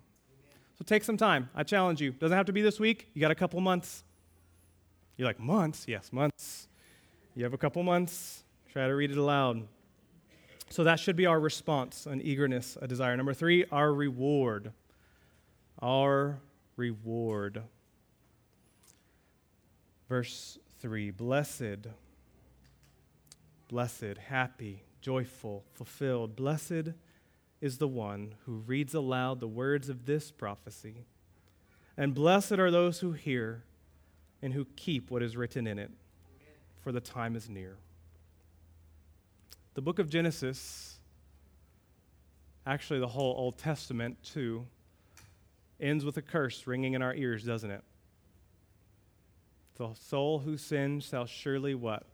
So 0.78 0.86
take 0.86 1.04
some 1.04 1.18
time. 1.18 1.50
I 1.54 1.64
challenge 1.64 2.00
you. 2.00 2.12
Doesn't 2.12 2.38
have 2.38 2.46
to 2.46 2.54
be 2.54 2.62
this 2.62 2.80
week. 2.80 3.10
You 3.14 3.20
got 3.20 3.32
a 3.32 3.36
couple 3.36 3.60
months. 3.60 4.06
You're 5.22 5.30
like, 5.30 5.40
months? 5.40 5.86
Yes, 5.88 6.12
months. 6.12 6.68
You 7.36 7.44
have 7.44 7.54
a 7.54 7.58
couple 7.60 7.84
months. 7.84 8.44
Try 8.74 8.88
to 8.88 8.96
read 8.96 9.12
it 9.12 9.18
aloud. 9.20 9.68
So 10.72 10.84
that 10.84 11.00
should 11.00 11.16
be 11.16 11.28
our 11.28 11.40
response, 11.40 12.08
an 12.08 12.24
eagerness, 12.24 12.76
a 12.82 12.88
desire. 12.88 13.16
Number 13.16 13.36
three, 13.36 13.66
our 13.72 13.94
reward. 13.94 14.72
Our 15.80 16.40
reward. 16.76 17.62
Verse 20.10 20.58
3 20.80 21.12
Blessed, 21.12 21.86
blessed, 23.68 24.18
happy, 24.28 24.86
joyful, 25.02 25.66
fulfilled. 25.72 26.36
Blessed 26.36 26.94
is 27.62 27.78
the 27.78 27.88
one 27.88 28.34
who 28.48 28.54
reads 28.54 28.96
aloud 28.96 29.40
the 29.40 29.48
words 29.48 29.88
of 29.88 30.08
this 30.08 30.32
prophecy. 30.32 31.06
And 31.96 32.16
blessed 32.16 32.54
are 32.54 32.72
those 32.72 33.02
who 33.02 33.12
hear 33.12 33.66
and 34.42 34.54
who 34.54 34.66
keep 34.76 35.12
what 35.12 35.22
is 35.22 35.38
written 35.38 35.68
in 35.68 35.78
it, 35.78 35.92
for 36.82 36.92
the 36.92 37.02
time 37.02 37.36
is 37.36 37.50
near. 37.50 37.78
The 39.74 39.82
book 39.82 40.00
of 40.00 40.10
Genesis, 40.10 40.98
actually, 42.66 43.00
the 43.00 43.08
whole 43.08 43.36
Old 43.38 43.58
Testament, 43.58 44.18
too, 44.24 44.66
ends 45.80 46.04
with 46.04 46.18
a 46.18 46.22
curse 46.22 46.68
ringing 46.68 46.94
in 46.94 47.02
our 47.02 47.14
ears, 47.16 47.44
doesn't 47.44 47.72
it? 47.72 47.84
The 49.78 49.94
soul 49.94 50.40
who 50.40 50.58
sins 50.58 51.06
shall 51.06 51.26
surely 51.26 51.74
what? 51.74 52.06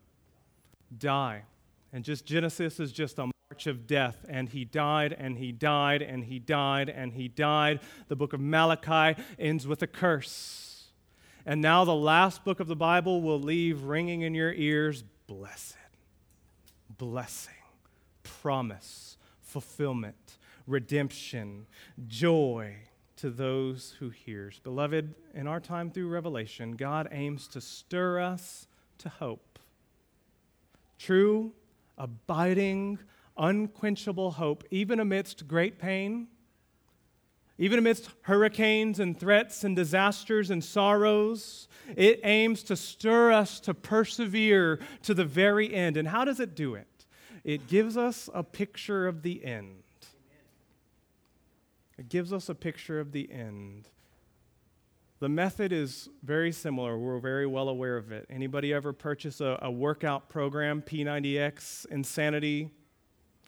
Die. 0.98 1.44
And 1.92 2.04
just 2.04 2.26
Genesis 2.26 2.80
is 2.80 2.92
just 2.92 3.18
a 3.20 3.30
march 3.50 3.68
of 3.68 3.88
death. 3.88 4.26
And 4.30 4.50
he 4.50 4.64
died, 4.64 5.14
and 5.18 5.38
he 5.38 5.52
died, 5.52 6.02
and 6.02 6.24
he 6.26 6.40
died, 6.40 6.90
and 6.90 7.14
he 7.14 7.28
died. 7.28 7.80
The 8.08 8.16
book 8.16 8.34
of 8.34 8.40
Malachi 8.40 9.22
ends 9.40 9.66
with 9.66 9.82
a 9.82 9.88
curse. 9.88 10.67
And 11.48 11.62
now 11.62 11.86
the 11.86 11.96
last 11.96 12.44
book 12.44 12.60
of 12.60 12.68
the 12.68 12.76
Bible 12.76 13.22
will 13.22 13.40
leave 13.40 13.84
ringing 13.84 14.22
in 14.22 14.36
your 14.36 14.52
ears 14.52 15.06
blessed, 15.28 15.78
blessing, 16.98 17.54
promise, 18.22 19.16
fulfillment, 19.40 20.40
redemption, 20.68 21.66
joy 22.06 22.76
to 23.16 23.30
those 23.30 23.96
who 23.98 24.10
hears. 24.10 24.60
Beloved, 24.60 25.16
in 25.34 25.48
our 25.48 25.62
time 25.62 25.90
through 25.90 26.10
Revelation, 26.10 26.74
God 26.74 27.08
aims 27.12 27.48
to 27.48 27.62
stir 27.62 28.20
us 28.20 28.68
to 28.98 29.08
hope. 29.08 29.58
True, 31.00 31.54
abiding, 31.98 33.00
unquenchable 33.38 34.32
hope, 34.32 34.66
even 34.70 35.00
amidst 35.00 35.48
great 35.48 35.80
pain, 35.80 36.28
even 37.58 37.80
amidst 37.80 38.10
hurricanes 38.22 39.00
and 39.00 39.20
threats 39.20 39.64
and 39.64 39.76
disasters 39.76 40.52
and 40.52 40.64
sorrows, 40.64 41.68
it 41.96 42.20
aims 42.24 42.64
to 42.64 42.76
stir 42.76 43.32
us 43.32 43.60
to 43.62 43.74
persevere 43.74 44.80
to 45.04 45.14
the 45.14 45.26
very 45.26 45.74
end. 45.74 45.98
And 45.98 46.08
how 46.08 46.24
does 46.24 46.40
it 46.40 46.56
do 46.56 46.76
it? 46.76 47.06
It 47.44 47.68
gives 47.68 47.98
us 47.98 48.30
a 48.34 48.44
picture 48.44 49.08
of 49.08 49.24
the 49.24 49.44
end. 49.44 49.84
It 51.98 52.10
gives 52.10 52.32
us 52.32 52.48
a 52.48 52.56
picture 52.56 53.00
of 53.00 53.12
the 53.12 53.32
end. 53.32 53.90
The 55.20 55.30
method 55.30 55.72
is 55.72 56.10
very 56.22 56.52
similar. 56.52 56.96
We're 57.00 57.20
very 57.20 57.48
well 57.48 57.70
aware 57.70 57.98
of 57.98 58.12
it. 58.12 58.28
Anybody 58.30 58.72
ever 58.72 58.94
purchase 58.94 59.42
a, 59.42 59.58
a 59.64 59.72
workout 59.72 60.30
program, 60.30 60.84
P90X, 60.84 61.88
Insanity? 61.88 62.70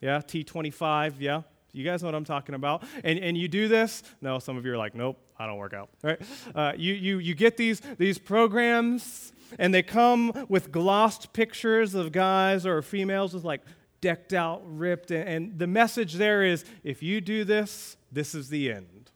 Yeah, 0.02 0.18
T25, 0.18 1.16
yeah? 1.20 1.42
You 1.72 1.84
guys 1.84 2.02
know 2.02 2.08
what 2.08 2.16
I'm 2.16 2.26
talking 2.26 2.56
about. 2.56 2.84
And, 3.04 3.20
and 3.20 3.38
you 3.38 3.48
do 3.48 3.68
this. 3.68 4.04
No, 4.22 4.40
some 4.40 4.58
of 4.58 4.66
you 4.66 4.74
are 4.74 4.78
like, 4.78 4.96
nope, 4.96 5.18
I 5.38 5.46
don't 5.46 5.58
work 5.58 5.74
out. 5.74 5.90
Right? 6.02 6.22
Uh, 6.54 6.74
you, 6.76 6.94
you, 6.94 7.20
you 7.20 7.36
get 7.36 7.58
these, 7.58 7.82
these 7.98 8.18
programs, 8.18 9.32
and 9.58 9.74
they 9.74 9.84
come 9.84 10.46
with 10.50 10.72
glossed 10.72 11.34
pictures 11.34 11.94
of 11.94 12.12
guys 12.12 12.66
or 12.66 12.82
females 12.82 13.34
with 13.34 13.44
like 13.44 13.62
decked 14.02 14.34
out, 14.34 14.62
ripped. 14.66 15.12
And, 15.12 15.28
and 15.28 15.60
the 15.60 15.68
message 15.68 16.14
there 16.14 16.44
is 16.44 16.66
if 16.84 17.04
you 17.04 17.22
do 17.22 17.44
this, 17.44 17.98
this 18.12 18.34
is 18.34 18.50
the 18.50 18.72
end. 18.72 19.12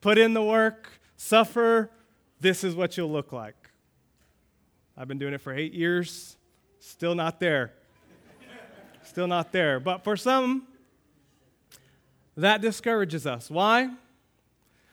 Put 0.00 0.18
in 0.18 0.34
the 0.34 0.42
work, 0.42 0.88
suffer, 1.16 1.90
this 2.40 2.64
is 2.64 2.74
what 2.74 2.96
you'll 2.96 3.10
look 3.10 3.32
like. 3.32 3.70
I've 4.96 5.08
been 5.08 5.18
doing 5.18 5.34
it 5.34 5.40
for 5.40 5.52
eight 5.52 5.72
years, 5.72 6.36
still 6.78 7.14
not 7.14 7.40
there. 7.40 7.72
still 9.02 9.26
not 9.26 9.52
there. 9.52 9.80
But 9.80 10.04
for 10.04 10.16
some, 10.16 10.66
that 12.36 12.60
discourages 12.60 13.26
us. 13.26 13.50
Why? 13.50 13.90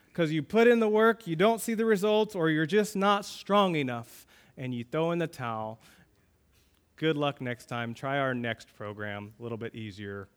Because 0.08 0.32
you 0.32 0.42
put 0.42 0.68
in 0.68 0.80
the 0.80 0.90
work, 0.90 1.28
you 1.28 1.36
don't 1.36 1.62
see 1.62 1.74
the 1.74 1.86
results, 1.86 2.36
or 2.36 2.50
you're 2.50 2.66
just 2.66 2.96
not 2.96 3.26
strong 3.26 3.76
enough, 3.76 4.26
and 4.58 4.74
you 4.74 4.84
throw 4.84 5.12
in 5.12 5.20
the 5.20 5.28
towel. 5.28 5.80
Good 6.96 7.16
luck 7.16 7.40
next 7.40 7.68
time. 7.68 7.94
Try 7.94 8.18
our 8.18 8.34
next 8.34 8.76
program, 8.76 9.34
a 9.40 9.44
little 9.44 9.58
bit 9.58 9.76
easier. 9.76 10.28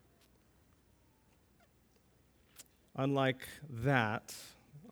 Unlike 2.96 3.48
that, 3.82 4.34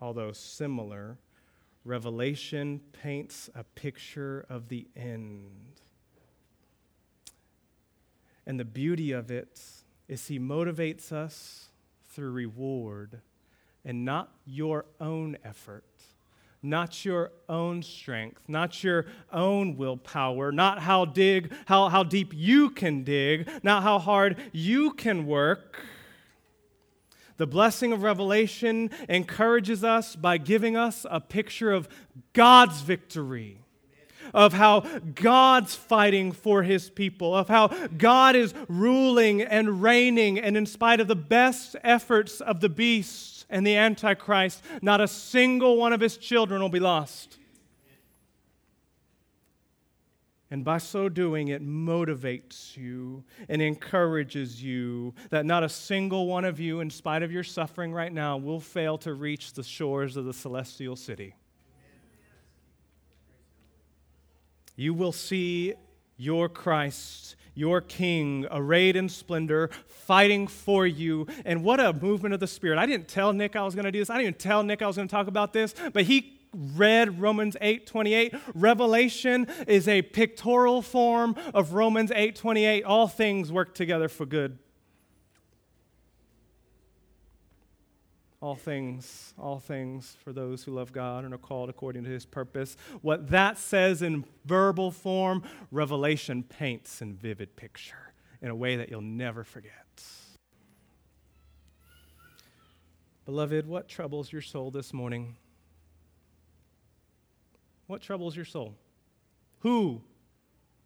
although 0.01 0.33
similar, 0.33 1.19
Revelation 1.85 2.81
paints 2.93 3.51
a 3.55 3.65
picture 3.65 4.47
of 4.49 4.69
the 4.69 4.87
end. 4.97 5.51
And 8.47 8.59
the 8.59 8.65
beauty 8.65 9.13
of 9.13 9.31
it 9.31 9.61
is 10.09 10.29
he 10.29 10.39
motivates 10.39 11.13
us 11.13 11.68
through 12.19 12.33
reward 12.33 13.21
and 13.85 14.05
not 14.05 14.29
your 14.45 14.87
own 15.01 15.39
effort, 15.45 15.85
not 16.65 17.05
your 17.05 17.31
own 17.49 17.81
strength, 17.81 18.41
not 18.49 18.83
your 18.83 19.07
own 19.33 19.77
willpower, 19.77 20.51
not 20.51 20.81
how 20.81 21.05
dig, 21.05 21.53
how, 21.67 21.89
how 21.89 22.03
deep 22.03 22.33
you 22.35 22.71
can 22.71 23.05
dig, 23.05 23.49
not 23.63 23.85
how 23.85 24.01
hard 24.01 24.37
you 24.51 24.91
can 24.95 25.27
work. 25.27 25.79
The 27.37 27.47
blessing 27.47 27.93
of 27.93 28.03
revelation 28.03 28.91
encourages 29.09 29.85
us 29.85 30.17
by 30.17 30.39
giving 30.39 30.77
us 30.77 31.07
a 31.09 31.21
picture 31.21 31.71
of 31.71 31.89
God's 32.33 32.81
victory 32.81 33.61
of 34.35 34.53
how 34.53 34.81
God's 35.15 35.75
fighting 35.75 36.33
for 36.33 36.63
his 36.63 36.91
people, 36.91 37.35
of 37.35 37.49
how 37.49 37.69
God 37.97 38.37
is 38.37 38.55
ruling 38.69 39.43
and 39.43 39.83
reigning, 39.83 40.39
and 40.39 40.57
in 40.57 40.67
spite 40.67 41.01
of 41.01 41.09
the 41.09 41.17
best 41.17 41.77
efforts 41.83 42.41
of 42.41 42.61
the 42.61 42.69
beast 42.69 43.47
and 43.51 43.67
the 43.67 43.77
Antichrist, 43.77 44.63
not 44.83 45.01
a 45.01 45.09
single 45.09 45.77
one 45.77 45.93
of 45.93 46.01
his 46.01 46.17
children 46.17 46.61
will 46.61 46.69
be 46.69 46.81
lost. 46.81 47.39
And 50.51 50.65
by 50.65 50.79
so 50.79 51.11
doing, 51.11 51.49
it 51.49 51.63
motivates 51.63 52.75
you 52.75 53.23
and 53.51 53.61
encourages 53.61 54.63
you 54.63 55.13
that 55.29 55.45
not 55.45 55.63
a 55.63 55.69
single 55.69 56.27
one 56.27 56.47
of 56.47 56.59
you, 56.59 56.81
in 56.81 56.89
spite 56.89 57.23
of 57.23 57.31
your 57.31 57.45
suffering 57.45 57.93
right 57.93 58.13
now, 58.13 58.39
will 58.39 58.61
fail 58.61 58.97
to 58.99 59.13
reach 59.13 59.53
the 59.53 59.63
shores 59.63 60.17
of 60.17 60.25
the 60.25 60.33
celestial 60.33 60.97
city. 60.97 61.35
You 64.79 64.95
will 64.95 65.11
see 65.11 65.75
your 66.17 66.49
Christ, 66.49 67.35
your 67.53 67.81
King, 67.81 68.47
arrayed 68.49 68.95
in 68.95 69.09
splendor, 69.09 69.71
fighting 69.89 70.47
for 70.47 70.87
you. 70.87 71.27
And 71.45 71.65
what 71.65 71.81
a 71.81 71.93
movement 71.93 72.33
of 72.33 72.39
the 72.39 72.47
Spirit. 72.47 72.79
I 72.79 72.87
didn't 72.87 73.09
tell 73.09 73.33
Nick 73.33 73.57
I 73.57 73.65
was 73.65 73.75
going 73.75 73.87
to 73.87 73.93
do 73.93 73.99
this. 73.99 74.09
I 74.09 74.15
didn't 74.15 74.29
even 74.29 74.39
tell 74.39 74.63
Nick 74.63 74.81
I 74.81 74.87
was 74.87 74.95
going 74.95 75.09
to 75.09 75.13
talk 75.13 75.27
about 75.27 75.53
this, 75.53 75.75
but 75.93 76.05
he 76.05 76.39
read 76.55 77.21
Romans 77.21 77.57
8:28. 77.61 78.41
Revelation 78.55 79.49
is 79.67 79.89
a 79.89 80.03
pictorial 80.03 80.81
form 80.81 81.35
of 81.53 81.73
Romans 81.73 82.13
8:28. 82.13 82.85
All 82.87 83.09
things 83.09 83.51
work 83.51 83.75
together 83.75 84.09
for 84.09 84.27
good 84.27 84.59
all 88.41 88.55
things, 88.55 89.35
all 89.39 89.59
things 89.59 90.17
for 90.23 90.33
those 90.33 90.63
who 90.63 90.73
love 90.73 90.93
God 90.93 91.25
and 91.25 91.35
are 91.35 91.39
called 91.39 91.69
according 91.69 92.05
to 92.05 92.11
his 92.11 92.25
purpose. 92.25 92.77
What 93.03 93.31
that 93.31 93.59
says 93.59 94.01
in 94.01 94.25
verbal 94.45 94.91
form, 94.91 95.43
Revelation 95.73 96.45
paints 96.45 97.03
in 97.03 97.15
vivid 97.15 97.57
picture 97.57 98.13
in 98.41 98.49
a 98.49 98.55
way 98.55 98.77
that 98.77 98.91
you'll 98.91 99.01
never 99.01 99.43
forget. 99.43 99.73
Beloved, 103.27 103.67
what 103.67 103.89
troubles 103.89 104.33
your 104.33 104.41
soul 104.41 104.71
this 104.71 104.93
morning? 104.95 105.37
What 107.87 108.01
troubles 108.01 108.37
your 108.37 108.45
soul? 108.45 108.75
Who? 109.61 110.01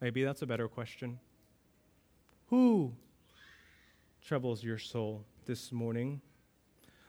Maybe 0.01 0.25
that's 0.25 0.43
a 0.43 0.47
better 0.47 0.69
question. 0.69 1.21
Who 2.47 2.95
troubles 4.27 4.65
your 4.65 4.79
soul 4.79 5.25
this 5.47 5.71
morning? 5.71 6.21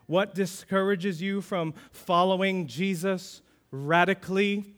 What 0.05 0.35
discourages 0.35 1.21
you 1.21 1.41
from 1.41 1.73
following 1.91 2.67
Jesus 2.67 3.41
radically? 3.71 4.75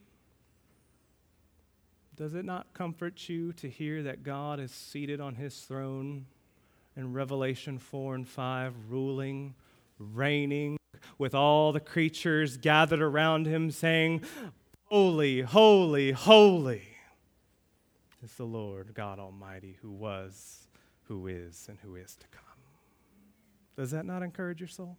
Does 2.16 2.34
it 2.34 2.46
not 2.46 2.74
comfort 2.74 3.28
you 3.28 3.52
to 3.54 3.70
hear 3.70 4.04
that 4.04 4.24
God 4.24 4.60
is 4.60 4.72
seated 4.72 5.20
on 5.20 5.36
his 5.36 5.58
throne 5.62 6.26
in 6.96 7.12
Revelation 7.12 7.78
4 7.78 8.16
and 8.16 8.28
5, 8.28 8.74
ruling, 8.90 9.56
reigning, 10.00 10.78
with 11.18 11.36
all 11.36 11.72
the 11.72 11.80
creatures 11.80 12.58
gathered 12.58 13.02
around 13.02 13.48
him, 13.48 13.70
saying, 13.72 14.22
Holy, 14.86 15.42
holy, 15.42 16.12
holy 16.12 16.84
is 18.24 18.34
the 18.36 18.46
Lord 18.46 18.94
God 18.94 19.20
Almighty, 19.20 19.78
who 19.82 19.92
was, 19.92 20.68
who 21.04 21.28
is, 21.28 21.66
and 21.70 21.78
who 21.82 21.96
is 21.96 22.16
to 22.16 22.28
come. 22.28 22.42
Does 23.76 23.92
that 23.92 24.06
not 24.06 24.24
encourage 24.24 24.62
your 24.62 24.70
soul? 24.70 24.98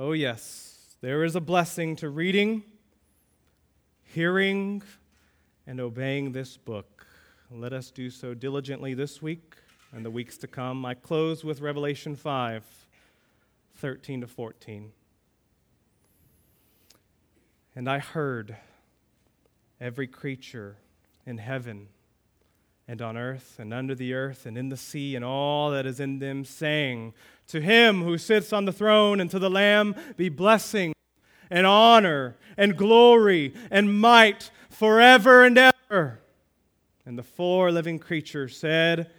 Oh, 0.00 0.12
yes, 0.12 0.94
there 1.00 1.24
is 1.24 1.34
a 1.34 1.40
blessing 1.40 1.96
to 1.96 2.08
reading, 2.08 2.62
hearing, 4.04 4.80
and 5.66 5.80
obeying 5.80 6.30
this 6.30 6.56
book. 6.56 7.04
Let 7.50 7.72
us 7.72 7.90
do 7.90 8.08
so 8.08 8.32
diligently 8.32 8.94
this 8.94 9.20
week 9.20 9.56
and 9.92 10.04
the 10.04 10.10
weeks 10.12 10.38
to 10.38 10.46
come. 10.46 10.86
I 10.86 10.94
close 10.94 11.42
with 11.42 11.60
Revelation 11.60 12.14
5 12.14 12.62
13 13.74 14.20
to 14.20 14.28
14. 14.28 14.92
And 17.74 17.90
I 17.90 17.98
heard 17.98 18.56
every 19.80 20.06
creature 20.06 20.76
in 21.26 21.38
heaven 21.38 21.88
and 22.88 23.02
on 23.02 23.18
earth 23.18 23.56
and 23.58 23.74
under 23.74 23.94
the 23.94 24.14
earth 24.14 24.46
and 24.46 24.56
in 24.56 24.70
the 24.70 24.76
sea 24.76 25.14
and 25.14 25.24
all 25.24 25.70
that 25.70 25.84
is 25.84 26.00
in 26.00 26.18
them, 26.18 26.44
saying, 26.44 27.12
To 27.48 27.60
him 27.60 28.02
who 28.02 28.16
sits 28.16 28.50
on 28.52 28.64
the 28.64 28.72
throne 28.72 29.20
and 29.20 29.30
to 29.30 29.38
the 29.38 29.50
Lamb 29.50 29.94
be 30.16 30.30
blessing 30.30 30.94
and 31.50 31.66
honor 31.66 32.36
and 32.56 32.76
glory 32.76 33.52
and 33.70 34.00
might 34.00 34.50
forever 34.70 35.44
and 35.44 35.58
ever. 35.58 36.20
And 37.04 37.18
the 37.18 37.22
four 37.22 37.70
living 37.70 37.98
creatures 37.98 38.56
said, 38.56 39.10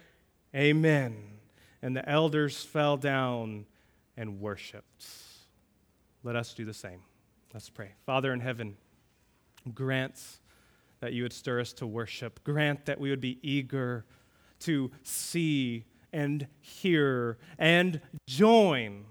Amen. 0.54 1.16
And 1.80 1.96
the 1.96 2.06
elders 2.08 2.62
fell 2.62 2.96
down 2.96 3.66
and 4.16 4.40
worshiped. 4.40 5.06
Let 6.24 6.36
us 6.36 6.52
do 6.52 6.64
the 6.64 6.74
same. 6.74 7.00
Let's 7.54 7.70
pray. 7.70 7.92
Father 8.04 8.32
in 8.32 8.40
heaven, 8.40 8.76
grant 9.74 10.20
that 11.00 11.12
you 11.12 11.22
would 11.22 11.32
stir 11.32 11.60
us 11.60 11.72
to 11.74 11.86
worship. 11.86 12.42
Grant 12.44 12.86
that 12.86 13.00
we 13.00 13.10
would 13.10 13.20
be 13.20 13.38
eager 13.42 14.04
to 14.60 14.90
see 15.02 15.84
and 16.12 16.46
hear 16.60 17.38
and 17.58 18.00
join 18.26 19.04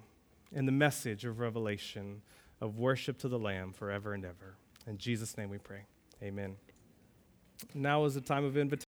in 0.51 0.65
the 0.65 0.71
message 0.71 1.25
of 1.25 1.39
revelation 1.39 2.21
of 2.61 2.77
worship 2.77 3.17
to 3.19 3.27
the 3.27 3.39
Lamb 3.39 3.73
forever 3.73 4.13
and 4.13 4.25
ever. 4.25 4.57
In 4.85 4.97
Jesus' 4.97 5.37
name 5.37 5.49
we 5.49 5.57
pray. 5.57 5.85
Amen. 6.21 6.57
Now 7.73 8.05
is 8.05 8.15
the 8.15 8.21
time 8.21 8.45
of 8.45 8.57
invitation. 8.57 8.87